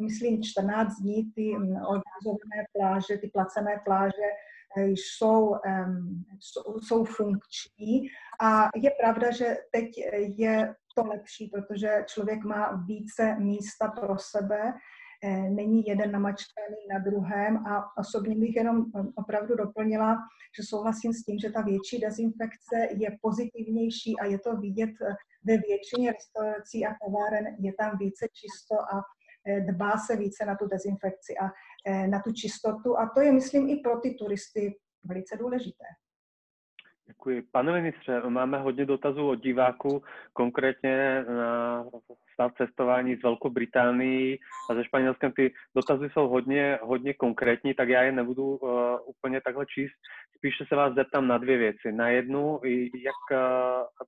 myslím 0.00 0.42
14 0.42 0.94
dní 0.96 1.32
ty 1.32 1.56
mm, 1.56 1.62
organizované 1.62 2.60
pláže, 2.78 3.18
ty 3.18 3.28
placené 3.28 3.80
pláže 3.84 4.28
eh, 4.78 4.84
jsou, 4.84 5.54
jsou, 6.40 6.80
jsou 6.80 7.04
funkční. 7.04 8.08
A 8.40 8.68
je 8.74 8.90
pravda, 9.00 9.30
že 9.30 9.56
teď 9.72 9.86
je 10.36 10.74
to 10.94 11.04
lepší, 11.04 11.48
protože 11.48 12.04
člověk 12.06 12.44
má 12.44 12.84
více 12.86 13.36
místa 13.38 13.88
pro 13.88 14.18
sebe, 14.18 14.74
není 15.50 15.86
jeden 15.86 16.12
namačkaný 16.12 16.76
na 16.92 16.98
druhém 16.98 17.56
a 17.56 17.96
osobně 17.98 18.36
bych 18.36 18.56
jenom 18.56 18.84
eh, 18.96 19.02
opravdu 19.14 19.56
doplnila, 19.56 20.16
že 20.56 20.62
souhlasím 20.62 21.12
s 21.12 21.24
tím, 21.24 21.38
že 21.38 21.50
ta 21.50 21.62
větší 21.62 21.98
dezinfekce 21.98 22.76
je 22.96 23.18
pozitivnější 23.22 24.18
a 24.18 24.24
je 24.24 24.38
to 24.38 24.56
vidět 24.56 24.90
eh, 25.02 25.14
ve 25.44 25.56
většině 25.56 26.12
restaurací 26.12 26.86
a 26.86 26.94
kaváren, 26.94 27.56
je 27.58 27.72
tam 27.78 27.98
více 27.98 28.26
čisto 28.32 28.74
a 28.74 29.02
dbá 29.68 29.98
se 29.98 30.16
více 30.16 30.44
na 30.44 30.56
tu 30.56 30.66
dezinfekci 30.66 31.34
a 31.38 31.50
na 32.06 32.22
tu 32.22 32.32
čistotu 32.32 32.98
a 32.98 33.10
to 33.14 33.20
je, 33.20 33.32
myslím, 33.32 33.68
i 33.68 33.76
pro 33.76 34.00
ty 34.00 34.14
turisty 34.14 34.76
velice 35.04 35.36
důležité. 35.36 35.84
Děkuji. 37.08 37.42
Pane 37.52 37.72
ministře, 37.72 38.22
máme 38.28 38.58
hodně 38.58 38.84
dotazů 38.84 39.28
od 39.28 39.42
diváků, 39.42 40.02
konkrétně 40.32 41.24
na 41.28 41.84
stav 42.32 42.52
cestování 42.54 43.16
z 43.16 43.22
Velkou 43.22 43.50
Británii 43.50 44.38
a 44.70 44.74
ze 44.74 44.84
Španělskem. 44.84 45.32
Ty 45.32 45.54
dotazy 45.76 46.10
jsou 46.12 46.28
hodně, 46.28 46.78
hodně 46.82 47.14
konkrétní, 47.14 47.74
tak 47.74 47.88
já 47.88 48.02
je 48.02 48.12
nebudu 48.12 48.56
uh, 48.56 48.70
úplně 49.06 49.40
takhle 49.40 49.66
číst. 49.66 49.94
Spíše 50.36 50.64
se 50.68 50.76
vás 50.76 50.94
zeptám 50.94 51.28
na 51.28 51.38
dvě 51.38 51.58
věci. 51.58 51.92
Na 51.92 52.08
jednu, 52.08 52.60
jak 53.04 53.22
uh, 53.30 53.38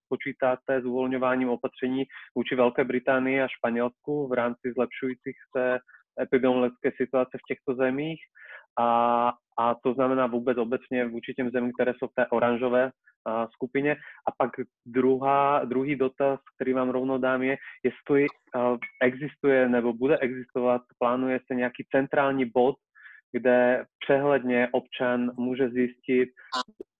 počítáte 0.08 0.80
s 0.80 0.84
uvolňováním 0.84 1.48
opatření 1.48 2.04
vůči 2.34 2.54
Velké 2.54 2.84
Británii 2.84 3.42
a 3.42 3.48
Španělsku 3.48 4.28
v 4.28 4.32
rámci 4.32 4.72
zlepšujících 4.74 5.36
se 5.56 5.78
epidemiologické 6.22 6.90
situace 6.96 7.38
v 7.38 7.46
těchto 7.48 7.74
zemích 7.74 8.20
a, 8.78 9.32
a 9.58 9.74
to 9.74 9.94
znamená 9.94 10.26
vůbec 10.26 10.58
obecně 10.58 11.06
vůči 11.06 11.34
těm 11.34 11.50
zemím, 11.50 11.72
které 11.72 11.92
jsou 11.94 12.06
v 12.06 12.14
té 12.14 12.26
oranžové 12.26 12.90
a, 13.26 13.46
skupině. 13.46 13.96
A 14.28 14.30
pak 14.38 14.50
druhá, 14.86 15.64
druhý 15.64 15.96
dotaz, 15.96 16.40
který 16.56 16.72
vám 16.72 16.90
rovno 16.90 17.18
dám, 17.18 17.42
je, 17.42 17.56
jestli 17.84 18.26
a, 18.54 18.76
existuje 19.02 19.68
nebo 19.68 19.92
bude 19.92 20.18
existovat, 20.18 20.82
plánuje 20.98 21.40
se 21.46 21.54
nějaký 21.54 21.86
centrální 21.90 22.44
bod 22.44 22.74
kde 23.32 23.84
přehledně 24.04 24.68
občan 24.72 25.30
může 25.36 25.68
zjistit, 25.68 26.28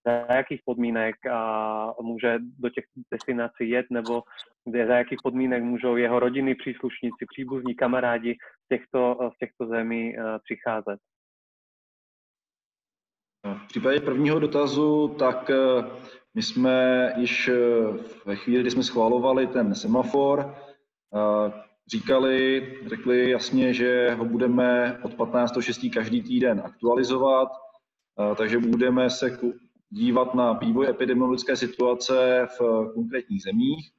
za 0.06 0.34
jakých 0.34 0.60
podmínek 0.64 1.14
a 1.30 1.94
může 2.02 2.38
do 2.58 2.68
těch 2.68 2.84
destinací 3.12 3.70
jet, 3.70 3.86
nebo 3.90 4.22
za 4.66 4.94
jakých 4.94 5.18
podmínek 5.22 5.62
můžou 5.62 5.96
jeho 5.96 6.20
rodiny, 6.20 6.54
příslušníci, 6.54 7.26
příbuzní, 7.32 7.74
kamarádi 7.74 8.34
v 8.34 8.76
těchto, 8.76 9.30
v 9.34 9.38
těchto 9.38 9.66
zemí 9.66 10.16
přicházet. 10.44 11.00
V 13.44 13.68
případě 13.68 14.00
prvního 14.00 14.38
dotazu, 14.38 15.08
tak 15.08 15.50
eh, 15.50 15.56
my 16.34 16.42
jsme 16.42 17.12
již 17.16 17.48
eh, 17.48 17.54
ve 18.24 18.36
chvíli, 18.36 18.60
kdy 18.60 18.70
jsme 18.70 18.82
schvalovali 18.82 19.46
ten 19.46 19.74
semafor, 19.74 20.54
eh, 21.14 21.52
říkali, 21.90 22.72
řekli 22.86 23.30
jasně, 23.30 23.74
že 23.74 24.10
ho 24.10 24.24
budeme 24.24 24.98
od 25.02 25.14
15.6. 25.14 25.90
každý 25.90 26.22
týden 26.22 26.62
aktualizovat, 26.64 27.48
takže 28.36 28.58
budeme 28.58 29.10
se 29.10 29.38
dívat 29.90 30.34
na 30.34 30.52
vývoj 30.52 30.86
epidemiologické 30.88 31.56
situace 31.56 32.46
v 32.58 32.90
konkrétních 32.94 33.42
zemích. 33.42 33.90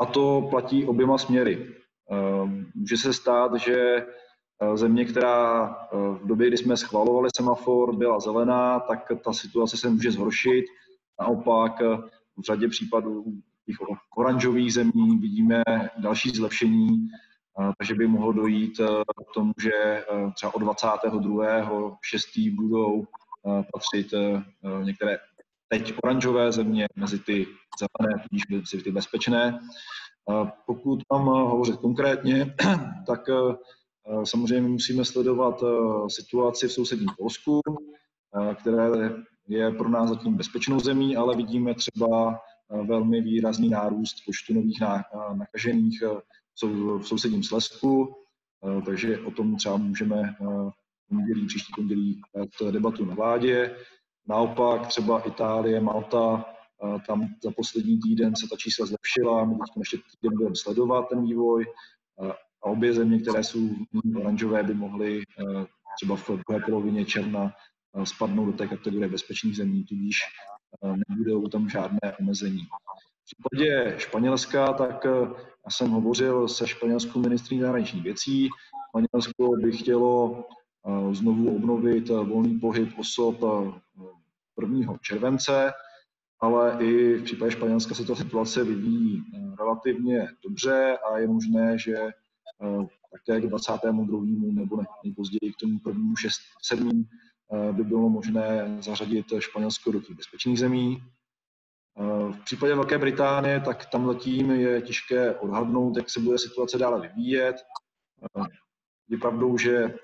A 0.00 0.06
to 0.06 0.46
platí 0.50 0.84
oběma 0.86 1.18
směry. 1.18 1.74
Může 2.74 2.96
se 2.96 3.12
stát, 3.12 3.54
že 3.54 4.06
země, 4.74 5.04
která 5.04 5.66
v 5.92 6.26
době, 6.26 6.48
kdy 6.48 6.56
jsme 6.56 6.76
schvalovali 6.76 7.28
semafor, 7.36 7.96
byla 7.96 8.20
zelená, 8.20 8.80
tak 8.80 9.12
ta 9.24 9.32
situace 9.32 9.76
se 9.76 9.88
může 9.90 10.10
zhoršit. 10.10 10.64
Naopak 11.20 11.80
v 12.36 12.42
řadě 12.46 12.68
případů 12.68 13.24
těch 13.66 13.76
oranžových 14.16 14.72
zemí 14.72 15.18
vidíme 15.20 15.62
další 15.98 16.30
zlepšení, 16.30 17.08
takže 17.78 17.94
by 17.94 18.06
mohlo 18.06 18.32
dojít 18.32 18.80
k 19.30 19.34
tomu, 19.34 19.52
že 19.62 20.04
třeba 20.34 20.54
od 20.54 20.58
22. 20.58 21.98
6. 22.02 22.28
budou 22.52 23.04
patřit 23.72 24.14
některé 24.84 25.18
teď 25.68 25.94
oranžové 26.02 26.52
země 26.52 26.86
mezi 26.96 27.18
ty 27.18 27.46
zelené, 27.78 28.22
tudíž 28.22 28.42
mezi 28.50 28.82
ty 28.84 28.92
bezpečné. 28.92 29.60
Pokud 30.66 31.00
mám 31.12 31.24
hovořit 31.24 31.76
konkrétně, 31.76 32.54
tak 33.06 33.20
samozřejmě 34.24 34.68
musíme 34.68 35.04
sledovat 35.04 35.64
situaci 36.08 36.68
v 36.68 36.72
sousedním 36.72 37.08
Polsku, 37.18 37.60
které 38.54 39.10
je 39.48 39.70
pro 39.70 39.88
nás 39.88 40.08
zatím 40.08 40.34
bezpečnou 40.34 40.80
zemí, 40.80 41.16
ale 41.16 41.36
vidíme 41.36 41.74
třeba 41.74 42.40
velmi 42.88 43.20
výrazný 43.20 43.68
nárůst 43.68 44.14
počtu 44.26 44.54
nových 44.54 44.80
nakažených 45.34 46.02
v 46.98 47.02
sousedním 47.02 47.42
Slesku, 47.42 48.14
takže 48.86 49.18
o 49.18 49.30
tom 49.30 49.56
třeba 49.56 49.76
můžeme 49.76 50.36
pondělí, 51.08 51.46
příští 51.46 51.72
pondělí 51.76 52.20
debatu 52.70 53.04
na 53.04 53.14
vládě. 53.14 53.76
Naopak 54.28 54.86
třeba 54.86 55.20
Itálie, 55.20 55.80
Malta, 55.80 56.44
tam 57.06 57.28
za 57.44 57.50
poslední 57.56 57.98
týden 58.00 58.36
se 58.36 58.46
ta 58.50 58.56
čísla 58.56 58.86
zlepšila, 58.86 59.44
my 59.44 59.54
teď 59.54 59.76
ještě 59.78 59.96
týden 59.96 60.36
budeme 60.36 60.56
sledovat 60.56 61.08
ten 61.08 61.22
vývoj 61.22 61.66
obě 62.68 62.92
země, 62.94 63.18
které 63.18 63.44
jsou 63.44 63.70
oranžové, 64.16 64.62
by 64.62 64.74
mohly 64.74 65.22
třeba 65.96 66.16
v 66.16 66.30
druhé 66.48 66.64
polovině 66.64 67.04
června 67.04 67.52
spadnout 68.04 68.46
do 68.46 68.52
té 68.52 68.66
kategorie 68.66 69.08
bezpečných 69.08 69.56
zemí, 69.56 69.84
tudíž 69.84 70.16
nebudou 71.08 71.48
tam 71.48 71.68
žádné 71.68 72.16
omezení. 72.20 72.62
V 72.62 73.24
případě 73.24 73.94
Španělska, 73.98 74.72
tak 74.72 75.04
já 75.04 75.70
jsem 75.70 75.90
hovořil 75.90 76.48
se 76.48 76.66
španělskou 76.66 77.20
ministrní 77.20 77.60
zahraničních 77.60 78.02
věcí. 78.04 78.48
Španělsko 78.88 79.56
by 79.62 79.72
chtělo 79.72 80.44
znovu 81.12 81.56
obnovit 81.56 82.08
volný 82.08 82.58
pohyb 82.58 82.98
osob 82.98 83.36
1. 84.60 84.96
července, 85.00 85.72
ale 86.40 86.84
i 86.84 87.14
v 87.14 87.22
případě 87.22 87.50
Španělska 87.50 87.94
se 87.94 88.04
ta 88.04 88.14
situace 88.14 88.64
vyvíjí 88.64 89.24
relativně 89.58 90.28
dobře 90.44 90.98
a 91.10 91.18
je 91.18 91.26
možné, 91.26 91.78
že 91.78 91.96
také 93.12 93.40
k 93.40 93.48
22. 93.48 94.20
nebo 94.52 94.82
nejpozději 95.04 95.52
k 95.52 95.60
tomu 95.60 95.80
1. 95.86 96.02
6. 96.18 96.38
7. 96.62 97.08
by 97.72 97.84
bylo 97.84 98.08
možné 98.08 98.76
zařadit 98.80 99.26
Španělsko 99.38 99.92
do 99.92 100.00
těch 100.00 100.16
bezpečných 100.16 100.58
zemí. 100.58 101.02
V 102.30 102.44
případě 102.44 102.74
Velké 102.74 102.98
Británie, 102.98 103.60
tak 103.60 103.86
tam 103.86 104.06
zatím 104.06 104.50
je 104.50 104.82
těžké 104.82 105.34
odhadnout, 105.34 105.96
jak 105.96 106.10
se 106.10 106.20
bude 106.20 106.38
situace 106.38 106.78
dále 106.78 107.00
vyvíjet. 107.00 107.56
Je 109.08 109.18
pravdou, 109.18 109.58
že 109.58 109.94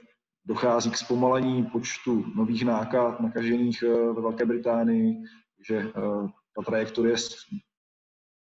dochází 0.44 0.90
k 0.90 0.96
zpomalení 0.96 1.64
počtu 1.64 2.24
nových 2.36 2.64
nákaz 2.64 3.14
nakažených 3.20 3.82
eh, 3.82 3.88
ve 3.88 4.22
Velké 4.22 4.46
Británii, 4.46 5.22
že 5.68 5.76
eh, 5.76 5.92
ta 6.56 6.62
trajektorie 6.66 7.16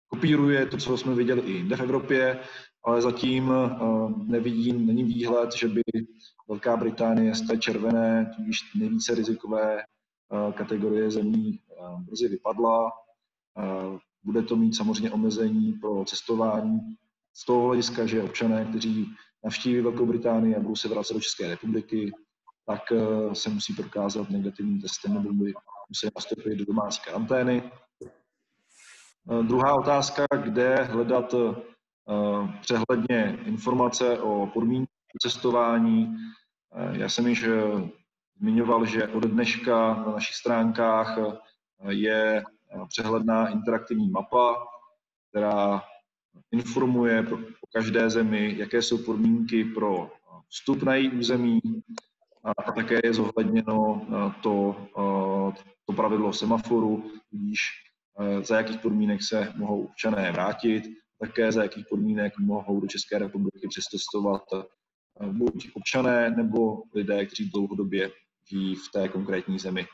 kopíruje 0.07 0.66
to, 0.66 0.78
co 0.78 0.97
jsme 0.97 1.16
viděli 1.16 1.41
i 1.41 1.51
jinde 1.51 1.76
v 1.76 1.82
Evropě, 1.82 2.39
ale 2.84 3.02
zatím 3.02 3.52
eh, 3.52 3.70
nevidím, 4.26 4.86
není 4.86 5.04
výhled, 5.04 5.56
že 5.56 5.68
by 5.68 5.82
Velká 6.48 6.78
Británie 6.78 7.36
z 7.36 7.48
té 7.48 7.58
červené, 7.58 8.34
tudíž 8.36 8.60
nejvíce 8.76 9.16
rizikové 9.16 9.84
kategorie 10.54 11.12
zemí 11.12 11.60
brzy 12.00 12.28
vypadla. 12.28 12.92
Bude 14.24 14.42
to 14.42 14.56
mít 14.56 14.76
samozřejmě 14.76 15.12
omezení 15.12 15.74
pro 15.74 16.06
cestování 16.06 16.80
z 17.34 17.46
toho 17.46 17.68
hlediska, 17.68 18.06
že 18.06 18.24
občané, 18.24 18.66
kteří 18.66 19.08
navštíví 19.44 19.82
Velkou 19.82 20.06
Británii 20.06 20.56
a 20.56 20.60
budou 20.60 20.76
se 20.76 20.88
vracet 20.88 21.14
do 21.14 21.20
České 21.20 21.48
republiky, 21.48 22.12
tak 22.66 22.92
eh, 22.92 23.36
se 23.36 23.50
musí 23.50 23.74
prokázat 23.74 24.30
negativním 24.30 24.82
testem 24.82 25.14
nebo 25.14 25.34
by 25.34 25.54
musí 25.90 26.08
nastoupit 26.16 26.56
do 26.56 26.66
domácí 26.66 27.02
karantény. 27.06 27.72
Eh, 29.32 29.44
druhá 29.44 29.76
otázka, 29.76 30.26
kde 30.44 30.76
hledat 30.76 31.34
eh, 31.34 31.56
přehledně 32.62 33.39
informace 33.45 34.20
o 34.20 34.47
podmínkách 34.47 34.95
cestování. 35.22 36.18
Já 36.91 37.09
jsem 37.09 37.28
již 37.28 37.45
zmiňoval, 38.39 38.86
že 38.86 39.07
od 39.07 39.24
dneška 39.24 39.93
na 39.93 40.12
našich 40.12 40.36
stránkách 40.36 41.18
je 41.89 42.43
přehledná 42.88 43.47
interaktivní 43.47 44.09
mapa, 44.09 44.68
která 45.30 45.84
informuje 46.51 47.28
o 47.32 47.68
každé 47.74 48.09
zemi, 48.09 48.55
jaké 48.57 48.82
jsou 48.82 48.97
podmínky 48.97 49.64
pro 49.64 50.12
vstup 50.49 50.84
na 50.84 50.95
její 50.95 51.09
území 51.09 51.62
a 52.43 52.72
také 52.72 52.99
je 53.03 53.14
zohledněno 53.14 54.07
to, 54.43 54.76
to 55.86 55.93
pravidlo 55.93 56.34
semaforu, 56.34 57.12
když 57.32 57.59
za 58.41 58.57
jakých 58.57 58.80
podmínek 58.80 59.24
se 59.24 59.53
mohou 59.55 59.84
občané 59.84 60.32
vrátit, 60.32 60.84
také 61.22 61.51
za 61.51 61.63
jakých 61.63 61.86
podmínek 61.89 62.34
mohou 62.39 62.80
do 62.80 62.88
České 62.88 63.19
republiky 63.19 63.67
přistostovat 63.67 64.41
buď 65.32 65.69
občané 65.74 66.30
nebo 66.30 66.84
lidé, 66.95 67.26
kteří 67.26 67.49
dlouhodobě 67.49 68.11
žijí 68.49 68.76
v 68.76 68.91
té 68.93 69.09
konkrétní 69.09 69.59
zemi. 69.59 69.86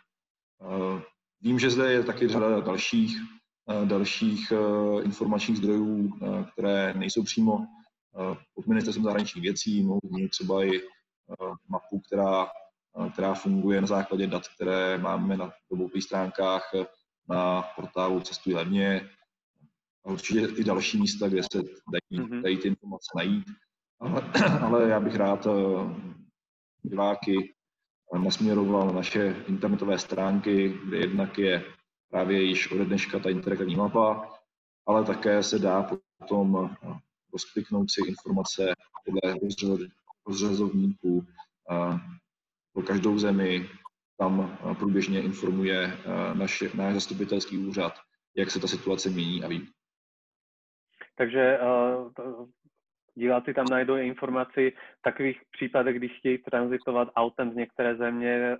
Vím, 1.41 1.59
že 1.59 1.69
zde 1.69 1.91
je 1.91 2.03
taky 2.03 2.27
řada 2.27 2.59
dalších 2.59 3.17
dalších 3.85 4.51
eh, 4.51 5.03
informačních 5.03 5.57
zdrojů, 5.57 6.09
eh, 6.21 6.45
které 6.51 6.93
nejsou 6.93 7.23
přímo 7.23 7.59
eh, 7.61 8.37
pod 8.55 8.67
ministerstvem 8.67 9.03
zahraničních 9.03 9.43
věcí, 9.43 9.83
mohou 9.83 9.99
mít 10.09 10.29
třeba 10.29 10.63
i 10.63 10.81
mapu, 11.69 11.99
která, 11.99 12.47
která 13.13 13.33
funguje 13.33 13.81
na 13.81 13.87
základě 13.87 14.27
dat, 14.27 14.43
které 14.55 14.97
máme 14.97 15.37
na 15.37 15.51
webových 15.71 16.03
stránkách 16.03 16.71
na 17.29 17.61
portálu 17.75 18.19
Cestuj 18.19 18.53
levně. 18.53 19.09
A 20.07 20.11
určitě 20.11 20.39
i 20.39 20.63
další 20.63 20.99
místa, 20.99 21.27
kde 21.27 21.43
se 21.43 21.61
dají, 21.91 22.27
mhm. 22.27 22.41
dají 22.41 22.57
ty 22.57 22.67
informace 22.67 23.11
najít. 23.15 23.45
Ale, 23.99 24.21
ale 24.61 24.89
já 24.89 24.99
bych 24.99 25.15
rád 25.15 25.47
diváky 26.81 27.53
nasměroval 28.17 28.87
na 28.87 28.93
naše 28.93 29.43
internetové 29.47 29.99
stránky, 29.99 30.73
kde 30.85 30.97
jednak 30.97 31.37
je 31.37 31.63
právě 32.09 32.43
již 32.43 32.71
ode 32.71 32.85
dneška 32.85 33.19
ta 33.19 33.29
interaktivní 33.29 33.75
mapa, 33.75 34.33
ale 34.85 35.05
také 35.05 35.43
se 35.43 35.59
dá 35.59 35.89
potom 36.19 36.77
eh, 36.83 36.93
rozkliknout 37.33 37.91
si 37.91 38.01
informace 38.07 38.73
podle 39.05 39.35
rozřazovníků 40.27 41.25
pro 42.73 42.83
každou 42.83 43.19
zemi. 43.19 43.69
Tam 44.19 44.57
eh, 44.71 44.75
průběžně 44.75 45.21
informuje 45.21 45.83
eh, 45.83 46.35
naše, 46.35 46.69
náš 46.73 46.93
zastupitelský 46.93 47.57
úřad, 47.57 47.93
jak 48.35 48.51
se 48.51 48.59
ta 48.59 48.67
situace 48.67 49.09
mění 49.09 49.43
a 49.43 49.47
ví. 49.47 49.69
Takže 51.17 51.59
diváci 53.15 53.53
tam 53.53 53.65
najdou 53.71 53.95
informaci 53.95 54.73
v 54.99 55.01
takových 55.01 55.41
případech, 55.51 55.95
když 55.95 56.11
chtějí 56.19 56.37
transitovat 56.37 57.09
autem 57.15 57.51
z 57.51 57.55
některé 57.55 57.95
země, 57.95 58.57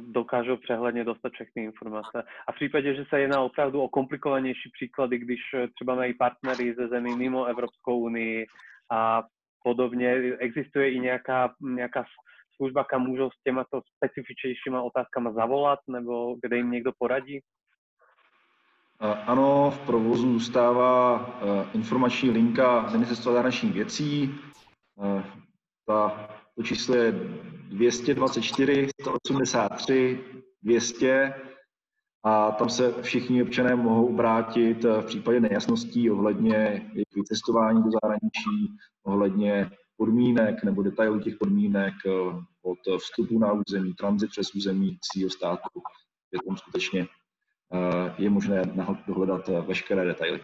dokážou 0.00 0.56
přehledně 0.56 1.04
dostat 1.04 1.32
všechny 1.32 1.64
informace. 1.64 2.22
A 2.48 2.52
v 2.52 2.54
případě, 2.54 2.94
že 2.94 3.04
se 3.08 3.20
jedná 3.20 3.40
opravdu 3.40 3.82
o 3.82 3.88
komplikovanější 3.88 4.70
příklady, 4.72 5.18
když 5.18 5.40
třeba 5.74 5.94
mají 5.94 6.14
partnery 6.14 6.74
ze 6.74 6.88
zemí 6.88 7.16
mimo 7.16 7.44
Evropskou 7.44 7.98
unii 7.98 8.46
a 8.92 9.22
podobně, 9.64 10.12
existuje 10.38 10.90
i 10.90 11.00
nějaká, 11.00 11.54
nějaká 11.60 12.04
služba, 12.56 12.84
kam 12.84 13.02
můžou 13.02 13.30
s 13.30 13.42
těmato 13.42 13.80
specifičnějšíma 13.96 14.82
otázkama 14.82 15.32
zavolat, 15.32 15.78
nebo 15.88 16.36
kde 16.42 16.56
jim 16.56 16.70
někdo 16.70 16.92
poradí? 16.98 17.40
Ano, 19.00 19.70
v 19.70 19.78
provozu 19.78 20.32
zůstává 20.32 21.18
informační 21.74 22.30
linka 22.30 22.88
Ministerstva 22.92 23.32
zahraničních 23.32 23.72
věcí. 23.72 24.34
Ta, 25.86 26.28
to 26.56 26.62
číslo 26.62 26.94
je 26.94 27.12
224 27.68 28.88
183 29.00 30.24
200 30.62 31.34
a 32.24 32.50
tam 32.50 32.68
se 32.70 33.02
všichni 33.02 33.42
občané 33.42 33.76
mohou 33.76 34.06
obrátit 34.06 34.84
v 34.84 35.04
případě 35.06 35.40
nejasností 35.40 36.10
ohledně 36.10 36.54
jejich 36.92 37.14
vycestování 37.14 37.82
do 37.82 37.90
zahraničí, 38.02 38.76
ohledně 39.04 39.70
podmínek 39.96 40.64
nebo 40.64 40.82
detailů 40.82 41.20
těch 41.20 41.36
podmínek 41.36 41.94
eh, 42.06 42.10
od 42.62 42.78
vstupu 42.98 43.38
na 43.38 43.52
území, 43.52 43.94
tranzit 43.94 44.30
přes 44.30 44.54
území 44.54 44.98
cího 45.12 45.30
státu. 45.30 45.82
Je 46.32 46.38
tam 46.46 46.56
skutečně 46.56 47.00
eh, 47.00 47.06
je 48.18 48.30
možné 48.30 48.62
dohledat 49.06 49.48
eh, 49.48 49.60
veškeré 49.60 50.04
detaily. 50.04 50.40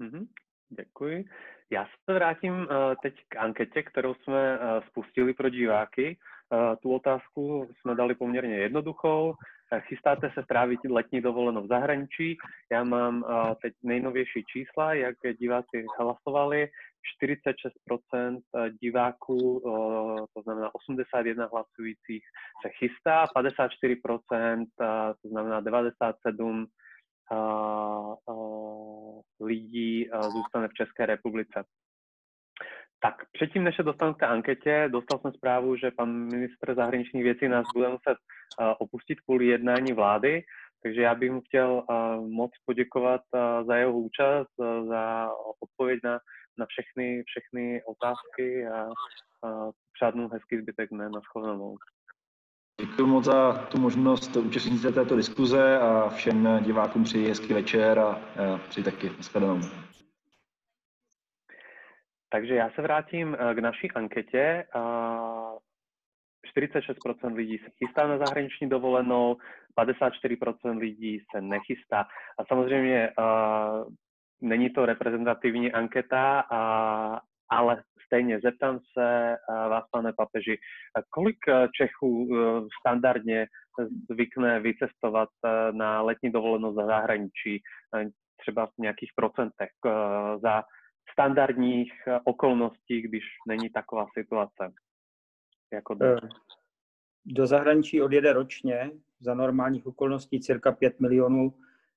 Mm-hmm. 0.00 0.26
Děkuji. 0.70 1.24
Já 1.70 1.84
se 1.84 2.14
vrátím 2.14 2.68
teď 3.02 3.14
k 3.28 3.36
anketě, 3.36 3.82
kterou 3.82 4.14
jsme 4.14 4.58
spustili 4.88 5.34
pro 5.34 5.48
diváky. 5.48 6.18
Tu 6.82 6.94
otázku 6.94 7.70
jsme 7.80 7.94
dali 7.94 8.14
poměrně 8.14 8.56
jednoduchou. 8.56 9.34
Chystáte 9.78 10.30
se 10.34 10.42
trávit 10.48 10.80
letní 10.90 11.20
dovolenou 11.20 11.62
v 11.62 11.68
zahraničí? 11.68 12.36
Já 12.72 12.84
mám 12.84 13.24
teď 13.62 13.74
nejnovější 13.82 14.44
čísla, 14.52 14.94
jak 14.94 15.16
diváci 15.38 15.84
hlasovali. 15.98 16.68
46% 17.24 18.40
diváků, 18.82 19.60
to 20.34 20.42
znamená 20.42 20.74
81 20.74 21.48
hlasujících, 21.52 22.24
se 22.62 22.68
chystá, 22.78 23.24
54%, 23.36 24.66
to 25.22 25.28
znamená 25.28 25.60
97 25.60 26.66
lidí 29.40 30.08
zůstane 30.20 30.68
v 30.68 30.74
České 30.74 31.06
republice. 31.06 31.64
Tak 33.04 33.14
předtím, 33.32 33.64
než 33.64 33.76
se 33.76 33.82
dostanu 33.82 34.14
k 34.14 34.18
té 34.18 34.26
anketě, 34.26 34.88
dostal 34.92 35.18
jsem 35.18 35.32
zprávu, 35.32 35.76
že 35.76 35.90
pan 35.90 36.10
ministr 36.12 36.74
zahraničních 36.74 37.24
věcí 37.24 37.48
nás 37.48 37.66
bude 37.74 37.88
muset 37.88 38.16
opustit 38.78 39.20
kvůli 39.20 39.46
jednání 39.46 39.92
vlády, 39.92 40.42
takže 40.82 41.02
já 41.02 41.14
bych 41.14 41.30
mu 41.30 41.40
chtěl 41.40 41.84
moc 42.20 42.50
poděkovat 42.66 43.20
za 43.66 43.76
jeho 43.76 43.92
účast, 43.92 44.48
za 44.88 45.30
odpověď 45.62 46.00
na, 46.04 46.18
na 46.58 46.66
všechny, 46.66 47.22
všechny 47.26 47.82
otázky 47.84 48.66
a, 48.66 48.82
a 49.48 49.70
přát 49.92 50.14
mu 50.14 50.28
hezký 50.28 50.58
zbytek 50.58 50.90
dne. 50.90 51.08
Naschledanou. 51.08 51.76
Děkuji 52.80 53.06
moc 53.06 53.24
za 53.24 53.52
tu 53.52 53.80
možnost 53.80 54.36
účastnit 54.36 54.78
se 54.78 54.92
této 54.92 55.16
diskuze 55.16 55.78
a 55.78 56.08
všem 56.08 56.60
divákům 56.64 57.04
přeji 57.04 57.28
hezký 57.28 57.54
večer 57.54 57.98
a 57.98 58.20
přeji 58.68 58.84
taky 58.84 59.08
nashledanou. 59.08 59.60
Takže 62.32 62.54
já 62.54 62.70
se 62.70 62.82
vrátím 62.82 63.36
eh, 63.40 63.54
k 63.54 63.58
naší 63.58 63.90
anketě. 63.90 64.64
46% 66.58 67.34
lidí 67.34 67.58
se 67.58 67.70
chystá 67.78 68.06
na 68.06 68.18
zahraniční 68.18 68.68
dovolenou, 68.68 69.36
54% 69.78 70.78
lidí 70.78 71.18
se 71.30 71.40
nechystá. 71.40 72.06
A 72.38 72.44
samozřejmě 72.48 73.10
uh, 73.18 73.94
není 74.42 74.70
to 74.70 74.86
reprezentativní 74.86 75.72
anketa, 75.72 76.44
uh, 76.52 77.18
ale 77.50 77.82
stejně 78.06 78.40
zeptám 78.40 78.78
se 78.98 79.36
vás, 79.48 79.84
pane 79.90 80.12
papeži, 80.12 80.58
kolik 81.10 81.36
Čechů 81.76 82.08
uh, 82.08 82.66
standardně 82.80 83.46
zvykne 84.10 84.60
vycestovat 84.60 85.28
uh, 85.44 85.76
na 85.76 86.02
letní 86.02 86.32
dovolenou 86.32 86.74
za 86.74 86.86
zahraničí, 86.86 87.62
třeba 88.40 88.66
v 88.66 88.78
nějakých 88.78 89.10
procentech 89.16 89.70
za 90.42 90.62
standardních 91.12 91.92
okolností, 92.24 93.02
když 93.02 93.22
není 93.48 93.70
taková 93.70 94.06
situace 94.14 94.72
jako 95.72 95.94
do 97.26 97.46
zahraničí 97.46 98.02
odjede 98.02 98.32
ročně 98.32 98.90
za 99.20 99.34
normálních 99.34 99.86
okolností 99.86 100.40
cirka 100.40 100.72
5 100.72 101.00
milionů 101.00 101.54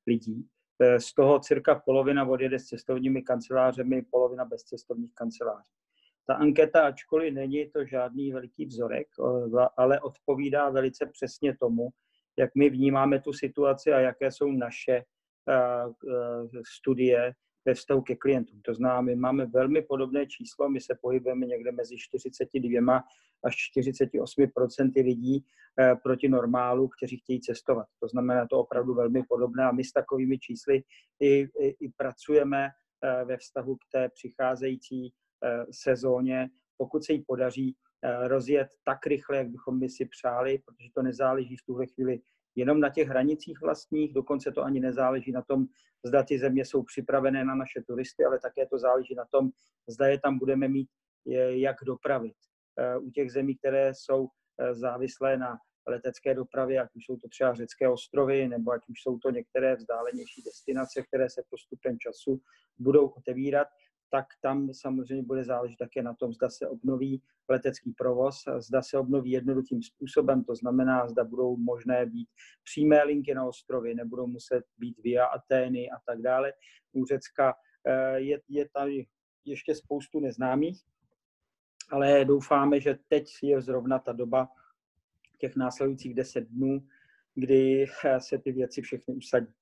lidí. 0.07 0.47
Eh, 0.81 0.99
z 0.99 1.13
toho 1.13 1.39
cirka 1.39 1.75
polovina 1.75 2.25
odjede 2.25 2.59
s 2.59 2.65
cestovními 2.65 3.21
kancelářemi, 3.21 4.01
polovina 4.11 4.45
bez 4.45 4.63
cestovních 4.63 5.13
kanceláří. 5.13 5.71
Ta 6.27 6.33
anketa, 6.33 6.85
ačkoliv 6.87 7.33
není 7.33 7.71
to 7.71 7.85
žádný 7.85 8.31
veliký 8.31 8.65
vzorek, 8.65 9.07
ale 9.77 9.99
odpovídá 9.99 10.69
velice 10.69 11.05
přesně 11.05 11.57
tomu, 11.57 11.89
jak 12.39 12.55
my 12.55 12.69
vnímáme 12.69 13.21
tu 13.21 13.33
situaci 13.33 13.93
a 13.93 13.99
jaké 13.99 14.31
jsou 14.31 14.51
naše 14.51 15.03
studie 16.75 17.33
ve 17.65 17.73
vztahu 17.73 18.01
ke 18.01 18.15
klientům. 18.15 18.61
To 18.61 18.73
znamená, 18.73 19.01
my 19.01 19.15
máme 19.15 19.45
velmi 19.45 19.81
podobné 19.81 20.25
číslo, 20.25 20.69
my 20.69 20.81
se 20.81 20.95
pohybujeme 21.01 21.45
někde 21.45 21.71
mezi 21.71 21.97
42 21.97 23.03
až 23.43 23.55
48% 23.77 25.03
lidí 25.03 25.45
eh, 25.79 25.95
proti 26.03 26.29
normálu, 26.29 26.87
kteří 26.87 27.17
chtějí 27.17 27.41
cestovat. 27.41 27.87
To 27.99 28.07
znamená, 28.07 28.47
to 28.47 28.59
opravdu 28.59 28.93
velmi 28.93 29.23
podobné 29.23 29.63
a 29.63 29.71
my 29.71 29.83
s 29.83 29.91
takovými 29.91 30.39
čísly 30.39 30.83
i, 31.19 31.47
i, 31.59 31.75
i 31.79 31.89
pracujeme 31.97 32.67
eh, 32.67 33.25
ve 33.25 33.37
vztahu 33.37 33.75
k 33.75 33.91
té 33.91 34.09
přicházející 34.09 35.13
eh, 35.43 35.65
sezóně, 35.71 36.49
pokud 36.77 37.03
se 37.03 37.13
jí 37.13 37.23
podaří 37.27 37.75
rozjet 38.27 38.67
tak 38.83 39.05
rychle, 39.07 39.37
jak 39.37 39.49
bychom 39.49 39.79
my 39.79 39.89
si 39.89 40.05
přáli, 40.05 40.57
protože 40.65 40.89
to 40.95 41.01
nezáleží 41.01 41.57
v 41.57 41.65
tuhle 41.65 41.85
chvíli 41.87 42.19
jenom 42.55 42.79
na 42.79 42.89
těch 42.89 43.07
hranicích 43.07 43.61
vlastních, 43.61 44.13
dokonce 44.13 44.51
to 44.51 44.63
ani 44.63 44.79
nezáleží 44.79 45.31
na 45.31 45.41
tom, 45.41 45.65
zda 46.05 46.23
ty 46.23 46.39
země 46.39 46.65
jsou 46.65 46.83
připravené 46.83 47.45
na 47.45 47.55
naše 47.55 47.81
turisty, 47.87 48.25
ale 48.25 48.39
také 48.39 48.67
to 48.67 48.79
záleží 48.79 49.15
na 49.15 49.25
tom, 49.31 49.49
zda 49.89 50.07
je 50.07 50.19
tam 50.19 50.39
budeme 50.39 50.67
mít 50.67 50.87
jak 51.49 51.75
dopravit. 51.85 52.35
Eh, 52.79 52.97
u 52.97 53.11
těch 53.11 53.31
zemí, 53.31 53.55
které 53.55 53.93
jsou 53.93 54.27
eh, 54.59 54.75
závislé 54.75 55.37
na 55.37 55.57
letecké 55.87 56.35
dopravě, 56.35 56.81
ať 56.81 56.89
už 56.95 57.05
jsou 57.05 57.17
to 57.17 57.27
třeba 57.29 57.53
řecké 57.53 57.89
ostrovy, 57.89 58.47
nebo 58.47 58.71
ať 58.71 58.81
už 58.89 59.01
jsou 59.01 59.17
to 59.17 59.29
některé 59.29 59.75
vzdálenější 59.75 60.41
destinace, 60.45 61.01
které 61.01 61.29
se 61.29 61.43
postupem 61.49 61.99
času 61.99 62.41
budou 62.77 63.07
otevírat, 63.07 63.67
tak 64.15 64.25
tam 64.41 64.73
samozřejmě 64.73 65.23
bude 65.23 65.43
záležet 65.43 65.77
také 65.77 66.03
na 66.03 66.13
tom, 66.13 66.33
zda 66.33 66.49
se 66.49 66.67
obnoví 66.67 67.21
letecký 67.49 67.91
provoz, 67.91 68.43
zda 68.57 68.81
se 68.81 68.97
obnoví 68.97 69.31
jednoduchým 69.31 69.83
způsobem, 69.83 70.43
to 70.43 70.55
znamená, 70.55 71.07
zda 71.07 71.23
budou 71.23 71.57
možné 71.57 72.05
být 72.05 72.29
přímé 72.63 73.03
linky 73.03 73.33
na 73.33 73.45
ostrovy, 73.45 73.95
nebudou 73.95 74.27
muset 74.27 74.63
být 74.77 74.99
via 75.03 75.25
Atény 75.25 75.89
a 75.89 75.99
tak 76.05 76.21
dále. 76.21 76.53
U 76.93 77.05
Řecka 77.05 77.53
eh, 77.87 78.19
je, 78.19 78.41
je 78.49 78.69
tady 78.69 79.07
ještě 79.45 79.75
spoustu 79.75 80.19
neznámých, 80.19 80.83
ale 81.91 82.25
doufáme, 82.25 82.79
že 82.79 82.97
teď 83.07 83.27
je 83.43 83.61
zrovna 83.61 83.99
ta 83.99 84.13
doba 84.13 84.47
těch 85.37 85.55
následujících 85.55 86.13
deset 86.13 86.47
dnů, 86.49 86.87
kdy 87.33 87.85
se 88.17 88.37
ty 88.37 88.51
věci 88.51 88.81
všechny 88.81 89.13
usadí. 89.13 89.53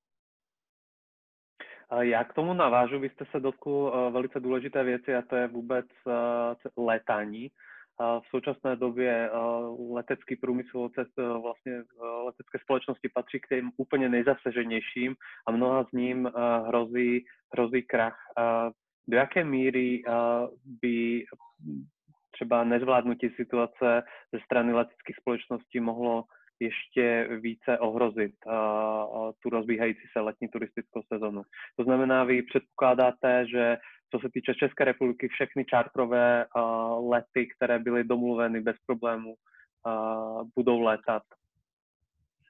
Já 2.02 2.24
k 2.24 2.34
tomu 2.34 2.54
navážu, 2.54 3.00
vy 3.00 3.10
jste 3.10 3.26
se 3.32 3.40
dotkl 3.40 3.94
eh, 3.94 4.12
velice 4.12 4.40
důležité 4.40 4.84
věci 4.84 5.16
a 5.16 5.22
to 5.22 5.36
je 5.36 5.48
vůbec 5.48 5.86
eh, 6.08 6.12
létání. 6.78 7.52
V 8.00 8.30
současné 8.30 8.76
době 8.76 9.30
eh, 9.30 9.38
letecký 9.94 10.36
průmysl, 10.36 10.90
vlastně 11.42 11.84
letecké 12.26 12.60
společnosti 12.60 13.10
patří 13.14 13.40
k 13.40 13.48
těm 13.48 13.72
úplně 13.78 14.10
nejzaseženějším 14.10 15.16
a 15.48 15.52
mnoha 15.52 15.84
z 15.84 15.92
ním 15.92 16.32
hrozí, 16.68 17.26
hrozí 17.54 17.82
krach. 17.82 18.18
Do 19.08 19.18
jaké 19.18 19.44
míry 19.44 20.04
by 20.82 21.26
třeba 22.32 22.64
nezvládnutí 22.64 23.30
situace 23.30 24.04
ze 24.32 24.40
strany 24.46 24.74
leteckých 24.74 25.16
společností 25.16 25.80
mohlo 25.80 26.24
ještě 26.60 27.28
více 27.42 27.80
ohrozit 27.80 28.36
tu 29.40 29.50
rozbíhající 29.50 30.02
se 30.12 30.20
letní 30.20 30.48
turistickou 30.48 31.02
sezonu. 31.14 31.44
To 31.76 31.84
znamená, 31.84 32.24
vy 32.24 32.42
předpokládáte, 32.42 33.46
že 33.48 33.78
co 34.12 34.20
se 34.20 34.30
týče 34.34 34.54
České 34.56 34.86
republiky, 34.86 35.28
všechny 35.28 35.66
čártrové 35.66 36.46
uh, 36.46 37.10
lety, 37.10 37.48
které 37.48 37.80
byly 37.80 38.04
domluveny 38.04 38.62
bez 38.62 38.76
problémů, 38.86 39.36
budou 40.56 40.80
létat. 40.80 41.24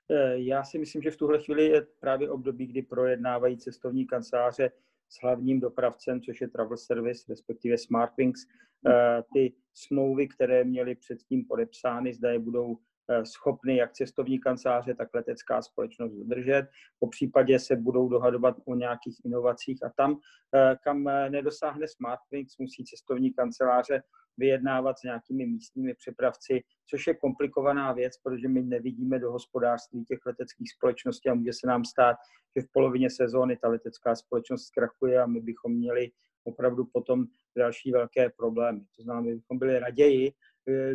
E, 0.09 0.39
já 0.39 0.63
si 0.63 0.79
myslím, 0.79 1.01
že 1.01 1.11
v 1.11 1.17
tuhle 1.17 1.43
chvíli 1.43 1.65
je 1.65 1.87
právě 1.99 2.29
období, 2.29 2.67
kdy 2.67 2.81
projednávají 2.81 3.57
cestovní 3.57 4.07
kanceláře 4.07 4.71
s 5.09 5.21
hlavním 5.21 5.59
dopravcem, 5.59 6.21
což 6.21 6.41
je 6.41 6.47
Travel 6.47 6.77
Service, 6.77 7.25
respektive 7.29 7.77
Smartwings, 7.77 8.39
e, 8.45 9.23
ty 9.33 9.53
smlouvy, 9.73 10.27
které 10.27 10.63
měly 10.63 10.95
předtím 10.95 11.45
podepsány, 11.45 12.13
zda 12.13 12.31
je 12.31 12.39
budou 12.39 12.77
schopny 13.23 13.77
jak 13.77 13.93
cestovní 13.93 14.39
kanceláře, 14.39 14.95
tak 14.95 15.09
letecká 15.13 15.61
společnost 15.61 16.11
dodržet. 16.13 16.67
Po 16.99 17.07
případě 17.07 17.59
se 17.59 17.75
budou 17.75 18.09
dohadovat 18.09 18.55
o 18.65 18.75
nějakých 18.75 19.25
inovacích 19.25 19.83
a 19.83 19.89
tam, 19.97 20.19
eh, 20.55 20.75
kam 20.83 21.07
eh, 21.07 21.29
nedosáhne 21.29 21.87
SmartWings, 21.87 22.57
musí 22.57 22.83
cestovní 22.83 23.33
kanceláře 23.33 24.03
vyjednávat 24.37 24.99
s 24.99 25.03
nějakými 25.03 25.45
místními 25.45 25.93
přepravci, 25.93 26.63
což 26.89 27.07
je 27.07 27.13
komplikovaná 27.13 27.93
věc, 27.93 28.17
protože 28.17 28.47
my 28.47 28.61
nevidíme 28.61 29.19
do 29.19 29.31
hospodářství 29.31 30.05
těch 30.05 30.19
leteckých 30.25 30.71
společností 30.71 31.29
a 31.29 31.33
může 31.33 31.53
se 31.53 31.67
nám 31.67 31.85
stát, 31.85 32.17
že 32.55 32.61
v 32.61 32.71
polovině 32.71 33.09
sezóny 33.09 33.57
ta 33.57 33.67
letecká 33.67 34.15
společnost 34.15 34.65
zkrachuje 34.65 35.21
a 35.21 35.25
my 35.25 35.41
bychom 35.41 35.73
měli 35.73 36.11
opravdu 36.43 36.85
potom 36.93 37.25
další 37.57 37.91
velké 37.91 38.29
problémy. 38.29 38.81
To 38.95 39.03
znamená, 39.03 39.21
my 39.21 39.35
bychom 39.35 39.59
byli 39.59 39.79
raději, 39.79 40.31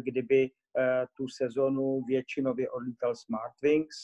kdyby 0.00 0.50
Eh, 0.50 0.57
tu 1.16 1.28
sezonu 1.28 2.02
většinově 2.08 2.70
odlítal 2.70 3.14
Smartwings, 3.14 3.96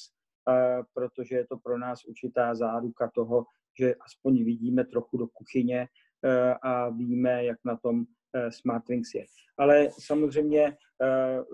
eh, 0.50 0.82
protože 0.94 1.36
je 1.36 1.46
to 1.46 1.56
pro 1.56 1.78
nás 1.78 2.04
určitá 2.04 2.54
záruka 2.54 3.10
toho, 3.14 3.46
že 3.80 3.94
aspoň 3.94 4.44
vidíme 4.44 4.84
trochu 4.84 5.16
do 5.16 5.26
kuchyně 5.26 5.88
eh, 6.24 6.54
a 6.62 6.88
víme, 6.88 7.44
jak 7.44 7.58
na 7.64 7.76
tom 7.76 8.04
Smartwings 8.48 9.14
je. 9.14 9.24
Ale 9.58 9.88
samozřejmě 9.98 10.76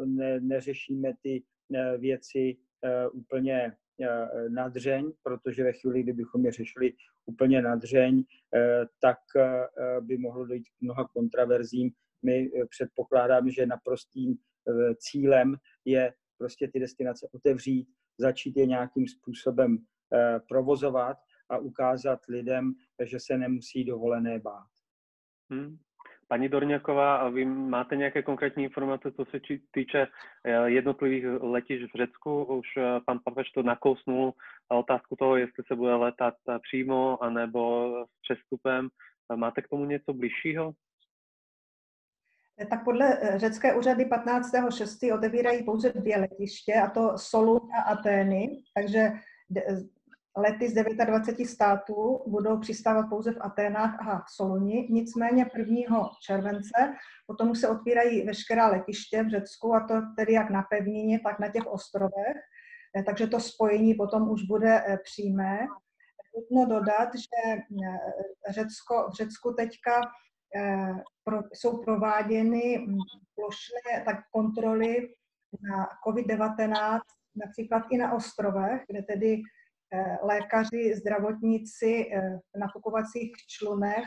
ne, 0.05 0.41
neřešíme 0.41 1.13
ty 1.23 1.43
věci 1.99 2.57
úplně 3.13 3.77
nadřeň, 4.49 5.13
protože 5.23 5.65
ve 5.65 5.73
chvíli, 5.73 6.03
kdybychom 6.03 6.47
je 6.47 6.53
řešili 6.53 6.93
úplně 7.27 7.63
nadřeň, 7.63 8.25
tak 9.01 9.19
by 10.01 10.19
mohlo 10.19 10.47
dojít 10.47 10.69
k 10.69 10.81
mnoha 10.81 11.09
kontraverzím. 11.09 11.91
My 12.23 12.51
předpokládáme, 12.71 13.51
že 13.53 13.67
naprostým 13.67 14.31
Eh, 14.33 14.50
cílem 14.97 15.57
je 15.85 16.13
prostě 16.39 16.69
ty 16.69 16.81
destinace 16.81 17.29
otevřít, 17.33 17.89
začít 18.19 18.57
je 18.57 18.67
nějakým 18.67 19.09
způsobem 19.09 19.79
eh, 19.79 20.41
provozovat 20.49 21.17
a 21.51 21.59
ukázat 21.59 22.21
lidem, 22.29 22.73
že 23.05 23.19
se 23.21 23.39
nemusí 23.39 23.85
dovolené 23.85 24.39
bát. 24.39 24.69
Hmm. 25.51 25.77
Paní 26.29 26.49
Dorňaková, 26.49 27.29
vy 27.29 27.45
máte 27.45 27.97
nějaké 27.97 28.23
konkrétní 28.23 28.65
informace, 28.65 29.13
co 29.13 29.25
se 29.25 29.41
týče 29.71 30.07
eh, 30.45 30.71
jednotlivých 30.71 31.25
letišť 31.41 31.95
v 31.95 31.97
Řecku? 31.97 32.45
Už 32.45 32.67
pan 33.07 33.19
Papež 33.25 33.51
to 33.51 33.63
nakousnul 33.63 34.33
otázku 34.69 35.17
toho, 35.17 35.37
jestli 35.37 35.65
se 35.67 35.75
bude 35.75 35.95
letat 35.95 36.35
přímo 36.69 37.23
anebo 37.23 37.93
s 38.07 38.21
přestupem. 38.23 38.89
Máte 39.37 39.63
k 39.63 39.69
tomu 39.69 39.85
něco 39.85 40.13
bližšího? 40.13 40.73
Tak 42.67 42.85
podle 42.85 43.19
eh, 43.21 43.39
řecké 43.39 43.75
úřady 43.75 44.05
15.6. 44.05 45.15
otevírají 45.15 45.65
pouze 45.65 45.93
dvě 45.93 46.19
letiště, 46.19 46.75
a 46.75 46.91
to 46.91 47.13
Solun 47.19 47.61
a 47.79 47.83
Atény, 47.83 48.63
takže 48.75 49.13
lety 50.37 50.69
z 50.69 50.75
29 50.75 51.47
států 51.47 52.23
budou 52.27 52.59
přistávat 52.59 53.09
pouze 53.09 53.33
v 53.33 53.41
Aténách 53.41 54.09
a 54.09 54.19
v 54.19 54.31
Soluni. 54.31 54.89
Nicméně 54.91 55.47
1. 55.57 56.11
července 56.23 56.95
potom 57.27 57.51
už 57.51 57.59
se 57.59 57.69
otvírají 57.69 58.27
veškerá 58.27 58.69
letiště 58.69 59.23
v 59.23 59.31
Řecku, 59.31 59.75
a 59.75 59.81
to 59.81 59.95
tedy 60.17 60.33
jak 60.33 60.51
na 60.51 60.63
pevnině, 60.63 61.21
tak 61.21 61.39
na 61.39 61.49
těch 61.49 61.67
ostrovech. 61.67 62.37
Eh, 62.97 63.03
takže 63.03 63.27
to 63.27 63.41
spojení 63.41 63.95
potom 63.95 64.31
už 64.31 64.43
bude 64.43 64.83
eh, 64.87 64.99
přímé. 65.05 65.59
Nutno 66.37 66.77
dodat, 66.77 67.09
že 67.15 67.61
Řecko, 68.51 69.09
v 69.11 69.15
Řecku 69.15 69.53
teďka 69.53 70.01
Eh, 70.01 70.30
jsou 71.53 71.83
prováděny 71.83 72.79
hm, 72.79 72.99
plošné 73.35 74.05
tak 74.05 74.17
kontroly 74.31 75.09
na 75.71 75.89
COVID-19, 76.07 77.01
například 77.37 77.83
i 77.91 77.99
na 77.99 78.13
ostrovech, 78.13 78.83
kde 78.89 79.03
tedy 79.03 79.43
eh, 79.95 80.17
lékaři, 80.23 80.95
zdravotníci 80.95 82.11
eh, 82.13 82.39
v 82.57 82.59
nafukovacích 82.59 83.33
člunech 83.49 84.05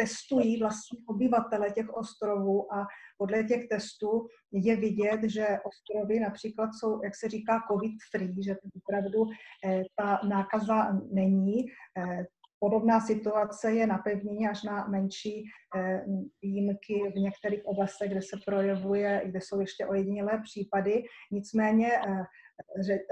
testují 0.00 0.60
vlastně 0.60 0.98
obyvatele 1.06 1.70
těch 1.70 1.88
ostrovů 1.88 2.74
a 2.74 2.86
podle 3.18 3.44
těch 3.44 3.68
testů 3.68 4.26
je 4.52 4.76
vidět, 4.76 5.20
že 5.24 5.46
ostrovy 5.64 6.20
například 6.20 6.70
jsou, 6.72 7.04
jak 7.04 7.16
se 7.16 7.28
říká, 7.28 7.60
covid-free, 7.70 8.44
že 8.44 8.54
opravdu 8.76 9.26
ta 9.96 10.20
nákaza 10.28 10.92
není. 11.12 11.66
Podobná 12.60 13.00
situace 13.00 13.72
je 13.72 13.86
na 13.86 13.98
pevnině 13.98 14.50
až 14.50 14.62
na 14.62 14.88
menší 14.88 15.44
eh, 15.76 16.04
výjimky 16.42 17.12
v 17.14 17.18
některých 17.18 17.66
oblastech, 17.66 18.10
kde 18.10 18.22
se 18.22 18.36
projevuje, 18.46 19.22
kde 19.24 19.40
jsou 19.40 19.60
ještě 19.60 19.86
ojedinělé 19.86 20.40
případy. 20.44 21.04
Nicméně 21.30 21.90
eh, 21.92 22.24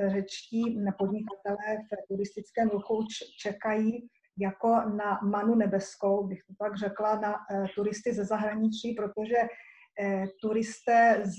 řečtí 0.08 0.78
podnikatelé 0.98 1.78
v 1.92 2.08
turistickém 2.08 2.68
ruchu 2.68 3.06
čekají 3.40 4.08
jako 4.38 4.68
na 4.68 5.20
manu 5.22 5.54
nebeskou, 5.54 6.26
bych 6.26 6.38
to 6.44 6.54
tak 6.58 6.76
řekla, 6.76 7.20
na 7.20 7.34
eh, 7.50 7.66
turisty 7.74 8.12
ze 8.12 8.24
zahraničí, 8.24 8.92
protože 8.92 9.36
turisté 10.40 11.22
z 11.24 11.38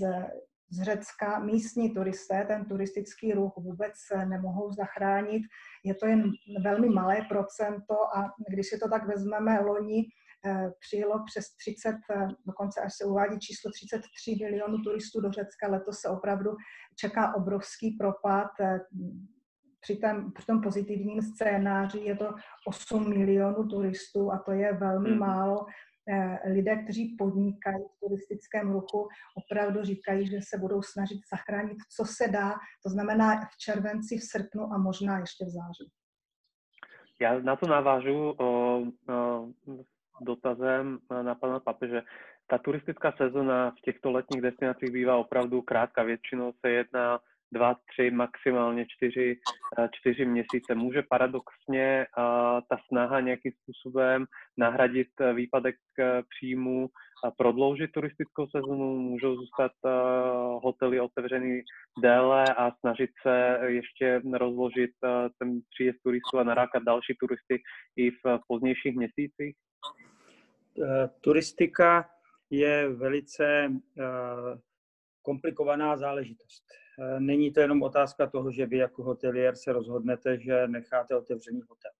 z 0.69 0.81
Řecka, 0.81 1.39
místní 1.39 1.93
turisté 1.93 2.45
ten 2.47 2.65
turistický 2.65 3.33
ruch 3.33 3.53
vůbec 3.57 3.93
nemohou 4.25 4.71
zachránit. 4.73 5.43
Je 5.83 5.95
to 5.95 6.05
jen 6.05 6.23
velmi 6.63 6.89
malé 6.89 7.21
procento 7.29 7.93
a 8.17 8.33
když 8.49 8.69
si 8.69 8.79
to 8.79 8.89
tak 8.89 9.07
vezmeme, 9.07 9.59
loni 9.59 10.05
eh, 10.45 10.71
přijelo 10.79 11.23
přes 11.25 11.55
30, 11.55 11.89
eh, 11.89 12.27
dokonce 12.45 12.81
až 12.81 12.93
se 12.93 13.05
uvádí 13.05 13.39
číslo 13.39 13.71
33 13.71 14.35
milionů 14.41 14.77
turistů 14.83 15.21
do 15.21 15.31
Řecka. 15.31 15.67
Letos 15.67 15.99
se 15.99 16.09
opravdu 16.09 16.51
čeká 16.95 17.35
obrovský 17.35 17.91
propad. 17.91 18.49
Eh, 18.59 18.79
při, 19.81 19.95
tom, 19.95 20.31
při 20.31 20.45
tom 20.45 20.61
pozitivním 20.61 21.21
scénáři 21.21 21.99
je 21.99 22.15
to 22.15 22.33
8 22.67 23.09
milionů 23.09 23.67
turistů 23.67 24.31
a 24.31 24.37
to 24.39 24.51
je 24.51 24.73
velmi 24.73 25.09
hmm. 25.09 25.19
málo. 25.19 25.65
Eh, 26.11 26.39
lidé, 26.51 26.75
kteří 26.83 27.15
podnikají 27.17 27.83
v 27.83 27.99
turistickém 27.99 28.71
ruchu, 28.71 29.07
opravdu 29.35 29.83
říkají, 29.83 30.27
že 30.27 30.39
se 30.41 30.57
budou 30.57 30.81
snažit 30.81 31.19
zachránit, 31.33 31.77
co 31.95 32.05
se 32.05 32.27
dá, 32.31 32.53
to 32.83 32.89
znamená 32.89 33.41
v 33.41 33.57
červenci, 33.57 34.17
v 34.17 34.23
srpnu 34.23 34.73
a 34.73 34.77
možná 34.77 35.19
ještě 35.19 35.45
v 35.45 35.49
září. 35.49 35.91
Já 37.21 37.39
na 37.39 37.55
to 37.55 37.67
navážu 37.67 38.29
o, 38.29 38.45
o, 38.45 39.47
dotazem 40.21 40.99
na 41.21 41.35
pana 41.35 41.59
papeže. 41.59 42.01
Ta 42.47 42.57
turistická 42.57 43.13
sezona 43.17 43.71
v 43.71 43.81
těchto 43.81 44.11
letních 44.11 44.41
destinacích 44.41 44.91
bývá 44.91 45.17
opravdu 45.17 45.61
krátká. 45.61 46.03
Většinou 46.03 46.53
se 46.61 46.69
jedná 46.69 47.19
dva, 47.51 47.75
tři, 47.91 48.11
maximálně 48.11 48.85
čtyři, 48.89 49.39
eh, 49.79 49.89
čtyři 49.91 50.25
měsíce. 50.25 50.75
Může 50.75 51.03
paradoxně 51.09 51.85
eh, 52.01 52.05
ta 52.69 52.77
snaha 52.87 53.19
nějakým 53.19 53.51
způsobem 53.51 54.25
nahradit 54.57 55.07
eh, 55.21 55.33
výpadek 55.33 55.75
příjmu 56.29 56.89
a 57.23 57.31
prodloužit 57.31 57.91
turistickou 57.91 58.47
sezonu, 58.47 58.97
můžou 58.97 59.35
zůstat 59.35 59.71
hotely 60.63 60.99
otevřený 60.99 61.61
déle 62.01 62.43
a 62.57 62.71
snažit 62.79 63.09
se 63.21 63.59
ještě 63.65 64.21
rozložit 64.33 64.91
ten 65.39 65.59
příjezd 65.69 65.99
turistů 66.03 66.39
a 66.39 66.43
narákat 66.43 66.83
další 66.83 67.15
turisty 67.19 67.61
i 67.97 68.11
v 68.11 68.39
pozdějších 68.47 68.95
měsících? 68.95 69.55
Turistika 71.21 72.09
je 72.49 72.89
velice 72.89 73.71
komplikovaná 75.21 75.97
záležitost. 75.97 76.63
Eh, 77.01 77.19
není 77.19 77.51
to 77.51 77.59
jenom 77.59 77.83
otázka 77.83 78.27
toho, 78.27 78.51
že 78.51 78.65
vy 78.65 78.77
jako 78.77 79.03
hotelier 79.03 79.55
se 79.55 79.73
rozhodnete, 79.73 80.39
že 80.39 80.67
necháte 80.67 81.15
otevřený 81.15 81.61
hotel. 81.61 81.91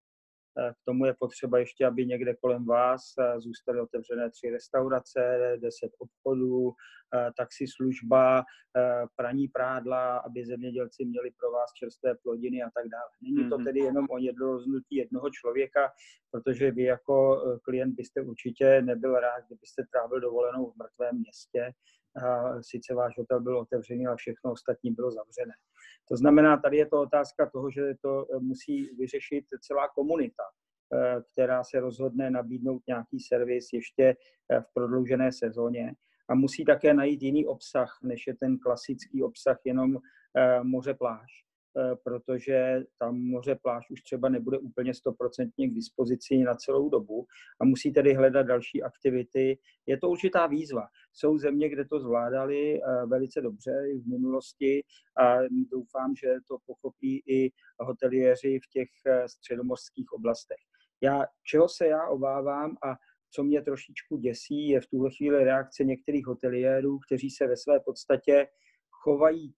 Eh, 0.59 0.73
k 0.73 0.85
tomu 0.85 1.05
je 1.05 1.15
potřeba 1.19 1.59
ještě, 1.59 1.85
aby 1.85 2.05
někde 2.05 2.35
kolem 2.35 2.65
vás 2.65 3.01
eh, 3.19 3.39
zůstaly 3.39 3.81
otevřené 3.81 4.29
tři 4.29 4.49
restaurace, 4.49 5.39
deset 5.61 5.91
obchodů, 5.99 6.73
taxi 7.37 7.65
služba, 7.67 8.43
praní 9.15 9.47
prádla, 9.47 10.17
aby 10.17 10.45
zemědělci 10.45 11.05
měli 11.05 11.31
pro 11.39 11.51
vás 11.51 11.73
čerstvé 11.73 12.15
plodiny 12.23 12.61
a 12.63 12.69
tak 12.75 12.87
dále. 12.89 13.09
Není 13.21 13.49
to 13.49 13.57
mhm. 13.57 13.65
tedy 13.65 13.79
jenom 13.79 14.05
o 14.09 14.17
jedno 14.17 14.45
rozhodnutí 14.45 14.95
jednoho 14.95 15.29
člověka, 15.29 15.91
protože 16.31 16.71
vy 16.71 16.83
jako 16.83 17.43
klient 17.63 17.95
byste 17.95 18.21
určitě 18.21 18.81
nebyl 18.81 19.13
rád, 19.13 19.43
kdybyste 19.47 19.83
trávil 19.91 20.19
dovolenou 20.19 20.71
v 20.71 20.77
mrtvém 20.77 21.17
městě, 21.19 21.73
sice 22.61 22.93
váš 22.93 23.17
hotel 23.17 23.41
byl 23.41 23.57
otevřený, 23.57 24.07
ale 24.07 24.15
všechno 24.17 24.51
ostatní 24.51 24.91
bylo 24.91 25.11
zavřené. 25.11 25.53
To 26.09 26.17
znamená, 26.17 26.57
tady 26.57 26.77
je 26.77 26.85
to 26.85 27.01
otázka 27.01 27.49
toho, 27.49 27.71
že 27.71 27.93
to 28.01 28.25
eh, 28.35 28.39
musí 28.39 28.89
vyřešit 28.95 29.45
celá 29.61 29.87
komunita, 29.95 30.43
eh, 30.93 31.21
která 31.33 31.63
se 31.63 31.79
rozhodne 31.79 32.31
nabídnout 32.31 32.81
nějaký 32.87 33.19
servis 33.19 33.73
ještě 33.73 34.15
eh, 34.51 34.61
v 34.61 34.73
prodloužené 34.73 35.31
sezóně 35.31 35.93
a 36.29 36.35
musí 36.35 36.65
také 36.65 36.93
najít 36.93 37.21
jiný 37.21 37.45
obsah, 37.47 37.99
než 38.03 38.27
je 38.27 38.35
ten 38.35 38.57
klasický 38.59 39.23
obsah 39.23 39.57
jenom 39.65 39.97
moře 40.63 40.93
pláž. 40.93 41.48
Eh, 41.77 41.95
protože 42.03 42.83
tam 42.99 43.19
moře 43.19 43.55
pláž 43.55 43.89
už 43.89 44.01
třeba 44.01 44.29
nebude 44.29 44.57
úplně 44.57 44.93
stoprocentně 44.93 45.69
k 45.69 45.73
dispozici 45.73 46.37
na 46.37 46.55
celou 46.55 46.89
dobu 46.89 47.25
a 47.61 47.65
musí 47.65 47.93
tedy 47.93 48.13
hledat 48.13 48.43
další 48.43 48.83
aktivity. 48.83 49.57
Je 49.85 49.97
to 49.97 50.09
určitá 50.09 50.47
výzva. 50.47 50.87
Jsou 51.13 51.37
země, 51.37 51.69
kde 51.69 51.85
to 51.85 51.99
zvládali 51.99 52.81
eh, 52.81 53.05
velice 53.05 53.41
dobře 53.41 53.71
i 53.93 53.99
v 53.99 54.07
minulosti 54.07 54.83
a 55.19 55.37
doufám, 55.71 56.15
že 56.15 56.27
to 56.47 56.57
pochopí 56.65 57.23
i 57.27 57.51
hoteliéři 57.79 58.59
v 58.59 58.69
těch 58.69 58.89
eh, 59.05 59.29
středomorských 59.29 60.13
oblastech. 60.13 60.59
Já, 61.01 61.25
čeho 61.43 61.69
se 61.69 61.87
já 61.87 62.07
obávám 62.07 62.77
a 62.83 62.95
co 63.31 63.43
mě 63.43 63.61
trošičku 63.61 64.17
děsí, 64.17 64.69
je 64.69 64.81
v 64.81 64.87
tuhle 64.87 65.09
chvíli 65.17 65.43
reakce 65.43 65.83
některých 65.83 66.25
hoteliérů, 66.25 66.99
kteří 66.99 67.29
se 67.29 67.47
ve 67.47 67.57
své 67.57 67.79
podstatě 67.79 68.47
chovají 68.89 69.53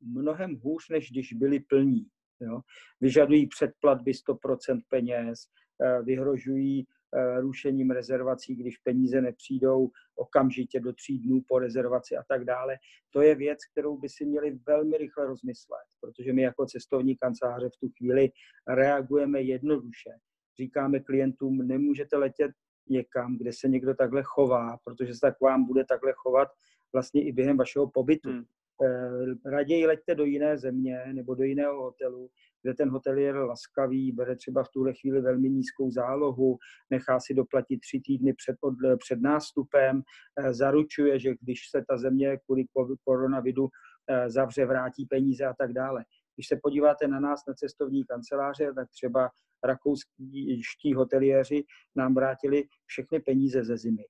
mnohem 0.00 0.56
hůř, 0.56 0.88
než 0.88 1.10
když 1.10 1.32
byli 1.32 1.60
plní. 1.60 2.06
Jo? 2.40 2.60
Vyžadují 3.00 3.46
předplatby 3.46 4.12
100% 4.12 4.80
peněz, 4.88 5.38
eh, 5.84 6.02
vyhrožují 6.02 6.86
eh, 7.16 7.40
rušením 7.40 7.90
rezervací, 7.90 8.54
když 8.54 8.78
peníze 8.78 9.20
nepřijdou 9.20 9.90
okamžitě 10.14 10.80
do 10.80 10.92
tří 10.92 11.18
dnů 11.18 11.40
po 11.48 11.58
rezervaci 11.58 12.16
a 12.16 12.22
tak 12.28 12.44
dále. 12.44 12.76
To 13.10 13.22
je 13.22 13.34
věc, 13.34 13.58
kterou 13.72 13.98
by 13.98 14.08
si 14.08 14.24
měli 14.24 14.58
velmi 14.66 14.98
rychle 14.98 15.26
rozmyslet, 15.26 15.86
protože 16.00 16.32
my 16.32 16.42
jako 16.42 16.66
cestovní 16.66 17.16
kanceláře 17.16 17.68
v 17.68 17.80
tu 17.80 17.88
chvíli 17.98 18.28
reagujeme 18.68 19.42
jednoduše. 19.42 20.10
Říkáme 20.58 21.00
klientům, 21.00 21.66
nemůžete 21.66 22.16
letět 22.16 22.50
někam, 22.88 23.38
kde 23.38 23.52
se 23.52 23.68
někdo 23.68 23.94
takhle 23.94 24.22
chová, 24.24 24.78
protože 24.84 25.14
se 25.14 25.20
tak 25.20 25.40
vám 25.40 25.64
bude 25.64 25.84
takhle 25.84 26.12
chovat 26.16 26.48
vlastně 26.92 27.24
i 27.24 27.32
během 27.32 27.56
vašeho 27.56 27.90
pobytu. 27.90 28.30
Hmm. 28.30 28.44
Eh, 28.84 29.50
raději 29.50 29.86
leďte 29.86 30.14
do 30.14 30.24
jiné 30.24 30.58
země 30.58 31.04
nebo 31.12 31.34
do 31.34 31.42
jiného 31.42 31.82
hotelu, 31.82 32.30
kde 32.62 32.74
ten 32.74 32.90
hotel 32.90 33.18
je 33.18 33.32
laskavý, 33.32 34.12
bere 34.12 34.36
třeba 34.36 34.64
v 34.64 34.68
tuhle 34.68 34.92
chvíli 34.94 35.20
velmi 35.20 35.50
nízkou 35.50 35.90
zálohu, 35.90 36.58
nechá 36.90 37.20
si 37.20 37.34
doplatit 37.34 37.80
tři 37.80 38.00
týdny 38.00 38.32
před, 38.32 38.56
od, 38.60 38.74
před 38.98 39.20
nástupem, 39.20 40.02
eh, 40.38 40.54
zaručuje, 40.54 41.18
že 41.18 41.34
když 41.40 41.60
se 41.70 41.84
ta 41.88 41.98
země 41.98 42.38
kvůli 42.44 42.64
koronaviru 43.04 43.68
eh, 44.10 44.30
zavře, 44.30 44.66
vrátí 44.66 45.06
peníze 45.06 45.44
a 45.44 45.54
tak 45.54 45.72
dále. 45.72 46.04
Když 46.34 46.48
se 46.48 46.58
podíváte 46.62 47.08
na 47.08 47.20
nás, 47.20 47.40
na 47.48 47.54
cestovní 47.54 48.04
kanceláře, 48.04 48.72
tak 48.74 48.88
třeba 48.90 49.30
rakouští 49.64 50.94
hoteliéři 50.94 51.64
nám 51.96 52.14
vrátili 52.14 52.64
všechny 52.86 53.20
peníze 53.20 53.64
ze 53.64 53.76
zimy, 53.76 54.04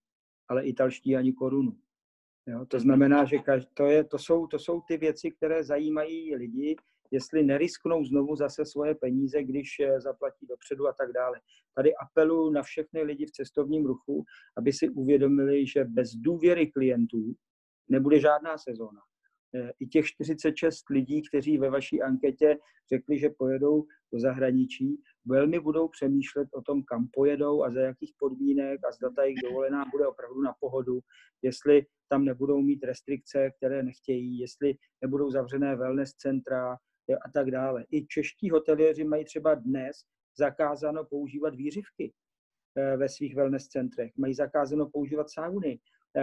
ale 0.49 0.65
italští 0.65 1.17
ani 1.17 1.33
korunu. 1.33 1.77
Jo, 2.47 2.67
to 2.67 2.81
znamená, 2.81 3.25
že 3.25 3.39
každý, 3.39 3.71
to, 3.75 3.87
je, 3.87 4.05
to, 4.05 4.19
jsou, 4.19 4.47
to 4.47 4.59
jsou 4.59 4.81
ty 4.81 4.97
věci, 4.97 5.31
které 5.31 5.65
zajímají 5.65 6.37
lidi, 6.37 6.77
jestli 7.11 7.43
nerisknou 7.43 8.05
znovu 8.05 8.37
zase 8.37 8.65
svoje 8.65 8.95
peníze, 8.95 9.43
když 9.43 9.69
zaplatí 9.99 10.47
dopředu 10.47 10.89
a 10.89 10.93
tak 10.93 11.13
dále. 11.13 11.41
Tady 11.75 11.97
apelu 11.97 12.51
na 12.51 12.63
všechny 12.63 13.03
lidi 13.03 13.27
v 13.27 13.31
cestovním 13.31 13.87
ruchu, 13.87 14.25
aby 14.57 14.73
si 14.73 14.89
uvědomili, 14.89 15.67
že 15.67 15.85
bez 15.85 16.11
důvěry 16.11 16.67
klientů 16.67 17.35
nebude 17.89 18.21
žádná 18.21 18.59
sezóna. 18.59 19.01
Eh, 19.55 19.73
i 19.81 19.87
těch 19.87 20.07
46 20.07 20.91
lidí, 20.91 21.23
kteří 21.29 21.59
ve 21.59 21.71
vaší 21.71 22.03
anketě 22.03 22.59
řekli, 22.89 23.19
že 23.19 23.31
pojedou 23.39 23.87
do 24.13 24.21
zahraničí, 24.21 25.03
velmi 25.27 25.61
budou 25.61 25.89
přemýšlet 25.89 26.49
o 26.53 26.63
tom, 26.63 26.83
kam 26.83 27.09
pojedou 27.13 27.63
a 27.63 27.71
za 27.71 27.81
jakých 27.81 28.13
podmínek 28.19 28.81
a 28.89 28.93
zda 28.93 29.11
ta 29.17 29.23
jejich 29.23 29.39
dovolená 29.43 29.85
bude 29.93 30.07
opravdu 30.07 30.43
na 30.43 30.55
pohodu, 30.61 31.01
jestli 31.43 31.87
tam 32.09 32.25
nebudou 32.25 32.61
mít 32.61 32.85
restrikce, 32.85 33.51
které 33.51 33.83
nechtějí, 33.83 34.39
jestli 34.39 34.75
nebudou 35.03 35.31
zavřené 35.31 35.77
wellness 35.77 36.13
centra 36.13 36.73
a 37.25 37.31
tak 37.35 37.51
dále. 37.51 37.85
I 37.93 38.07
čeští 38.07 38.51
hoteliéři 38.51 39.05
mají 39.05 39.25
třeba 39.25 39.55
dnes 39.55 39.97
zakázáno 40.39 41.05
používat 41.05 41.55
výřivky 41.55 42.13
eh, 42.77 42.97
ve 42.97 43.09
svých 43.09 43.37
wellness 43.37 43.69
centrech, 43.69 44.13
mají 44.17 44.35
zakázáno 44.35 44.91
používat 44.91 45.31
sauny, 45.31 45.79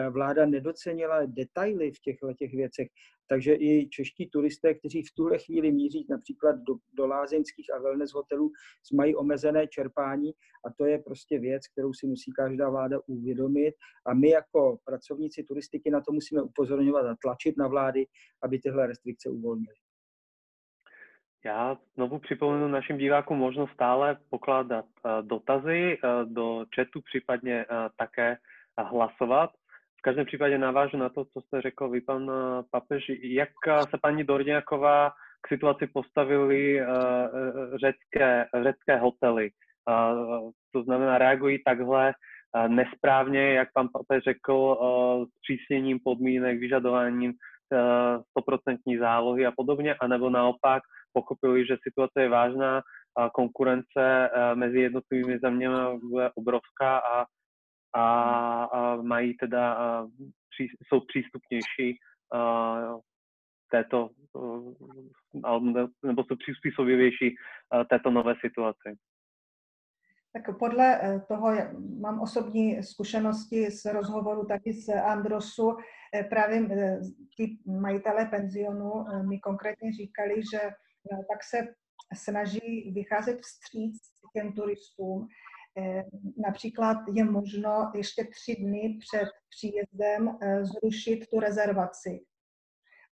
vláda 0.09 0.45
nedocenila 0.45 1.25
detaily 1.25 1.91
v 1.91 1.99
těchto 1.99 2.33
těch 2.33 2.53
věcech. 2.53 2.87
Takže 3.27 3.55
i 3.55 3.89
čeští 3.89 4.29
turisté, 4.29 4.73
kteří 4.73 5.03
v 5.03 5.13
tuhle 5.15 5.37
chvíli 5.39 5.71
míří 5.71 6.05
například 6.09 6.55
do, 6.55 6.75
do 6.93 7.07
lázeňských 7.07 7.73
a 7.73 7.79
wellness 7.79 8.13
hotelů, 8.13 8.51
mají 8.93 9.15
omezené 9.15 9.67
čerpání 9.67 10.31
a 10.65 10.73
to 10.77 10.85
je 10.85 10.99
prostě 10.99 11.39
věc, 11.39 11.67
kterou 11.67 11.93
si 11.93 12.07
musí 12.07 12.31
každá 12.31 12.69
vláda 12.69 12.99
uvědomit 13.07 13.75
a 14.05 14.13
my 14.13 14.29
jako 14.29 14.77
pracovníci 14.85 15.43
turistiky 15.43 15.91
na 15.91 16.01
to 16.01 16.11
musíme 16.11 16.41
upozorňovat 16.41 17.05
a 17.05 17.15
tlačit 17.21 17.57
na 17.57 17.67
vlády, 17.67 18.05
aby 18.43 18.59
tyhle 18.59 18.87
restrikce 18.87 19.29
uvolnili. 19.29 19.75
Já 21.45 21.77
znovu 21.95 22.19
připomenu 22.19 22.67
našim 22.67 22.97
divákům 22.97 23.37
možnost 23.37 23.71
stále 23.71 24.17
pokládat 24.29 24.85
eh, 24.85 25.21
dotazy 25.21 25.97
eh, 25.97 26.25
do 26.25 26.65
chatu, 26.75 27.01
případně 27.01 27.65
také 27.97 28.37
hlasovat 28.77 29.49
každém 30.03 30.25
případě 30.25 30.57
navážu 30.57 30.97
na 30.97 31.09
to, 31.09 31.25
co 31.25 31.41
jste 31.41 31.61
řekl 31.61 31.89
vy, 31.89 32.01
pan 32.01 32.31
eh, 32.31 32.63
papež. 32.71 33.11
Jak 33.23 33.49
eh, 33.67 33.81
se 33.81 33.97
paní 34.01 34.23
Dorňáková 34.23 35.11
k 35.45 35.47
situaci 35.47 35.87
postavili 35.87 36.81
uh, 36.81 36.87
řecké, 37.75 38.45
řecké 38.63 38.97
hotely? 38.97 39.49
To 40.73 40.83
znamená, 40.83 41.17
reagují 41.17 41.63
takhle 41.63 42.13
nesprávně, 42.67 43.53
jak 43.53 43.67
pan 43.73 43.87
papež 43.93 44.23
řekl, 44.23 44.77
s 45.27 45.41
přísněním 45.41 45.99
podmínek, 46.03 46.59
vyžadováním 46.59 47.33
stoprocentní 48.29 48.97
zálohy 48.97 49.45
a 49.45 49.51
podobně, 49.51 49.95
anebo 50.01 50.29
naopak 50.29 50.83
pochopili, 51.13 51.65
že 51.65 51.77
situace 51.83 52.21
je 52.21 52.29
vážná, 52.29 52.81
konkurence 53.33 54.29
mezi 54.53 54.79
jednotlivými 54.79 55.39
zeměmi 55.39 55.99
bude 56.09 56.31
obrovská 56.35 56.97
a 56.97 57.25
a, 57.93 58.63
a 58.63 58.95
mají 58.95 59.37
teda, 59.37 59.73
a, 59.73 60.07
pří, 60.49 60.67
jsou 60.87 60.99
přístupnější 60.99 61.99
a, 62.33 62.95
této, 63.71 64.09
nebo 66.03 66.23
jsou 66.23 66.35
přizpůsobivější 66.35 67.35
této 67.89 68.11
nové 68.11 68.33
situaci. 68.41 68.97
Tak 70.33 70.57
podle 70.57 70.99
e, 71.01 71.19
toho 71.19 71.51
mám 71.99 72.19
osobní 72.21 72.83
zkušenosti 72.83 73.71
z 73.71 73.85
rozhovoru 73.85 74.45
taky 74.45 74.73
z 74.73 74.89
Androsu. 74.89 75.77
E, 76.15 76.23
právě 76.23 76.57
e, 76.59 76.99
ti 77.37 77.57
majitelé 77.65 78.25
penzionu 78.25 79.05
mi 79.29 79.39
konkrétně 79.39 79.93
říkali, 79.93 80.35
že 80.53 80.59
tak 81.31 81.43
se 81.43 81.57
snaží 82.15 82.91
vycházet 82.95 83.39
vstříc 83.41 84.01
těm 84.33 84.53
turistům, 84.53 85.27
například 86.37 86.97
je 87.13 87.23
možno 87.23 87.91
ještě 87.95 88.23
tři 88.23 88.55
dny 88.55 88.99
před 88.99 89.29
příjezdem 89.49 90.37
eh, 90.41 90.65
zrušit 90.65 91.27
tu 91.29 91.39
rezervaci. 91.39 92.19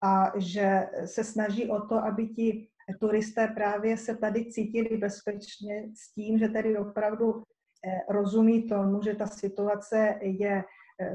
A 0.04 0.32
že 0.38 0.86
se 1.04 1.24
snaží 1.24 1.70
o 1.70 1.86
to, 1.86 1.94
aby 1.94 2.28
ti 2.28 2.68
turisté 3.00 3.46
právě 3.46 3.96
se 3.96 4.16
tady 4.16 4.44
cítili 4.44 4.96
bezpečně 4.96 5.88
s 5.94 6.14
tím, 6.14 6.38
že 6.38 6.48
tedy 6.48 6.78
opravdu 6.78 7.42
eh, 7.42 8.12
rozumí 8.12 8.68
tomu, 8.68 9.02
že 9.02 9.14
ta 9.14 9.26
situace 9.26 10.18
je 10.22 10.64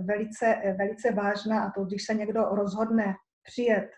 velice, 0.02 0.76
velice 0.78 1.12
vážná 1.12 1.64
a 1.64 1.72
to, 1.72 1.86
když 1.86 2.06
se 2.06 2.14
někdo 2.14 2.43
rozhodne 2.43 3.16
přijet, 3.43 3.89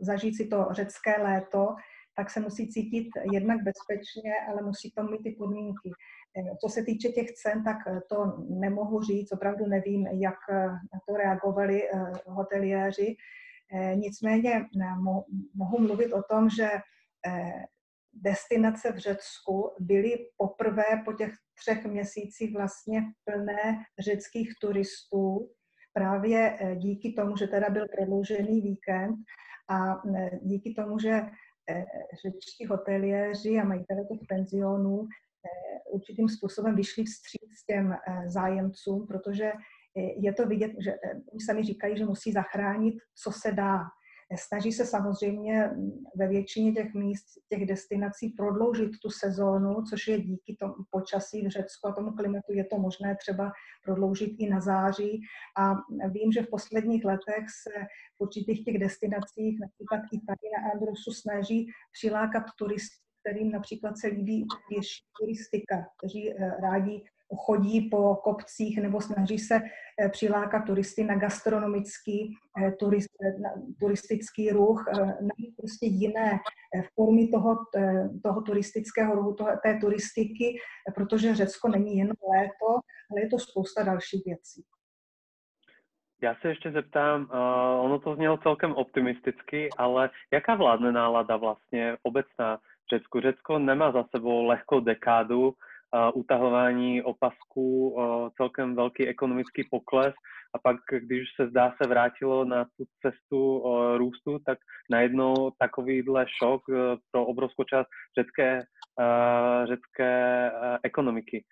zažít 0.00 0.36
si 0.36 0.46
to 0.46 0.66
řecké 0.70 1.22
léto, 1.22 1.68
tak 2.16 2.30
se 2.30 2.40
musí 2.40 2.68
cítit 2.68 3.08
jednak 3.32 3.58
bezpečně, 3.62 4.32
ale 4.48 4.62
musí 4.62 4.90
tam 4.90 5.10
mít 5.10 5.22
ty 5.22 5.30
podmínky. 5.30 5.90
Eh, 6.36 6.56
co 6.60 6.68
se 6.68 6.82
týče 6.82 7.08
těch 7.08 7.32
cen, 7.32 7.64
tak 7.64 7.76
eh, 7.86 8.00
to 8.08 8.44
nemohu 8.48 9.02
říct, 9.02 9.32
opravdu 9.32 9.66
nevím, 9.66 10.06
jak 10.06 10.38
eh, 10.50 10.66
na 10.66 11.00
to 11.08 11.16
reagovali 11.16 11.82
hoteliéři. 12.26 13.16
Nicméně 13.94 14.64
mohu 15.54 15.78
mluvit 15.78 16.12
o 16.12 16.22
tom, 16.22 16.50
že 16.50 16.70
destinace 18.12 18.92
v 18.92 18.98
Řecku 18.98 19.70
byly 19.80 20.16
poprvé 20.36 20.84
po 21.04 21.12
těch 21.12 21.32
třech 21.54 21.86
měsících 21.86 22.54
vlastně 22.54 23.02
plné 23.24 23.84
řeckých 23.98 24.52
turistů, 24.60 25.50
právě 25.92 26.58
díky 26.76 27.12
tomu, 27.12 27.36
že 27.36 27.46
teda 27.46 27.70
byl 27.70 27.86
prodloužený 27.96 28.60
víkend 28.60 29.16
a 29.68 30.02
díky 30.42 30.74
tomu, 30.74 30.98
že 30.98 31.22
řečtí 32.22 32.66
hoteliéři 32.66 33.58
a 33.58 33.64
majitele 33.64 34.04
těch 34.04 34.20
penzionů 34.28 35.08
určitým 35.90 36.28
způsobem 36.28 36.76
vyšli 36.76 37.04
vstříc 37.04 37.64
těm 37.66 37.92
eh, 37.92 38.30
zájemcům, 38.30 39.06
protože 39.06 39.44
eh, 39.46 40.12
je 40.18 40.32
to 40.32 40.46
vidět, 40.46 40.72
že 40.84 40.94
oni 41.32 41.40
sami 41.46 41.62
říkají, 41.62 41.96
že 41.96 42.04
musí 42.04 42.32
zachránit, 42.32 42.94
co 43.14 43.32
se 43.32 43.52
dá. 43.52 43.80
Snaží 44.38 44.72
se 44.72 44.86
samozřejmě 44.86 45.70
ve 46.16 46.28
většině 46.28 46.72
těch 46.72 46.94
míst, 46.94 47.24
těch 47.48 47.66
destinací 47.66 48.28
prodloužit 48.28 48.90
tu 49.02 49.10
sezónu, 49.10 49.82
což 49.90 50.08
je 50.08 50.20
díky 50.20 50.56
tomu 50.60 50.74
počasí 50.90 51.46
v 51.46 51.50
Řecku 51.50 51.88
a 51.88 51.92
tomu 51.92 52.12
klimatu 52.12 52.52
je 52.52 52.64
to 52.64 52.78
možné 52.78 53.16
třeba 53.16 53.52
prodloužit 53.84 54.34
i 54.38 54.50
na 54.50 54.60
září. 54.60 55.20
A 55.58 55.74
vím, 56.08 56.32
že 56.32 56.42
v 56.42 56.50
posledních 56.50 57.04
letech 57.04 57.44
se 57.62 57.70
v 58.16 58.20
určitých 58.20 58.64
těch 58.64 58.78
destinacích, 58.78 59.60
například 59.60 60.00
i 60.12 60.18
tady 60.20 60.46
na 60.56 60.70
Andrusu, 60.72 61.12
snaží 61.12 61.66
přilákat 61.92 62.44
turisty, 62.58 63.05
kterým 63.26 63.52
například 63.52 63.98
se 63.98 64.06
líbí 64.06 64.46
pěší 64.68 65.04
turistika, 65.20 65.86
kteří 65.98 66.32
eh, 66.32 66.50
rádi 66.62 67.02
chodí 67.46 67.88
po 67.90 68.16
kopcích 68.16 68.78
nebo 68.82 69.00
snaží 69.00 69.38
se 69.38 69.60
eh, 70.00 70.08
přilákat 70.08 70.64
turisty 70.66 71.04
na 71.04 71.14
gastronomický 71.14 72.34
eh, 72.62 72.72
turist, 72.72 73.08
na 73.42 73.50
turistický 73.80 74.50
ruch, 74.50 74.84
najít 75.20 75.56
prostě 75.56 75.86
jiné 75.86 76.38
formy 76.94 77.28
toho, 77.28 77.56
toho 78.22 78.42
turistického 78.42 79.14
ruchu, 79.14 79.34
toho, 79.34 79.50
té 79.62 79.78
turistiky, 79.80 80.58
protože 80.94 81.34
Řecko 81.34 81.68
není 81.68 81.96
jen 81.96 82.08
léto, 82.08 82.68
ale 83.10 83.20
je 83.20 83.28
to 83.28 83.38
spousta 83.38 83.82
dalších 83.82 84.22
věcí. 84.26 84.64
Já 86.22 86.34
se 86.34 86.48
ještě 86.48 86.72
zeptám, 86.72 87.30
ono 87.80 87.98
to 87.98 88.14
znělo 88.14 88.36
celkem 88.36 88.72
optimisticky, 88.72 89.68
ale 89.78 90.10
jaká 90.32 90.54
vládne 90.54 90.92
nálada 90.92 91.36
vlastně 91.36 91.96
obecná 92.02 92.58
Řecku. 92.94 93.20
Řecko 93.20 93.58
nemá 93.58 93.92
za 93.92 94.04
sebou 94.14 94.44
lehkou 94.44 94.80
dekádu 94.80 95.48
uh, 95.48 95.52
utahování 96.14 97.02
opasků, 97.02 97.90
uh, 97.90 98.28
celkem 98.36 98.76
velký 98.76 99.08
ekonomický 99.08 99.64
pokles 99.70 100.14
a 100.54 100.58
pak, 100.58 100.76
když 101.00 101.28
se 101.40 101.48
zdá 101.48 101.74
se 101.82 101.88
vrátilo 101.88 102.44
na 102.44 102.64
tu 102.64 102.84
cestu 103.02 103.58
uh, 103.58 103.96
růstu, 103.96 104.38
tak 104.46 104.58
najednou 104.90 105.50
takovýhle 105.58 106.26
šok 106.42 106.62
pro 107.10 107.26
obrovskou 107.26 107.64
část 107.64 107.88
řecké, 108.18 108.62
řecké 109.64 110.52
ekonomiky. 110.82 111.44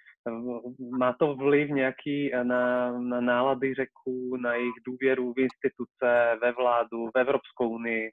Má 0.99 1.13
to 1.13 1.35
vliv 1.35 1.71
nějaký 1.71 2.31
na, 2.43 2.93
na 2.99 3.21
nálady 3.21 3.75
řeků, 3.75 4.37
na 4.37 4.55
jejich 4.55 4.75
důvěru 4.87 5.33
v 5.33 5.39
instituce, 5.39 6.39
ve 6.43 6.53
vládu, 6.53 7.07
v 7.15 7.19
Evropskou 7.19 7.69
unii? 7.69 8.11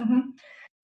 Mm-hmm. 0.00 0.22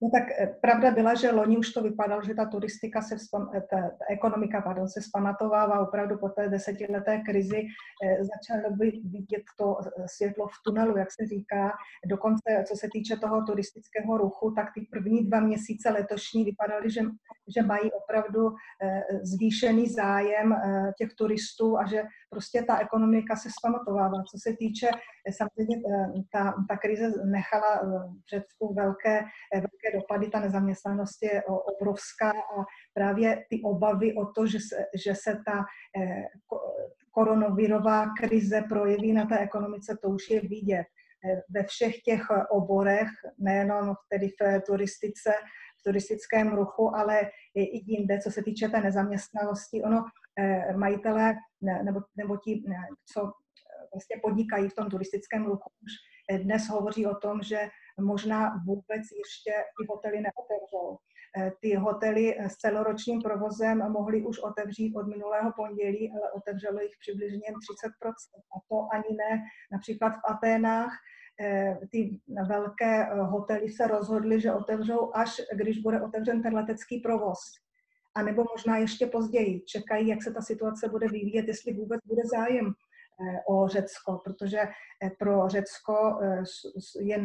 No 0.01 0.09
tak 0.09 0.23
eh, 0.31 0.47
pravda 0.61 0.91
byla, 0.91 1.13
že 1.13 1.31
loni 1.31 1.57
už 1.57 1.71
to 1.71 1.81
vypadalo, 1.81 2.23
že 2.23 2.33
ta 2.33 2.45
turistika 2.45 3.01
se, 3.01 3.17
vzpam, 3.17 3.51
eh, 3.53 3.61
ta, 3.61 3.81
ta 3.81 4.05
ekonomika 4.09 4.61
pardon, 4.61 4.87
se 4.87 5.01
zpamatovává 5.01 5.79
opravdu 5.79 6.17
po 6.17 6.29
té 6.29 6.49
desetileté 6.49 7.17
krizi 7.25 7.67
eh, 8.03 8.17
začalo 8.23 8.75
by 8.75 8.91
vidět 9.03 9.43
to 9.57 9.77
světlo 10.05 10.47
v 10.47 10.63
tunelu, 10.65 10.97
jak 10.97 11.11
se 11.11 11.27
říká. 11.27 11.71
Dokonce, 12.05 12.63
co 12.67 12.75
se 12.75 12.87
týče 12.91 13.17
toho 13.17 13.45
turistického 13.45 14.17
ruchu, 14.17 14.51
tak 14.51 14.67
ty 14.73 14.81
první 14.91 15.25
dva 15.25 15.39
měsíce 15.39 15.89
letošní 15.89 16.43
vypadaly, 16.43 16.91
že, 16.91 17.01
že 17.55 17.61
mají 17.61 17.91
opravdu 17.91 18.55
zvýšený 19.23 19.87
zájem 19.87 20.55
těch 20.97 21.13
turistů 21.13 21.77
a 21.77 21.85
že 21.85 22.03
prostě 22.29 22.63
ta 22.63 22.79
ekonomika 22.79 23.35
se 23.35 23.49
zpamatovává. 23.59 24.23
Co 24.23 24.37
se 24.37 24.55
týče, 24.57 24.87
samozřejmě 25.37 25.77
ta, 26.31 26.53
ta 26.69 26.77
krize 26.77 27.11
nechala 27.25 27.81
v 28.25 28.29
Řecku 28.29 28.73
velké, 28.73 29.21
velké 29.53 29.97
dopady, 29.99 30.29
ta 30.29 30.39
nezaměstnanost 30.39 31.23
je 31.23 31.43
obrovská 31.43 32.29
a 32.29 32.65
právě 32.93 33.45
ty 33.49 33.61
obavy 33.63 34.13
o 34.13 34.25
to, 34.25 34.47
že 34.47 34.59
se, 34.59 34.85
že 35.05 35.15
se 35.15 35.33
ta 35.45 35.65
eh, 36.01 36.27
koronavirová 37.11 38.05
krize 38.19 38.61
projeví 38.69 39.13
na 39.13 39.25
té 39.25 39.39
ekonomice, 39.39 39.97
to 40.01 40.09
už 40.09 40.29
je 40.29 40.41
vidět 40.41 40.85
eh, 40.85 41.41
ve 41.49 41.63
všech 41.63 42.01
těch 42.01 42.21
oborech, 42.49 43.09
nejenom 43.39 43.95
tedy 44.09 44.27
v 44.27 44.61
turistice, 44.65 45.33
v 45.79 45.83
turistickém 45.83 46.53
ruchu, 46.53 46.95
ale 46.95 47.21
i 47.55 47.91
jinde, 47.91 48.19
co 48.19 48.31
se 48.31 48.43
týče 48.43 48.69
té 48.69 48.81
nezaměstnanosti. 48.81 49.83
Ono 49.83 50.05
eh, 50.39 50.77
majitelé 50.77 51.35
nebo, 51.61 51.99
nebo 52.15 52.37
ti, 52.37 52.63
co 53.13 53.31
vlastně 53.93 54.15
podnikají 54.23 54.69
v 54.69 54.75
tom 54.75 54.89
turistickém 54.89 55.45
ruchu, 55.45 55.69
už 55.83 55.91
dnes 56.43 56.69
hovoří 56.69 57.07
o 57.07 57.15
tom, 57.15 57.41
že 57.43 57.69
možná 58.01 58.61
vůbec 58.65 59.01
ještě 59.17 59.51
ty 59.51 59.85
hotely 59.89 60.21
neotevřou. 60.21 60.97
Eh, 61.37 61.51
ty 61.61 61.75
hotely 61.75 62.37
s 62.39 62.55
celoročním 62.55 63.21
provozem 63.21 63.91
mohly 63.91 64.25
už 64.25 64.39
otevřít 64.39 64.95
od 64.95 65.07
minulého 65.07 65.53
pondělí, 65.55 66.11
ale 66.11 66.31
otevřelo 66.31 66.81
jich 66.81 66.97
přibližně 66.99 67.39
30%. 67.39 68.41
A 68.55 68.59
to 68.69 68.87
ani 68.93 69.17
ne. 69.17 69.43
Například 69.71 70.09
v 70.09 70.31
Aténách 70.31 70.93
eh, 71.41 71.79
ty 71.91 72.19
velké 72.47 73.07
eh, 73.07 73.15
hotely 73.15 73.69
se 73.69 73.87
rozhodly, 73.87 74.41
že 74.41 74.53
otevřou 74.53 75.11
až 75.15 75.41
když 75.53 75.77
bude 75.77 76.01
otevřen 76.01 76.41
ten 76.43 76.55
letecký 76.55 76.99
provoz. 76.99 77.39
A 78.19 78.23
nebo 78.23 78.43
možná 78.55 78.77
ještě 78.77 79.07
později. 79.07 79.61
Čekají, 79.61 80.07
jak 80.07 80.23
se 80.23 80.31
ta 80.33 80.41
situace 80.41 80.89
bude 80.89 81.07
vyvíjet, 81.07 81.47
jestli 81.47 81.73
vůbec 81.73 82.01
bude 82.05 82.21
zájem 82.25 82.73
o 83.49 83.67
Řecko, 83.67 84.19
protože 84.23 84.59
eh, 84.59 85.09
pro 85.19 85.49
Řecko 85.49 86.19
eh, 86.23 86.43
je, 86.99 87.15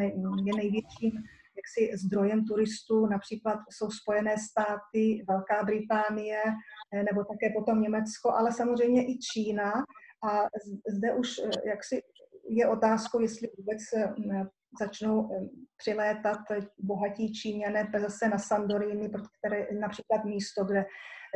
je 0.44 0.56
největším 0.56 1.12
jaksi 1.56 1.96
zdrojem 1.96 2.44
turistů, 2.44 3.06
například 3.06 3.58
jsou 3.70 3.90
Spojené 3.90 4.36
státy, 4.38 5.24
Velká 5.28 5.64
Británie, 5.64 6.42
eh, 6.94 7.02
nebo 7.02 7.24
také 7.24 7.50
potom 7.56 7.82
Německo, 7.82 8.30
ale 8.30 8.52
samozřejmě 8.52 9.06
i 9.06 9.18
Čína. 9.18 9.72
A 10.30 10.48
zde 10.96 11.14
už 11.14 11.40
jaksi 11.66 12.02
je 12.48 12.68
otázkou, 12.68 13.20
jestli 13.20 13.48
vůbec 13.58 13.78
začnou 14.78 15.30
přilétat 15.76 16.38
bohatí 16.78 17.32
Číňané 17.32 17.90
zase 18.00 18.28
na 18.28 18.38
Sandorini, 18.38 19.10
které 19.38 19.66
například 19.80 20.24
místo, 20.24 20.64
kde 20.64 20.84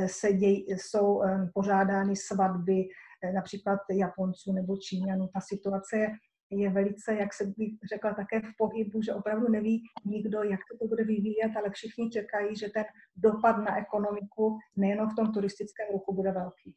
se 0.07 0.33
děj, 0.33 0.67
jsou 0.69 1.23
pořádány 1.55 2.17
svatby, 2.17 2.89
Eh, 3.25 3.33
například 3.33 3.81
Japonců 3.91 4.53
nebo 4.53 4.77
Číňanů. 4.77 5.29
Ta 5.35 5.41
situace 5.41 5.97
je, 5.99 6.11
je 6.51 6.71
velice, 6.71 7.15
jak 7.15 7.35
se 7.35 7.45
bych 7.45 7.73
řekla, 7.93 8.15
také 8.15 8.41
v 8.41 8.53
pohybu, 8.59 9.03
že 9.03 9.15
opravdu 9.15 9.49
neví 9.49 9.83
nikdo, 10.05 10.43
jak 10.43 10.61
se 10.61 10.79
to 10.79 10.89
bude 10.89 11.05
vyvíjet, 11.05 11.57
ale 11.57 11.71
všichni 11.71 12.11
čekají, 12.11 12.57
že 12.57 12.69
ten 12.69 12.85
dopad 13.17 13.57
na 13.57 13.79
ekonomiku 13.79 14.59
nejenom 14.77 15.11
v 15.11 15.15
tom 15.15 15.33
turistickém 15.33 15.87
ruchu 15.93 16.15
bude 16.15 16.33
velký. 16.33 16.77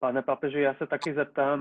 Pane 0.00 0.22
papeži, 0.22 0.60
já 0.60 0.74
se 0.74 0.86
taky 0.86 1.14
zeptám, 1.14 1.60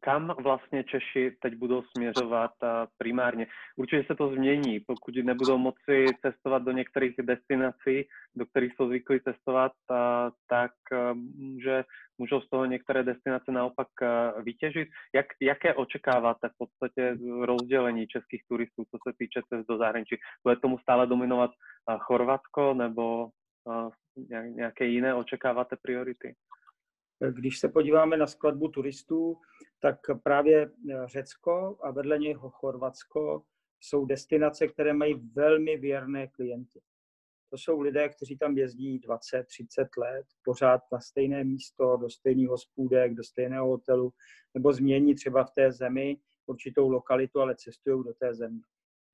kam 0.00 0.34
vlastně 0.42 0.84
Češi 0.84 1.36
teď 1.40 1.54
budou 1.54 1.82
směřovat 1.82 2.50
primárně. 2.98 3.46
Určitě 3.76 4.04
se 4.06 4.14
to 4.14 4.28
změní, 4.28 4.80
pokud 4.80 5.14
nebudou 5.16 5.58
moci 5.58 6.04
cestovat 6.22 6.62
do 6.62 6.72
některých 6.72 7.14
destinací, 7.22 8.08
do 8.36 8.46
kterých 8.46 8.74
jsou 8.74 8.88
zvyklí 8.88 9.20
cestovat, 9.20 9.72
tak 10.48 10.72
může, 11.36 11.84
můžou 12.18 12.40
z 12.40 12.48
toho 12.48 12.64
některé 12.64 13.02
destinace 13.02 13.52
naopak 13.52 13.88
vytěžit. 14.42 14.88
Jak, 15.14 15.26
jaké 15.40 15.74
očekáváte 15.74 16.48
v 16.48 16.58
podstatě 16.58 17.16
rozdělení 17.40 18.06
českých 18.06 18.42
turistů, 18.48 18.84
co 18.84 18.98
se 19.08 19.16
týče 19.18 19.40
cest 19.48 19.66
do 19.66 19.76
zahraničí? 19.78 20.16
Bude 20.42 20.56
tomu 20.56 20.78
stále 20.78 21.06
dominovat 21.06 21.50
Chorvatsko 21.98 22.74
nebo 22.74 23.28
nějaké 24.46 24.84
jiné 24.86 25.14
očekáváte 25.14 25.76
priority? 25.82 26.34
Když 27.30 27.58
se 27.58 27.68
podíváme 27.68 28.16
na 28.16 28.26
skladbu 28.26 28.68
turistů, 28.68 29.36
tak 29.80 29.96
právě 30.22 30.62
eh, 30.62 31.06
Řecko 31.06 31.76
a 31.82 31.90
vedle 31.90 32.18
něho 32.18 32.50
Chorvatsko 32.50 33.42
jsou 33.80 34.06
destinace, 34.06 34.68
které 34.68 34.92
mají 34.92 35.14
velmi 35.14 35.76
věrné 35.76 36.26
klienty. 36.26 36.80
To 37.50 37.58
jsou 37.58 37.80
lidé, 37.80 38.08
kteří 38.08 38.38
tam 38.38 38.58
jezdí 38.58 38.98
20, 38.98 39.44
30 39.44 39.88
let, 39.98 40.26
pořád 40.44 40.80
na 40.92 41.00
stejné 41.00 41.44
místo, 41.44 41.96
do 41.96 42.10
stejného 42.10 42.50
hospůdek, 42.50 43.14
do 43.14 43.24
stejného 43.24 43.68
hotelu, 43.68 44.12
nebo 44.54 44.72
změní 44.72 45.14
třeba 45.14 45.44
v 45.44 45.50
té 45.50 45.72
zemi 45.72 46.16
určitou 46.46 46.88
lokalitu, 46.88 47.40
ale 47.40 47.56
cestují 47.56 48.04
do 48.04 48.14
té 48.14 48.34
země. 48.34 48.62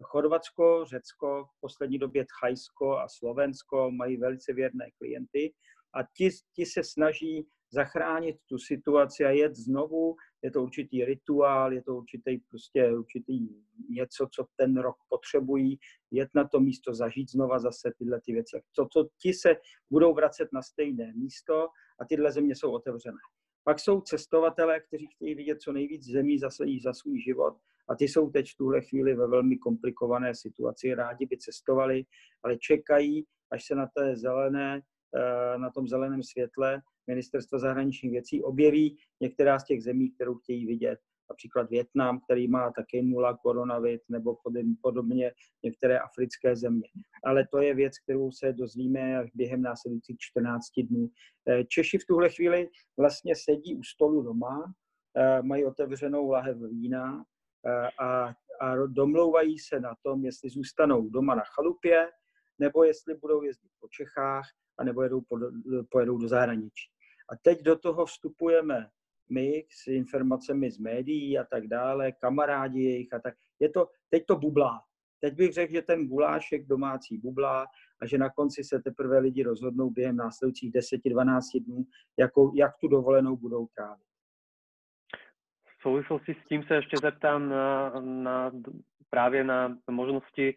Chorvatsko, 0.02 0.84
Řecko, 0.84 1.44
v 1.44 1.60
poslední 1.60 1.98
době 1.98 2.26
Thajsko 2.40 2.98
a 2.98 3.08
Slovensko 3.08 3.90
mají 3.90 4.16
velice 4.16 4.52
věrné 4.52 4.90
klienty 4.98 5.54
a 5.94 6.02
ti, 6.16 6.30
ti 6.52 6.66
se 6.66 6.84
snaží 6.84 7.46
zachránit 7.72 8.36
tu 8.46 8.58
situaci 8.58 9.24
a 9.24 9.30
jet 9.30 9.54
znovu. 9.54 10.16
Je 10.42 10.50
to 10.50 10.62
určitý 10.62 11.04
rituál, 11.04 11.72
je 11.72 11.82
to 11.82 11.96
určitý, 11.96 12.38
prostě 12.38 12.92
určitý 12.92 13.48
něco, 13.90 14.28
co 14.32 14.44
ten 14.56 14.76
rok 14.76 14.96
potřebují, 15.08 15.78
jet 16.10 16.28
na 16.34 16.48
to 16.48 16.60
místo, 16.60 16.94
zažít 16.94 17.30
znova 17.30 17.58
zase 17.58 17.92
tyhle 17.98 18.20
ty 18.20 18.32
věci. 18.32 18.62
To, 18.76 18.86
to, 18.92 19.08
ti 19.22 19.32
se 19.34 19.56
budou 19.90 20.14
vracet 20.14 20.48
na 20.52 20.62
stejné 20.62 21.12
místo 21.16 21.68
a 22.00 22.04
tyhle 22.08 22.32
země 22.32 22.54
jsou 22.56 22.70
otevřené. 22.70 23.18
Pak 23.64 23.80
jsou 23.80 24.00
cestovatelé, 24.00 24.80
kteří 24.80 25.06
chtějí 25.06 25.34
vidět 25.34 25.60
co 25.60 25.72
nejvíc 25.72 26.04
zemí 26.04 26.38
za, 26.38 26.50
svý, 26.50 26.80
za 26.80 26.92
svůj 26.92 27.20
život 27.20 27.54
a 27.88 27.94
ty 27.94 28.08
jsou 28.08 28.30
teď 28.30 28.46
v 28.50 28.56
tuhle 28.56 28.80
chvíli 28.80 29.14
ve 29.14 29.26
velmi 29.26 29.58
komplikované 29.58 30.34
situaci. 30.34 30.94
Rádi 30.94 31.26
by 31.26 31.38
cestovali, 31.38 32.04
ale 32.42 32.56
čekají, 32.56 33.26
až 33.50 33.66
se 33.66 33.74
na 33.74 33.86
té 33.96 34.16
zelené, 34.16 34.82
eh, 35.16 35.58
na 35.58 35.70
tom 35.70 35.88
zeleném 35.88 36.22
světle 36.22 36.82
ministerstva 37.06 37.58
zahraničních 37.58 38.12
věcí 38.12 38.42
objeví 38.42 38.98
některá 39.20 39.58
z 39.58 39.64
těch 39.64 39.82
zemí, 39.82 40.10
kterou 40.10 40.34
chtějí 40.34 40.66
vidět. 40.66 40.98
například 41.30 41.70
Větnam, 41.70 42.20
který 42.20 42.48
má 42.48 42.70
také 42.70 43.02
nula 43.02 43.36
koronavit, 43.36 44.00
nebo 44.08 44.36
podobně 44.82 45.32
některé 45.62 45.98
africké 45.98 46.56
země. 46.56 46.88
Ale 47.24 47.46
to 47.50 47.60
je 47.60 47.74
věc, 47.74 47.98
kterou 47.98 48.30
se 48.32 48.52
dozvíme 48.52 49.26
během 49.34 49.62
následujících 49.62 50.16
14 50.18 50.64
dnů. 50.82 51.08
Eh, 51.48 51.64
Češi 51.64 51.98
v 51.98 52.06
tuhle 52.08 52.28
chvíli 52.30 52.68
vlastně 52.98 53.34
sedí 53.36 53.76
u 53.76 53.82
stolu 53.82 54.22
doma, 54.22 54.74
eh, 55.16 55.42
mají 55.42 55.64
otevřenou 55.64 56.30
lahev 56.30 56.56
vína 56.70 57.24
a, 57.98 58.34
a 58.60 58.76
domlouvají 58.86 59.58
se 59.58 59.80
na 59.80 59.94
tom, 60.02 60.24
jestli 60.24 60.50
zůstanou 60.50 61.08
doma 61.08 61.34
na 61.34 61.42
chalupě, 61.54 62.08
nebo 62.58 62.84
jestli 62.84 63.14
budou 63.14 63.42
jezdit 63.42 63.70
po 63.80 63.88
Čechách, 63.88 64.44
anebo 64.78 65.02
jedou, 65.02 65.22
pojedou 65.90 66.18
do 66.18 66.28
zahraničí. 66.28 66.90
A 67.32 67.36
teď 67.42 67.62
do 67.62 67.78
toho 67.78 68.06
vstupujeme 68.06 68.90
my 69.30 69.64
s 69.70 69.86
informacemi 69.86 70.70
z 70.70 70.78
médií 70.78 71.38
a 71.38 71.44
tak 71.44 71.66
dále, 71.66 72.12
kamarádi 72.12 72.82
jejich 72.82 73.12
a 73.12 73.18
tak. 73.18 73.34
Je 73.60 73.68
to, 73.68 73.88
teď 74.10 74.26
to 74.26 74.36
bublá. 74.36 74.80
Teď 75.20 75.34
bych 75.34 75.52
řekl, 75.52 75.72
že 75.72 75.82
ten 75.82 76.08
gulášek 76.08 76.66
domácí 76.66 77.18
bublá 77.18 77.66
a 78.00 78.06
že 78.06 78.18
na 78.18 78.30
konci 78.30 78.64
se 78.64 78.82
teprve 78.82 79.18
lidi 79.18 79.42
rozhodnou 79.42 79.90
během 79.90 80.16
následujících 80.16 80.72
10-12 80.72 81.64
dnů, 81.64 81.84
jako, 82.18 82.52
jak 82.54 82.76
tu 82.76 82.88
dovolenou 82.88 83.36
budou 83.36 83.66
trávit. 83.66 84.06
V 85.78 85.82
souvislosti 85.82 86.34
s 86.34 86.48
tím 86.48 86.62
se 86.62 86.74
ještě 86.74 86.96
zeptám 87.02 87.48
na, 87.48 87.90
na, 88.00 88.52
právě 89.10 89.44
na 89.44 89.78
možnosti 89.90 90.54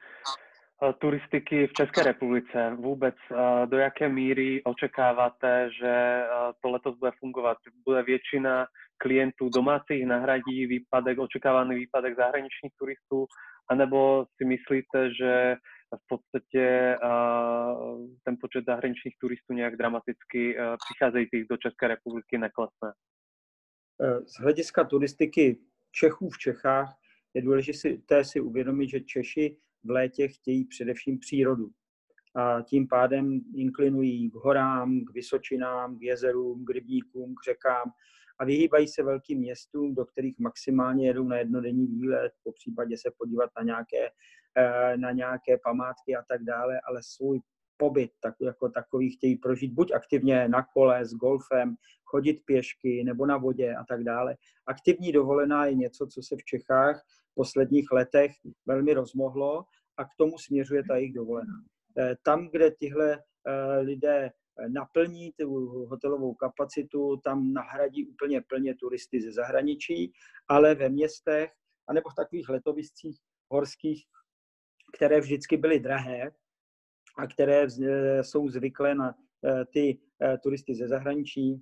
turistiky 0.99 1.67
v 1.67 1.73
České 1.73 2.03
republice. 2.03 2.75
Vůbec 2.75 3.15
eh, 3.31 3.67
do 3.67 3.77
jaké 3.77 4.09
míry 4.09 4.63
očekáváte, 4.63 5.69
že 5.79 5.87
eh, 5.89 6.27
to 6.61 6.69
letos 6.69 6.97
bude 6.97 7.11
fungovat? 7.19 7.57
Bude 7.85 8.03
většina 8.03 8.65
klientů 8.97 9.49
domácích 9.49 10.05
nahradí 10.05 10.65
výpadek, 10.65 11.19
očekávaný 11.19 11.75
výpadek 11.75 12.15
zahraničních 12.15 12.73
turistů, 12.79 13.25
anebo 13.69 14.25
si 14.37 14.45
myslíte, 14.45 15.13
že 15.13 15.55
v 15.95 16.07
podstatě 16.07 16.97
ten 18.23 18.37
počet 18.41 18.65
zahraničních 18.65 19.17
turistů 19.21 19.53
nějak 19.53 19.75
dramaticky 19.75 20.57
přicházejících 20.85 21.47
do 21.49 21.57
České 21.57 21.87
republiky 21.87 22.37
neklesne? 22.37 22.93
Z 24.25 24.39
hlediska 24.39 24.83
turistiky 24.83 25.57
Čechů 25.91 26.29
v 26.29 26.37
Čechách 26.37 26.97
je 27.33 27.41
důležité 27.41 28.23
si 28.23 28.39
uvědomit, 28.39 28.89
že 28.89 28.99
Češi 28.99 29.57
v 29.85 29.89
létě 29.89 30.27
chtějí 30.27 30.65
především 30.65 31.19
přírodu. 31.19 31.69
A 32.35 32.61
tím 32.61 32.87
pádem 32.87 33.41
inklinují 33.55 34.31
k 34.31 34.35
horám, 34.35 35.05
k 35.05 35.13
vysočinám, 35.13 35.97
k 35.97 36.01
jezerům, 36.01 36.65
k 36.65 36.69
rybníkům, 36.69 37.35
k 37.35 37.43
řekám 37.45 37.91
a 38.39 38.45
vyhýbají 38.45 38.87
se 38.87 39.03
velkým 39.03 39.39
městům, 39.39 39.95
do 39.95 40.05
kterých 40.05 40.39
maximálně 40.39 41.07
jedou 41.07 41.23
na 41.23 41.37
jednodenní 41.37 41.87
výlet, 41.87 42.31
po 42.43 42.51
případě 42.51 42.97
se 42.97 43.11
podívat 43.17 43.49
na 43.57 43.63
nějaké, 43.63 44.09
eh, 44.57 44.97
na 44.97 45.11
nějaké 45.11 45.57
památky 45.63 46.15
a 46.15 46.23
tak 46.27 46.43
dále, 46.43 46.81
ale 46.87 46.99
svůj 47.03 47.39
pobyt 47.77 48.11
tak, 48.21 48.35
jako 48.41 48.69
takový 48.69 49.11
chtějí 49.11 49.35
prožít 49.35 49.73
buď 49.73 49.91
aktivně 49.91 50.47
na 50.47 50.63
kole 50.73 51.05
s 51.05 51.13
golfem, 51.13 51.75
chodit 52.05 52.41
pěšky 52.45 53.03
nebo 53.03 53.25
na 53.25 53.37
vodě 53.37 53.75
a 53.75 53.83
tak 53.83 54.03
dále. 54.03 54.35
Aktivní 54.67 55.11
dovolená 55.11 55.65
je 55.65 55.75
něco, 55.75 56.07
co 56.07 56.21
se 56.21 56.35
v 56.35 56.43
Čechách 56.43 57.05
posledních 57.35 57.91
letech 57.91 58.31
velmi 58.65 58.93
rozmohlo 58.93 59.65
a 59.97 60.05
k 60.05 60.15
tomu 60.17 60.37
směřuje 60.37 60.83
ta 60.83 60.95
jejich 60.95 61.13
dovolená. 61.13 61.63
Eh, 61.97 62.15
tam, 62.23 62.49
kde 62.51 62.71
tihle 62.71 63.23
eh, 63.47 63.79
lidé 63.79 64.31
eh, 64.59 64.69
naplní 64.69 65.33
tu 65.39 65.85
hotelovou 65.85 66.33
kapacitu, 66.33 67.17
tam 67.23 67.53
nahradí 67.53 68.07
úplně 68.07 68.41
plně 68.41 68.75
turisty 68.75 69.21
ze 69.21 69.31
zahraničí, 69.31 70.13
ale 70.47 70.75
ve 70.75 70.89
městech 70.89 71.51
anebo 71.87 72.09
v 72.09 72.15
takových 72.15 72.49
letoviscích 72.49 73.19
horských, 73.51 74.05
které 74.95 75.19
vždycky 75.19 75.57
byly 75.57 75.79
drahé 75.79 76.31
a 77.17 77.27
které 77.27 77.67
jsou 78.21 78.49
zvyklé 78.49 78.95
na 78.95 79.15
ty 79.73 79.99
turisty 80.43 80.75
ze 80.75 80.87
zahraničí, 80.87 81.61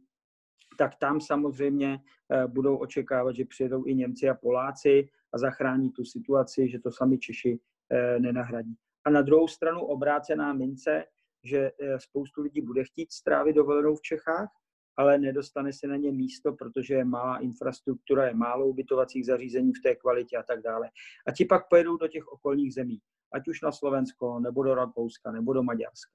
tak 0.77 0.95
tam 0.95 1.21
samozřejmě 1.21 1.99
budou 2.47 2.77
očekávat, 2.77 3.35
že 3.35 3.45
přijedou 3.45 3.85
i 3.85 3.95
Němci 3.95 4.29
a 4.29 4.33
Poláci 4.33 5.09
a 5.33 5.37
zachrání 5.37 5.91
tu 5.91 6.05
situaci, 6.05 6.69
že 6.69 6.79
to 6.79 6.91
sami 6.91 7.17
Češi 7.17 7.59
Eh, 7.91 8.19
nenahradí. 8.19 8.75
A 9.05 9.09
na 9.09 9.21
druhou 9.21 9.47
stranu 9.47 9.81
obrácená 9.81 10.53
mince, 10.53 11.05
že 11.43 11.71
eh, 11.81 11.99
spoustu 11.99 12.41
lidí 12.41 12.61
bude 12.61 12.83
chtít 12.83 13.11
strávit 13.11 13.53
dovolenou 13.53 13.95
v 13.95 14.01
Čechách, 14.01 14.49
ale 14.97 15.17
nedostane 15.17 15.73
se 15.73 15.87
na 15.87 15.95
ně 15.95 16.11
místo, 16.11 16.53
protože 16.53 16.93
je 16.93 17.05
malá 17.05 17.37
infrastruktura, 17.37 18.27
je 18.27 18.33
málo 18.33 18.67
ubytovacích 18.67 19.25
zařízení 19.25 19.73
v 19.73 19.81
té 19.83 19.95
kvalitě 19.95 20.37
a 20.37 20.43
tak 20.43 20.61
dále. 20.61 20.89
A 21.27 21.31
ti 21.31 21.45
pak 21.45 21.69
pojedou 21.69 21.97
do 21.97 22.07
těch 22.07 22.27
okolních 22.27 22.73
zemí, 22.73 22.99
ať 23.33 23.47
už 23.47 23.61
na 23.61 23.71
Slovensko, 23.71 24.39
nebo 24.39 24.63
do 24.63 24.75
Rakouska, 24.75 25.31
nebo 25.31 25.53
do 25.53 25.63
Maďarska. 25.63 26.13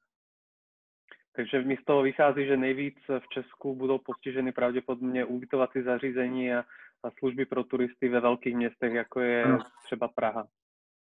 Takže 1.33 1.63
mi 1.63 1.77
z 1.77 1.85
toho 1.85 2.03
vychází, 2.03 2.47
že 2.47 2.57
nejvíc 2.57 2.99
v 3.19 3.29
Česku 3.29 3.75
budou 3.75 3.99
postiženy 3.99 4.53
pravděpodobně 4.53 5.25
ubytovací 5.25 5.83
zařízení 5.83 6.55
a, 6.55 6.65
a 7.03 7.11
služby 7.11 7.47
pro 7.47 7.65
turisty 7.65 8.09
ve 8.09 8.21
velkých 8.21 8.57
městech, 8.57 8.93
jako 8.93 9.21
je 9.21 9.45
ano. 9.45 9.59
třeba 9.85 10.09
Praha. 10.09 10.49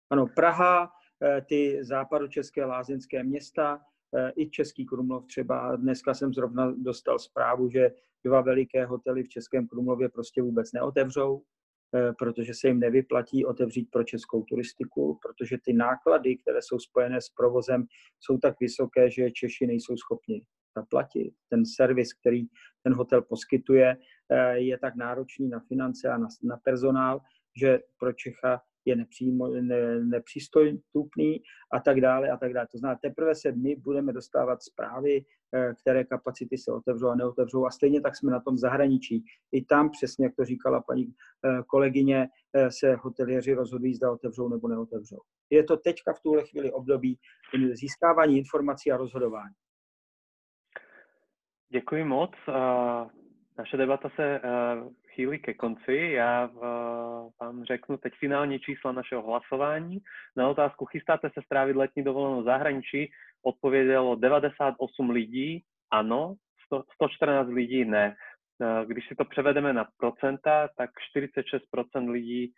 Ano, 0.09 0.27
Praha, 0.35 0.91
eh, 1.23 1.41
ty 1.41 1.83
západočeské 1.83 2.65
lázeňské 2.65 3.23
města, 3.23 3.81
eh, 4.17 4.31
i 4.35 4.49
Český 4.49 4.85
Krumlov 4.85 5.25
třeba. 5.25 5.75
Dneska 5.75 6.13
jsem 6.13 6.33
zrovna 6.33 6.71
dostal 6.71 7.19
zprávu, 7.19 7.69
že 7.69 7.91
dva 8.25 8.41
veliké 8.41 8.85
hotely 8.85 9.23
v 9.23 9.29
Českém 9.29 9.67
Krumlově 9.67 10.09
prostě 10.09 10.41
vůbec 10.41 10.71
neotevřou, 10.71 11.41
eh, 11.95 12.13
protože 12.19 12.53
se 12.53 12.67
jim 12.67 12.79
nevyplatí 12.79 13.45
otevřít 13.45 13.91
pro 13.91 14.03
českou 14.03 14.43
turistiku, 14.43 15.19
protože 15.21 15.57
ty 15.65 15.73
náklady, 15.73 16.37
které 16.37 16.61
jsou 16.61 16.79
spojené 16.79 17.21
s 17.21 17.29
provozem, 17.29 17.85
jsou 18.19 18.37
tak 18.37 18.59
vysoké, 18.59 19.11
že 19.11 19.31
Češi 19.31 19.67
nejsou 19.67 19.97
schopni 19.97 20.45
zaplatit. 20.75 21.33
Ten 21.49 21.65
servis, 21.65 22.13
který 22.13 22.45
ten 22.83 22.93
hotel 22.93 23.21
poskytuje, 23.21 23.97
je 24.53 24.77
tak 24.77 24.95
náročný 24.95 25.49
na 25.49 25.59
finance 25.59 26.09
a 26.09 26.17
na, 26.17 26.27
na 26.43 26.57
personál, 26.57 27.21
že 27.55 27.79
pro 27.99 28.13
Čecha 28.13 28.61
je 28.85 28.95
nepřístupný 30.03 31.41
a 31.73 31.79
tak 31.79 32.01
dále 32.01 32.29
a 32.29 32.37
tak 32.37 32.53
dále. 32.53 32.67
To 32.71 32.77
znamená, 32.77 32.99
teprve 33.01 33.35
se 33.35 33.51
my 33.51 33.75
budeme 33.75 34.13
dostávat 34.13 34.63
zprávy, 34.63 35.25
eh, 35.55 35.73
které 35.81 36.03
kapacity 36.03 36.57
se 36.57 36.71
otevřou 36.71 37.07
a 37.07 37.15
neotevřou 37.15 37.65
a 37.65 37.71
stejně 37.71 38.01
tak 38.01 38.15
jsme 38.15 38.31
na 38.31 38.39
tom 38.39 38.57
zahraničí. 38.57 39.23
I 39.51 39.65
tam 39.65 39.89
přesně, 39.89 40.25
jak 40.25 40.35
to 40.35 40.45
říkala 40.45 40.81
paní 40.81 41.05
eh, 41.05 41.63
kolegyně, 41.67 42.27
eh, 42.53 42.71
se 42.71 42.95
hoteliéři 42.95 43.53
rozhodují, 43.53 43.95
zda 43.95 44.11
otevřou 44.11 44.49
nebo 44.49 44.67
neotevřou. 44.67 45.19
Je 45.49 45.63
to 45.63 45.77
teďka 45.77 46.13
v 46.13 46.19
tuhle 46.19 46.43
chvíli 46.43 46.71
období 46.71 47.19
získávání 47.73 48.37
informací 48.37 48.91
a 48.91 48.97
rozhodování. 48.97 49.53
Děkuji 51.69 52.03
moc. 52.03 52.31
Naše 53.57 53.77
debata 53.77 54.09
se 54.15 54.41
chýlí 55.09 55.39
ke 55.39 55.53
konci. 55.53 55.95
Já 55.95 56.49
vám 57.41 57.63
řeknu 57.63 57.97
teď 57.97 58.13
finální 58.19 58.59
čísla 58.59 58.91
našeho 58.91 59.21
hlasování. 59.21 59.97
Na 60.37 60.49
otázku 60.49 60.85
chystáte 60.85 61.29
se 61.33 61.41
strávit 61.45 61.75
letní 61.75 62.03
dovolenou 62.03 62.43
zahraničí 62.43 63.11
odpovědělo 63.43 64.15
98 64.15 65.09
lidí 65.09 65.63
ano, 65.91 66.35
114 66.93 67.47
lidí 67.47 67.85
ne. 67.85 68.15
Když 68.85 69.07
si 69.07 69.15
to 69.15 69.25
převedeme 69.25 69.73
na 69.73 69.87
procenta, 69.97 70.69
tak 70.77 70.89
46% 71.17 72.09
lidí 72.09 72.53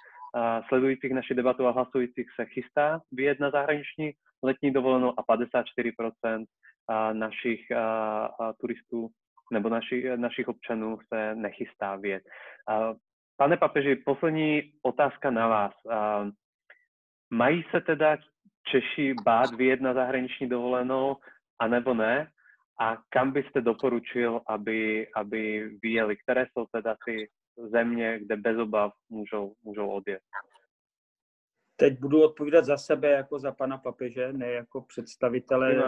sledujících 0.68 1.14
naši 1.14 1.34
debatu 1.34 1.68
a 1.68 1.72
hlasujících 1.72 2.28
se 2.36 2.46
chystá 2.46 3.02
vyjet 3.12 3.40
na 3.40 3.50
zahraniční 3.50 4.12
letní 4.44 4.74
dovolenou 4.74 5.14
a 5.20 5.24
54% 5.24 6.46
našich 7.14 7.66
turistů 8.62 9.10
nebo 9.52 9.70
naši, 9.70 10.18
našich 10.18 10.48
občanů 10.48 10.98
se 11.14 11.36
nechystá 11.36 11.96
vět. 11.96 12.24
Pane 13.38 13.58
papeži, 13.58 13.96
poslední 13.96 14.72
otázka 14.84 15.32
na 15.32 15.48
vás. 15.48 15.74
Mají 17.34 17.64
se 17.72 17.82
teda 17.82 18.18
Češi 18.68 19.14
bát 19.24 19.54
vyjet 19.56 19.82
na 19.82 19.94
zahraniční 19.94 20.50
dovolenou, 20.50 21.16
anebo 21.60 21.94
ne? 21.94 22.28
A 22.80 22.98
kam 23.10 23.32
byste 23.32 23.62
doporučil, 23.62 24.42
aby, 24.48 25.08
aby 25.16 25.70
vyjeli? 25.84 26.18
Které 26.18 26.46
jsou 26.46 26.66
teda 26.72 26.96
ty 27.06 27.30
země, 27.58 28.20
kde 28.20 28.36
bez 28.36 28.58
obav 28.58 28.94
můžou, 29.10 29.54
můžou 29.64 29.90
odjet? 29.90 30.22
teď 31.80 32.00
budu 32.00 32.24
odpovídat 32.24 32.66
za 32.66 32.78
sebe 32.78 33.10
jako 33.12 33.40
za 33.40 33.52
pana 33.52 33.78
papeže, 33.78 34.34
ne 34.34 34.52
jako 34.52 34.82
představitele 34.82 35.84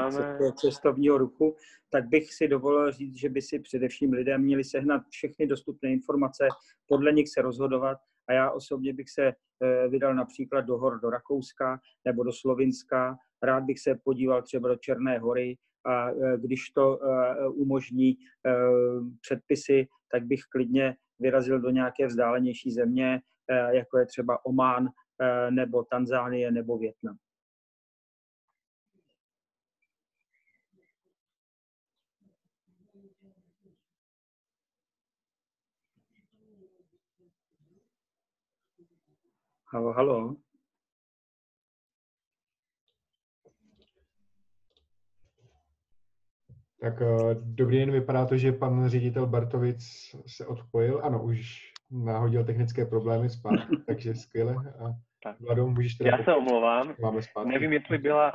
cestovního 0.62 1.18
ruchu, 1.18 1.56
tak 1.90 2.08
bych 2.08 2.34
si 2.34 2.48
dovolil 2.48 2.92
říct, 2.92 3.16
že 3.16 3.30
by 3.30 3.42
si 3.42 3.60
především 3.60 4.14
lidé 4.14 4.38
měli 4.38 4.64
sehnat 4.64 5.02
všechny 5.10 5.48
dostupné 5.48 5.92
informace, 5.92 6.48
podle 6.88 7.12
nich 7.12 7.30
se 7.30 7.42
rozhodovat. 7.42 7.98
A 8.30 8.34
já 8.34 8.52
osobně 8.52 8.94
bych 8.94 9.10
se 9.10 9.24
eh, 9.28 9.88
vydal 9.88 10.16
například 10.16 10.62
do 10.62 10.78
hor 10.78 11.00
do 11.00 11.10
Rakouska 11.10 11.80
nebo 12.06 12.24
do 12.24 12.32
Slovinska, 12.34 13.18
rád 13.44 13.64
bych 13.64 13.80
se 13.80 13.96
podíval 14.04 14.42
třeba 14.42 14.70
do 14.70 14.76
Černé 14.76 15.20
hory 15.20 15.58
a 15.86 16.10
eh, 16.10 16.38
když 16.38 16.70
to 16.70 17.00
eh, 17.04 17.48
umožní 17.48 18.18
předpisy, 19.22 19.88
tak 20.12 20.26
bych 20.26 20.42
klidně 20.52 20.96
vyrazil 21.20 21.60
do 21.60 21.70
nějaké 21.70 22.08
vzdálenější 22.08 22.72
země, 22.72 23.22
jako 23.72 23.98
je 23.98 24.06
třeba 24.06 24.46
Omán 24.46 24.90
nebo 25.50 25.84
Tanzánie 25.84 26.52
nebo 26.52 26.78
Větnam. 26.78 27.18
Halo, 39.72 39.94
halo. 39.94 40.49
Tak 46.82 47.02
uh, 47.02 47.34
dobrý 47.34 47.80
den, 47.80 47.92
vypadá 47.92 48.26
to, 48.26 48.38
že 48.38 48.52
pan 48.52 48.90
ředitel 48.90 49.28
Bartovic 49.28 49.84
se 50.28 50.46
odpojil. 50.46 51.02
Ano, 51.04 51.24
už 51.24 51.72
nahodil 51.92 52.44
technické 52.44 52.86
problémy 52.86 53.30
zpátky, 53.30 53.78
takže 53.88 54.16
skvěle. 54.16 54.56
A 54.56 54.94
tak. 55.24 55.40
Vlado, 55.40 55.68
můžeš 55.68 55.96
teda 55.96 56.18
Já 56.18 56.24
se 56.24 56.36
omlouvám. 56.36 56.96
Máme 57.02 57.22
zpátky. 57.22 57.50
Nevím, 57.50 57.74
jestli 57.74 57.98
byla 57.98 58.34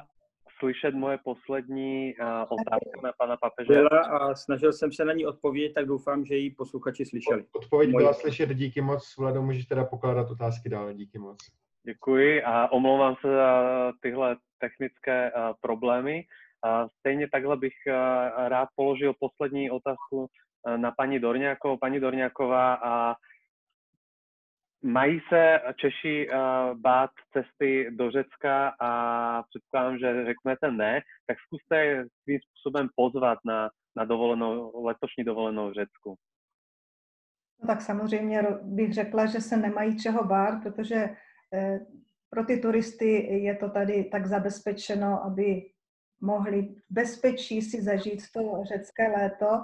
slyšet 0.59 0.95
moje 0.95 1.19
poslední 1.25 2.15
uh, 2.21 2.27
otázka 2.29 3.01
na 3.03 3.13
pana 3.19 3.37
papeže. 3.37 3.73
Byla 3.73 4.01
a 4.01 4.35
snažil 4.35 4.73
jsem 4.73 4.93
se 4.93 5.05
na 5.05 5.13
ní 5.13 5.27
odpovědět, 5.27 5.73
tak 5.75 5.87
doufám, 5.87 6.25
že 6.25 6.37
ji 6.37 6.51
posluchači 6.51 7.05
slyšeli. 7.05 7.45
Odpověď 7.53 7.91
Moje- 7.91 8.03
byla 8.03 8.13
slyšet, 8.13 8.49
díky 8.49 8.81
moc. 8.81 9.17
Vlado, 9.19 9.43
můžeš 9.43 9.67
teda 9.67 9.85
pokládat 9.85 10.31
otázky 10.31 10.69
dál, 10.69 10.93
díky 10.93 11.19
moc. 11.19 11.39
Děkuji 11.87 12.43
a 12.43 12.73
omlouvám 12.73 13.15
se 13.21 13.29
za 13.29 13.93
tyhle 14.01 14.37
technické 14.59 15.33
uh, 15.33 15.53
problémy. 15.61 16.25
Stejně 16.99 17.29
takhle 17.29 17.57
bych 17.57 17.75
uh, 17.87 17.95
rád 18.49 18.69
položil 18.77 19.15
poslední 19.21 19.71
otázku 19.71 20.17
uh, 20.17 20.77
na 20.77 20.93
paní 20.97 21.19
Dorňákovou. 21.19 21.77
Paní 21.77 22.01
Dorňáková, 22.01 22.75
a 22.75 23.15
mají 24.83 25.21
se 25.29 25.61
Češi 25.77 26.29
uh, 26.29 26.79
bát 26.79 27.11
cesty 27.33 27.91
do 27.91 28.11
Řecka 28.11 28.75
a 28.81 29.43
předpokládám, 29.43 29.99
že 29.99 30.25
řeknete 30.25 30.71
ne, 30.71 31.01
tak 31.27 31.37
zkuste 31.47 32.05
svým 32.23 32.41
způsobem 32.41 32.89
pozvat 32.97 33.39
na, 33.45 33.71
na 33.97 34.05
dovolenou, 34.05 34.85
letošní 34.85 35.25
dovolenou 35.25 35.71
v 35.71 35.75
Řecku. 35.75 36.17
No 37.61 37.67
tak 37.67 37.81
samozřejmě 37.81 38.43
bych 38.63 38.95
řekla, 38.95 39.27
že 39.27 39.41
se 39.41 39.57
nemají 39.57 39.99
čeho 39.99 40.25
bát, 40.25 40.63
protože 40.63 41.17
eh, 41.55 41.81
pro 42.31 42.45
ty 42.45 42.61
turisty 42.61 43.07
je 43.43 43.57
to 43.57 43.71
tady 43.71 44.05
tak 44.05 44.27
zabezpečeno, 44.27 45.25
aby 45.25 45.63
mohli 46.21 46.75
bezpečí 46.91 47.63
si 47.63 47.83
zažít 47.83 48.23
to 48.33 48.65
řecké 48.69 49.09
léto. 49.09 49.63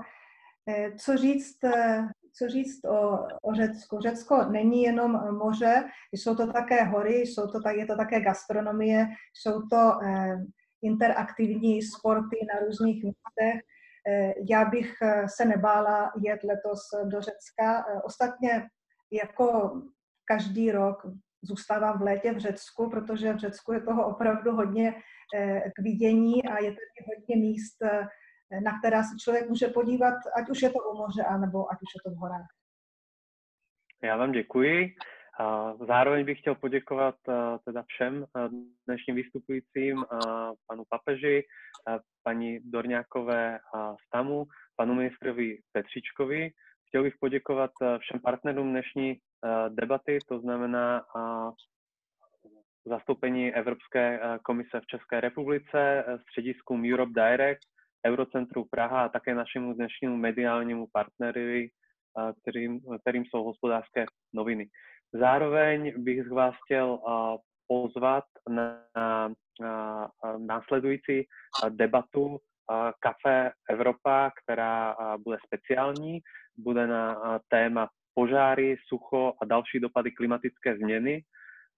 Eh, 0.68 0.92
Co 0.96 1.16
říct, 1.16 1.64
eh, 1.64 2.08
co 2.32 2.48
říct 2.48 2.84
o, 2.84 3.26
o 3.42 3.54
Řecku? 3.54 4.00
Řecko 4.00 4.44
není 4.44 4.82
jenom 4.82 5.36
moře, 5.38 5.84
jsou 6.12 6.34
to 6.34 6.52
také 6.52 6.84
hory, 6.84 7.20
jsou 7.20 7.46
to, 7.46 7.68
je 7.68 7.86
to 7.86 7.96
také 7.96 8.20
gastronomie, 8.20 9.06
jsou 9.34 9.62
to 9.62 9.98
eh, 10.04 10.38
interaktivní 10.82 11.82
sporty 11.82 12.36
na 12.54 12.66
různých 12.66 13.04
místech. 13.04 13.60
Já 14.50 14.64
bych 14.64 14.94
se 15.26 15.44
nebála 15.44 16.12
jet 16.24 16.44
letos 16.44 16.80
do 17.04 17.20
Řecka. 17.20 17.84
Ostatně 18.04 18.68
jako 19.12 19.72
každý 20.24 20.72
rok 20.72 21.06
zůstávám 21.42 21.98
v 21.98 22.02
létě 22.02 22.32
v 22.32 22.38
Řecku, 22.38 22.90
protože 22.90 23.32
v 23.32 23.38
Řecku 23.38 23.72
je 23.72 23.80
toho 23.80 24.06
opravdu 24.06 24.52
hodně 24.52 24.94
eh, 25.34 25.60
k 25.60 25.82
vidění 25.82 26.44
a 26.44 26.58
je 26.58 26.70
tady 26.70 27.00
hodně 27.16 27.36
míst, 27.36 27.82
eh, 27.82 28.08
na 28.64 28.78
která 28.78 29.02
se 29.02 29.16
člověk 29.22 29.48
může 29.48 29.68
podívat, 29.68 30.14
ať 30.36 30.50
už 30.50 30.62
je 30.62 30.70
to 30.70 30.78
u 30.78 30.96
moře, 30.98 31.22
anebo 31.22 31.72
ať 31.72 31.78
už 31.82 31.90
je 31.94 32.00
to 32.04 32.10
v 32.10 32.18
horách. 32.18 32.46
Já 34.02 34.16
vám 34.16 34.32
děkuji. 34.32 34.94
Zároveň 35.88 36.24
bych 36.24 36.38
chtěl 36.38 36.54
poděkovat 36.54 37.14
a, 37.28 37.58
teda 37.58 37.84
všem 37.86 38.24
dnešním 38.86 39.16
vystupujícím, 39.16 40.04
a 40.10 40.52
panu 40.66 40.84
papeži, 40.88 41.42
paní 42.22 42.58
Dorňákové 42.64 43.58
a 43.74 43.94
Stamu, 44.06 44.46
panu 44.76 44.94
ministrovi 44.94 45.58
Petříčkovi. 45.72 46.50
Chtěl 46.88 47.02
bych 47.02 47.14
poděkovat 47.20 47.70
všem 47.98 48.20
partnerům 48.20 48.70
dnešní 48.70 49.16
debaty, 49.68 50.18
to 50.28 50.40
znamená 50.40 51.04
zastoupení 52.86 53.54
Evropské 53.54 54.20
a, 54.20 54.38
komise 54.38 54.80
v 54.80 54.86
České 54.86 55.20
republice, 55.20 56.04
a, 56.04 56.18
střediskům 56.18 56.84
Europe 56.92 57.12
Direct, 57.14 57.68
Eurocentru 58.06 58.64
Praha 58.70 59.04
a 59.04 59.08
také 59.08 59.34
našemu 59.34 59.74
dnešnímu 59.74 60.16
mediálnímu 60.16 60.86
partnerovi, 60.92 61.68
kterým, 62.42 62.80
kterým 63.00 63.24
jsou 63.24 63.44
hospodářské 63.44 64.04
noviny. 64.34 64.68
Zároveň 65.12 65.92
bych 65.96 66.30
vás 66.30 66.54
chtěl 66.64 66.98
pozvat 67.66 68.24
na, 68.48 68.82
na, 68.96 69.32
na 69.60 70.10
následující 70.38 71.26
debatu 71.68 72.38
Café 73.00 73.52
Evropa, 73.70 74.30
která 74.44 74.96
bude 75.24 75.38
speciální, 75.46 76.20
bude 76.56 76.86
na 76.86 77.38
téma 77.48 77.88
požáry, 78.14 78.76
sucho 78.88 79.32
a 79.42 79.44
další 79.44 79.80
dopady 79.80 80.10
klimatické 80.10 80.76
změny. 80.76 81.24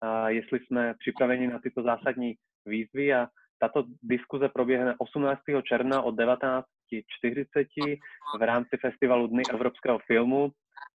A, 0.00 0.28
jestli 0.28 0.60
jsme 0.60 0.94
připraveni 0.98 1.46
na 1.46 1.58
tyto 1.58 1.82
zásadní 1.82 2.34
výzvy 2.66 3.14
a 3.14 3.28
tato 3.58 3.84
diskuze 4.02 4.48
proběhne 4.48 4.94
18. 4.98 5.40
června 5.68 6.02
od 6.02 6.14
19.40 6.14 7.98
v 8.38 8.42
rámci 8.42 8.76
festivalu 8.76 9.26
Dny 9.26 9.42
evropského 9.50 9.98
filmu 9.98 10.50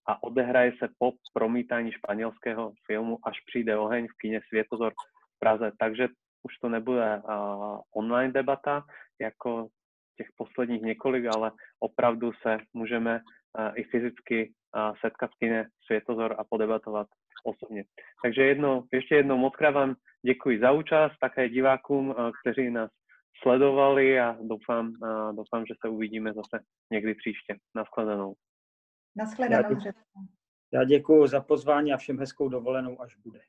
a 0.08 0.24
odehraje 0.24 0.72
se 0.80 0.90
po 1.00 1.12
promítání 1.34 1.92
španělského 1.92 2.72
filmu 2.86 3.20
Až 3.24 3.38
přijde 3.48 3.78
oheň 3.78 4.08
v 4.08 4.18
kině 4.18 4.42
Světozor 4.48 4.94
v 5.36 5.40
Praze. 5.40 5.72
Takže 5.80 6.08
už 6.44 6.58
to 6.62 6.70
nebude 6.70 7.18
uh, 7.18 7.80
online 7.96 8.34
debata 8.34 8.84
jako 9.22 9.68
těch 10.18 10.28
posledních 10.38 10.82
několik, 10.82 11.26
ale 11.36 11.52
opravdu 11.80 12.32
se 12.42 12.58
můžeme 12.74 13.20
uh, 13.20 13.72
i 13.76 13.84
fyzicky 13.84 14.54
setkat 15.02 15.32
v 15.32 15.38
kině 15.40 15.66
Světozor 15.86 16.36
a 16.38 16.44
podebatovat 16.44 17.08
osobně. 17.44 17.84
Takže 18.24 18.42
jedno, 18.42 18.84
ještě 18.94 19.16
jednou 19.16 19.38
moc 19.38 19.56
krát 19.56 19.72
vám 19.72 19.96
děkuji 20.26 20.60
za 20.60 20.72
účast, 20.72 21.14
také 21.22 21.50
divákům, 21.50 22.10
uh, 22.10 22.32
kteří 22.42 22.70
nás 22.70 22.92
sledovali 23.42 24.20
a 24.20 24.38
doufám, 24.42 24.88
uh, 24.88 25.36
doufám, 25.36 25.66
že 25.66 25.74
se 25.82 25.90
uvidíme 25.90 26.34
zase 26.34 26.64
někdy 26.92 27.16
příště. 27.16 27.56
Naschledanou. 27.76 28.34
Naschledanou. 29.18 29.80
Já 30.74 30.84
děkuji 30.84 31.28
za 31.28 31.42
pozvání 31.42 31.94
a 31.94 31.98
všem 31.98 32.20
hezkou 32.20 32.50
dovolenou, 32.50 33.02
až 33.02 33.16
bude. 33.16 33.40